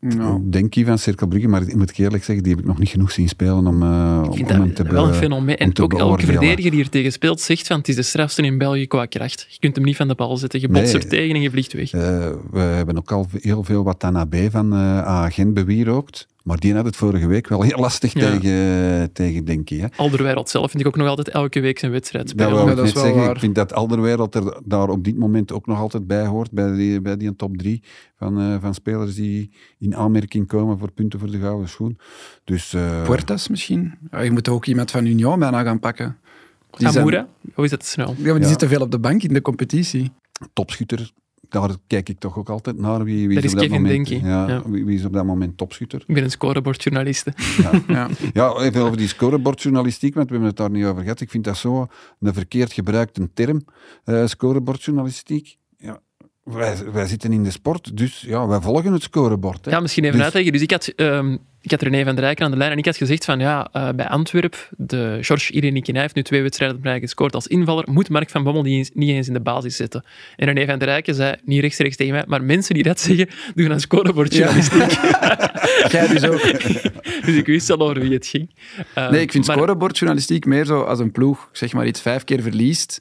Nou, 0.00 0.40
Denkie 0.50 0.86
van 0.86 0.98
Cirkel 0.98 1.26
Brugge, 1.26 1.48
maar 1.48 1.62
ik 1.62 1.74
moet 1.76 1.90
ik 1.90 1.96
eerlijk 1.96 2.24
zeggen, 2.24 2.44
die 2.44 2.52
heb 2.54 2.62
ik 2.62 2.68
nog 2.68 2.78
niet 2.78 2.88
genoeg 2.88 3.10
zien 3.10 3.28
spelen 3.28 3.66
om, 3.66 3.82
eh, 3.82 4.20
Ik 4.24 4.30
om 4.30 4.46
hem 4.46 4.74
te 4.74 4.82
wel 4.82 5.04
een 5.04 5.10
be- 5.10 5.16
fenomeen. 5.16 5.54
om 5.60 5.66
En 5.66 5.78
ook 5.78 5.94
elke 5.94 6.26
verdediger 6.26 6.70
die 6.70 6.80
er 6.82 6.88
tegen 6.90 7.12
speelt 7.12 7.40
zegt 7.40 7.66
van 7.66 7.78
het 7.78 7.88
is 7.88 7.94
de 7.94 8.02
strafste 8.02 8.42
in 8.42 8.58
België 8.58 8.86
qua 8.86 9.06
kracht. 9.06 9.46
Je 9.50 9.58
kunt 9.58 9.76
hem 9.76 9.84
niet 9.84 9.96
van 9.96 10.08
de 10.08 10.14
bal 10.14 10.36
zetten. 10.36 10.60
Je 10.60 10.68
botst 10.68 10.92
Nee. 10.92 11.02
er 11.02 11.08
tegen 11.08 11.34
en 11.34 11.40
je 11.42 11.50
vliegt 11.50 11.72
weg. 11.72 11.92
Eh, 11.92 12.00
we 12.50 12.58
hebben 12.58 12.96
ook 12.98 13.12
al 13.12 13.26
heel 13.40 13.64
veel 13.64 13.84
wat 13.84 13.98
Tanabe 13.98 14.50
van 14.50 14.72
eh 14.72 15.02
Agent 15.02 15.54
bewierookt. 15.54 16.26
Maar 16.46 16.58
die 16.60 16.74
had 16.74 16.84
het 16.84 16.96
vorige 16.96 17.26
week 17.26 17.48
wel 17.48 17.62
heel 17.62 17.78
lastig 17.78 18.12
Ja. 18.12 18.38
tegen, 18.38 19.12
tegen 19.12 19.44
Denkie. 19.44 19.80
Hè. 19.80 19.86
Alderweireld 19.96 20.48
zelf 20.48 20.70
vind 20.70 20.82
ik 20.82 20.88
ook 20.88 20.96
nog 20.96 21.08
altijd 21.08 21.28
elke 21.28 21.60
week 21.60 21.78
zijn 21.78 21.92
wedstrijd 21.92 22.24
Dat 22.24 22.32
spelen. 22.46 22.64
Ja, 22.64 22.70
ik 22.70 22.76
dat 22.76 22.84
is 22.86 22.92
net 22.92 22.94
wel 22.94 23.02
zeggen. 23.02 23.22
waar. 23.22 23.34
Ik 23.34 23.40
vind 23.40 23.54
dat 23.54 23.72
Alderwereld 23.72 24.34
er 24.34 24.60
daar 24.64 24.88
op 24.88 25.04
dit 25.04 25.16
moment 25.18 25.52
ook 25.52 25.66
nog 25.66 25.78
altijd 25.78 26.06
bij 26.06 26.26
hoort. 26.26 26.50
Bij 26.50 26.72
die, 26.72 27.00
bij 27.00 27.16
die 27.16 27.36
top 27.36 27.56
drie 27.56 27.82
van, 28.16 28.40
eh, 28.40 28.56
van 28.60 28.74
spelers 28.74 29.14
die 29.14 29.50
in 29.78 29.96
aanmerking 29.96 30.46
komen 30.46 30.78
voor 30.78 30.90
punten 30.92 31.18
voor 31.18 31.30
de 31.30 31.38
gouden 31.38 31.68
schoen. 31.68 31.98
Dus, 32.44 32.74
eh, 32.74 33.02
Puertas 33.04 33.48
misschien? 33.48 33.94
Ja, 34.10 34.20
je 34.20 34.30
moet 34.30 34.48
ook 34.48 34.66
iemand 34.66 34.90
van 34.90 35.06
Union 35.06 35.38
bijna 35.38 35.62
gaan 35.62 35.78
pakken. 35.80 36.16
Die 36.70 36.90
zijn- 36.90 37.26
hoe 37.54 37.64
is 37.64 37.70
dat 37.70 37.84
snel? 37.84 38.08
ja, 38.18 38.22
maar 38.24 38.32
die 38.32 38.42
Ja. 38.42 38.48
zitten 38.48 38.68
veel 38.68 38.80
op 38.80 38.90
de 38.90 38.98
bank 38.98 39.22
in 39.22 39.32
de 39.34 39.42
competitie. 39.42 40.10
topschutter. 40.52 41.10
Daar 41.48 41.70
kijk 41.86 42.08
ik 42.08 42.18
toch 42.18 42.38
ook 42.38 42.48
altijd 42.48 42.78
naar. 42.78 43.04
Wie, 43.04 43.26
wie 43.26 43.34
Dat 43.34 43.44
is 43.44 43.52
op 43.52 43.58
dat 43.58 43.68
Kevin 43.68 43.82
moment, 43.82 44.08
Denkie, 44.08 44.28
Ja, 44.28 44.48
ja. 44.48 44.62
Wie, 44.70 44.84
wie 44.84 44.98
is 44.98 45.04
op 45.04 45.12
dat 45.12 45.24
moment 45.24 45.56
topschutter? 45.56 46.04
Ik 46.06 46.14
ben 46.14 46.24
een 46.24 46.30
scorebordjournaliste. 46.30 47.32
Ja. 47.88 48.08
Ja, 48.32 48.56
even 48.56 48.82
over 48.82 48.96
die 48.96 49.08
scorebordjournalistiek, 49.08 50.14
want 50.14 50.26
we 50.26 50.32
hebben 50.32 50.48
het 50.48 50.58
daar 50.58 50.70
niet 50.70 50.84
over 50.84 51.02
gehad. 51.02 51.20
Ik 51.20 51.30
vind 51.30 51.44
dat 51.44 51.56
zo 51.56 51.86
een 52.20 52.34
verkeerd 52.34 52.72
gebruikte 52.72 53.30
term, 53.34 53.64
eh 54.04 54.26
scorebordjournalistiek. 54.26 55.58
Ja, 56.50 56.52
wij, 56.56 56.76
wij 56.92 57.06
zitten 57.06 57.32
in 57.32 57.42
de 57.44 57.50
sport, 57.50 57.96
dus 57.96 58.20
ja, 58.26 58.46
wij 58.46 58.60
volgen 58.60 58.92
het 58.92 59.02
scorebord. 59.02 59.64
Hè. 59.64 59.70
Ja, 59.70 59.80
misschien 59.80 60.02
even 60.04 60.16
Dus- 60.16 60.24
uitleggen. 60.24 60.52
Dus 60.52 60.62
ik 60.62 60.70
had, 60.70 60.86
ehm, 60.86 61.36
ik 61.60 61.70
had 61.70 61.82
René 61.82 62.04
van 62.04 62.14
der 62.14 62.24
Rijken 62.24 62.44
aan 62.44 62.50
de 62.50 62.56
lijn 62.56 62.72
en 62.72 62.78
ik 62.78 62.84
had 62.84 62.96
gezegd 62.96 63.24
van 63.24 63.38
ja, 63.38 63.68
eh, 63.72 63.88
bij 63.96 64.08
Antwerp, 64.08 64.68
de 64.76 65.18
George 65.20 65.52
Irenikina 65.52 66.00
heeft 66.00 66.14
nu 66.14 66.22
twee 66.22 66.42
wedstrijden 66.42 66.76
op 66.76 66.84
rij 66.84 67.00
gescoord 67.00 67.34
als 67.34 67.46
invaller, 67.46 67.84
moet 67.90 68.08
Mark 68.08 68.30
van 68.30 68.44
Bommel 68.44 68.62
die 68.62 68.76
eens- 68.76 68.90
niet 68.94 69.08
eens 69.10 69.26
in 69.26 69.32
de 69.32 69.40
basis 69.40 69.76
zetten. 69.76 70.04
En 70.36 70.46
René 70.46 70.66
van 70.66 70.78
der 70.78 70.88
Rijken 70.88 71.14
zei, 71.14 71.34
niet 71.44 71.60
rechtstreeks 71.60 71.96
tegen 71.96 72.12
mij, 72.12 72.24
maar 72.26 72.42
mensen 72.44 72.74
die 72.74 72.82
dat 72.82 73.00
zeggen, 73.00 73.28
doen 73.54 73.72
aan 73.72 73.80
scorebordjournalistiek. 73.80 74.90
Jij 75.92 76.06
dus 76.08 76.24
ook. 76.24 76.40
dus 77.26 77.34
ik 77.34 77.46
wist 77.46 77.70
al 77.70 77.78
over 77.80 78.00
wie 78.00 78.12
het 78.12 78.26
ging. 78.26 78.50
Nee, 79.10 79.20
ik 79.20 79.30
vind 79.32 79.46
maar- 79.46 79.56
scorebordjournalistiek 79.56 80.44
meer 80.44 80.64
zo 80.64 80.82
als 80.82 80.98
een 80.98 81.12
ploeg, 81.12 81.48
zeg 81.52 81.72
maar 81.72 81.86
iets 81.86 82.00
vijf 82.00 82.24
keer 82.24 82.42
verliest 82.42 83.00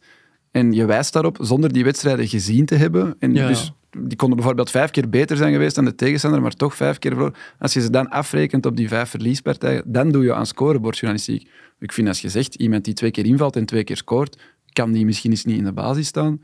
en 0.55 0.71
je 0.71 0.85
wijst 0.85 1.13
daarop 1.13 1.37
zonder 1.41 1.73
die 1.73 1.83
wedstrijden 1.83 2.27
gezien 2.27 2.65
te 2.65 2.75
hebben. 2.75 3.15
En 3.19 3.33
Ja. 3.33 3.47
dus 3.47 3.71
die 3.97 4.15
konden 4.15 4.37
bijvoorbeeld 4.37 4.69
vijf 4.69 4.91
keer 4.91 5.09
beter 5.09 5.37
zijn 5.37 5.51
geweest 5.51 5.75
dan 5.75 5.85
de 5.85 5.95
tegenstander, 5.95 6.41
maar 6.41 6.53
toch 6.53 6.75
vijf 6.75 6.99
keer 6.99 7.11
verloren. 7.11 7.35
Als 7.59 7.73
je 7.73 7.81
ze 7.81 7.89
dan 7.89 8.09
afrekent 8.09 8.65
op 8.65 8.75
die 8.77 8.87
vijf 8.87 9.09
verliespartijen, 9.09 9.83
dan 9.85 10.11
doe 10.11 10.23
je 10.23 10.33
aan 10.33 10.45
scorebordjournalistiek. 10.45 11.49
Ik 11.79 11.91
vind 11.91 12.07
als 12.07 12.21
je 12.21 12.29
zegt, 12.29 12.55
iemand 12.55 12.85
die 12.85 12.93
twee 12.93 13.11
keer 13.11 13.25
invalt 13.25 13.55
en 13.55 13.65
twee 13.65 13.83
keer 13.83 13.97
scoort, 13.97 14.37
kan 14.73 14.91
die 14.91 15.05
misschien 15.05 15.31
eens 15.31 15.45
niet 15.45 15.57
in 15.57 15.63
de 15.63 15.73
basis 15.73 16.07
staan. 16.07 16.41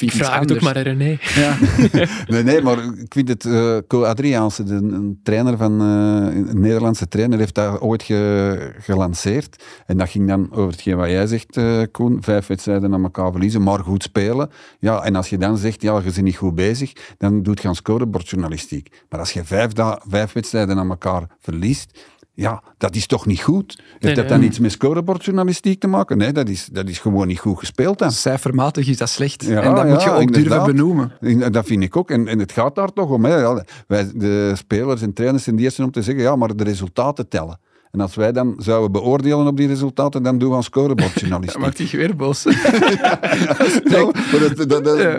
Ik 0.00 0.12
vraag 0.12 0.40
het 0.40 0.52
ook 0.52 0.60
maar 0.60 0.78
René. 0.78 1.18
Ja. 1.34 1.56
nee, 2.26 2.42
nee, 2.42 2.62
maar 2.62 2.84
ik 2.84 3.12
vind 3.12 3.28
het... 3.28 3.44
Uh, 3.44 3.76
Co 3.86 4.04
Adriaanse, 4.04 4.62
de, 4.62 4.74
een 4.74 5.20
trainer 5.22 5.56
van... 5.56 5.82
Uh, 5.82 6.36
een 6.36 6.60
Nederlandse 6.60 7.08
trainer, 7.08 7.38
heeft 7.38 7.54
daar 7.54 7.80
ooit 7.80 8.02
ge, 8.02 8.72
gelanceerd. 8.78 9.64
En 9.86 9.98
dat 9.98 10.08
ging 10.08 10.28
dan 10.28 10.52
over 10.52 10.70
hetgeen 10.70 10.96
wat 10.96 11.08
jij 11.08 11.26
zegt, 11.26 11.56
uh, 11.56 11.82
Koen. 11.92 12.22
Vijf 12.22 12.46
wedstrijden 12.46 12.94
aan 12.94 13.02
elkaar 13.02 13.30
verliezen, 13.30 13.62
maar 13.62 13.78
goed 13.78 14.02
spelen. 14.02 14.50
Ja, 14.78 15.02
en 15.02 15.16
als 15.16 15.30
je 15.30 15.38
dan 15.38 15.56
zegt, 15.56 15.82
ja, 15.82 15.96
je 15.96 16.02
bent 16.02 16.22
niet 16.22 16.36
goed 16.36 16.54
bezig, 16.54 16.92
dan 17.18 17.42
doet 17.42 17.62
je 17.62 17.68
aan 17.68 17.74
scorebordjournalistiek. 17.74 19.04
Maar 19.08 19.20
als 19.20 19.32
je 19.32 19.44
vijf, 19.44 19.70
vijf 20.08 20.32
wedstrijden 20.32 20.78
aan 20.78 20.90
elkaar 20.90 21.22
verliest 21.38 21.98
ja, 22.34 22.62
dat 22.78 22.94
is 22.94 23.06
toch 23.06 23.26
niet 23.26 23.40
goed? 23.40 23.82
Heeft 23.98 24.16
dat 24.16 24.28
dan 24.28 24.42
iets 24.42 24.58
met 24.58 24.72
scorebordjournalistiek 24.72 25.80
te 25.80 25.86
maken? 25.86 26.18
Nee, 26.18 26.32
dat 26.32 26.48
is, 26.48 26.68
dat 26.72 26.88
is 26.88 26.98
gewoon 26.98 27.26
niet 27.26 27.38
goed 27.38 27.58
gespeeld 27.58 27.98
dan. 27.98 28.12
Cijfermatig 28.12 28.88
is 28.88 28.96
dat 28.96 29.08
slecht. 29.08 29.44
Ja, 29.44 29.62
en 29.62 29.74
dat 29.74 29.86
moet 29.86 30.02
je 30.02 30.10
ook 30.10 30.32
durven 30.32 30.64
benoemen. 30.64 31.12
Dat 31.52 31.66
vind 31.66 31.82
ik 31.82 31.96
ook. 31.96 32.10
En, 32.10 32.28
en 32.28 32.38
het 32.38 32.52
gaat 32.52 32.74
daar 32.74 32.92
toch 32.92 33.10
om. 33.10 33.24
Hè. 33.24 33.62
Wij, 33.86 34.10
de 34.14 34.52
spelers 34.54 35.02
en 35.02 35.12
trainers 35.12 35.44
zijn 35.44 35.56
de 35.56 35.62
eerste 35.62 35.84
om 35.84 35.90
te 35.90 36.02
zeggen, 36.02 36.22
ja, 36.22 36.36
maar 36.36 36.56
de 36.56 36.64
resultaten 36.64 37.28
tellen. 37.28 37.58
En 37.94 38.00
als 38.00 38.14
wij 38.14 38.32
dan 38.32 38.54
zouden 38.56 38.92
beoordelen 38.92 39.46
op 39.46 39.56
die 39.56 39.66
resultaten, 39.66 40.22
dan 40.22 40.38
doen 40.38 40.50
we 40.50 40.56
aan 40.56 40.62
scorebordjournalistiek. 40.62 41.60
Maakt 41.60 41.78
hij 41.78 41.88
weer 41.92 42.16
boos. 42.16 42.42
ja, 42.42 42.58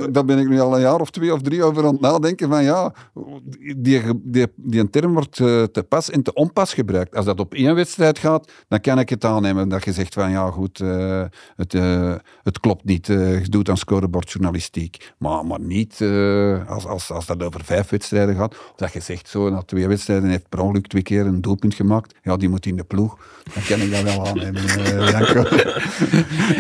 daar 0.08 0.26
ben 0.26 0.40
ik 0.40 0.48
nu 0.48 0.60
al 0.60 0.76
een 0.76 0.82
jaar 0.82 1.00
of 1.00 1.10
twee 1.10 1.34
of 1.34 1.42
drie 1.42 1.64
over 1.64 1.86
aan 1.86 1.92
het 1.92 2.02
nadenken 2.02 2.50
van 2.50 2.64
ja, 2.64 2.94
die, 3.78 4.02
die, 4.24 4.48
die 4.56 4.80
een 4.80 4.90
term 4.90 5.14
wordt 5.14 5.40
eh, 5.40 5.64
te 5.64 5.84
pas 5.84 6.10
en 6.10 6.24
te 6.24 6.34
onpas 6.34 6.74
gebruikt. 6.74 7.16
Als 7.16 7.26
dat 7.26 7.40
op 7.40 7.54
één 7.54 7.76
wedstrijd 7.76 8.20
gaat, 8.20 8.52
dan 8.68 8.82
kan 8.82 9.00
ik 9.00 9.10
het 9.10 9.26
aannemen 9.26 9.70
dat 9.70 9.84
je 9.84 9.92
zegt 9.92 10.14
van 10.14 10.32
ja 10.32 10.52
goed, 10.52 10.80
uh, 10.80 11.24
het, 11.56 11.74
uh, 11.74 12.16
het 12.44 12.60
klopt 12.60 12.84
niet, 12.84 13.08
je 13.08 13.46
doet 13.50 13.70
aan 13.70 13.78
scorebordjournalistiek. 13.78 15.14
Maar, 15.18 15.46
maar 15.46 15.60
niet 15.60 16.02
als, 16.68 16.86
als, 16.86 17.12
als 17.12 17.26
dat 17.26 17.44
over 17.44 17.64
vijf 17.64 17.90
wedstrijden 17.90 18.36
gaat, 18.36 18.56
dat 18.76 18.94
je 18.94 19.00
zegt 19.00 19.28
zo, 19.28 19.50
na 19.50 19.62
twee 19.62 19.88
wedstrijden 19.88 20.30
heeft 20.30 20.50
per 20.50 20.60
ongeluk 20.60 20.88
twee 20.88 21.04
keer 21.04 21.26
een 21.26 21.42
doelpunt 21.42 21.74
gemaakt, 21.74 22.16
ja 22.24 22.38
die 22.38 22.50
moet 22.50 22.65
in 22.66 22.76
de 22.76 22.84
ploeg. 22.84 23.18
Dan 23.54 23.64
kan 23.64 23.82
ik 23.82 23.92
dat 23.92 24.02
wel 24.04 24.28
aannemen, 24.28 24.62
uh, 24.64 25.34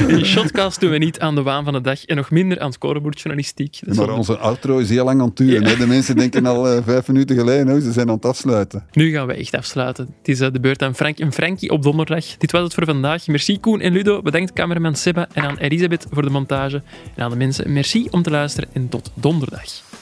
In 0.17 0.25
Shotcast 0.25 0.79
doen 0.79 0.89
we 0.89 0.97
niet 0.97 1.19
aan 1.19 1.35
de 1.35 1.43
waan 1.43 1.63
van 1.63 1.73
de 1.73 1.81
dag 1.81 2.05
en 2.05 2.15
nog 2.15 2.31
minder 2.31 2.59
aan 2.59 2.73
scorebordjournalistiek. 2.73 3.79
Maar 3.85 4.09
onze 4.09 4.37
outro 4.37 4.77
is 4.77 4.89
heel 4.89 5.05
lang 5.05 5.21
aan 5.21 5.27
het 5.27 5.37
duren. 5.37 5.79
De 5.79 5.87
mensen 5.87 6.15
denken 6.15 6.45
al 6.45 6.75
uh, 6.75 6.83
vijf 6.83 7.07
minuten 7.07 7.35
geleden, 7.35 7.75
oh, 7.75 7.81
ze 7.81 7.91
zijn 7.91 8.07
aan 8.07 8.15
het 8.15 8.25
afsluiten. 8.25 8.85
Nu 8.91 9.11
gaan 9.11 9.27
we 9.27 9.33
echt 9.33 9.55
afsluiten. 9.55 10.05
Het 10.17 10.27
is 10.27 10.41
uh, 10.41 10.47
de 10.51 10.59
beurt 10.59 10.81
aan 10.81 10.95
Frank 10.95 11.19
en 11.19 11.33
Frankie 11.33 11.69
op 11.69 11.83
donderdag. 11.83 12.37
Dit 12.37 12.51
was 12.51 12.63
het 12.63 12.73
voor 12.73 12.85
vandaag. 12.85 13.27
Merci 13.27 13.59
Koen 13.59 13.81
en 13.81 13.93
Ludo. 13.93 14.21
Bedankt 14.21 14.53
cameraman 14.53 14.95
Seba 14.95 15.27
en 15.33 15.43
aan 15.43 15.57
Elisabeth 15.57 16.07
voor 16.11 16.21
de 16.21 16.29
montage. 16.29 16.81
En 17.15 17.23
aan 17.23 17.29
de 17.29 17.37
mensen, 17.37 17.73
merci 17.73 18.07
om 18.11 18.21
te 18.21 18.29
luisteren 18.29 18.69
en 18.73 18.89
tot 18.89 19.11
donderdag. 19.13 19.94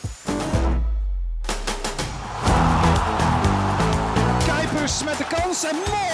Met 5.63 5.71
de 5.71 5.79
kans 5.79 5.87
en 5.87 5.91
mooi 5.91 6.12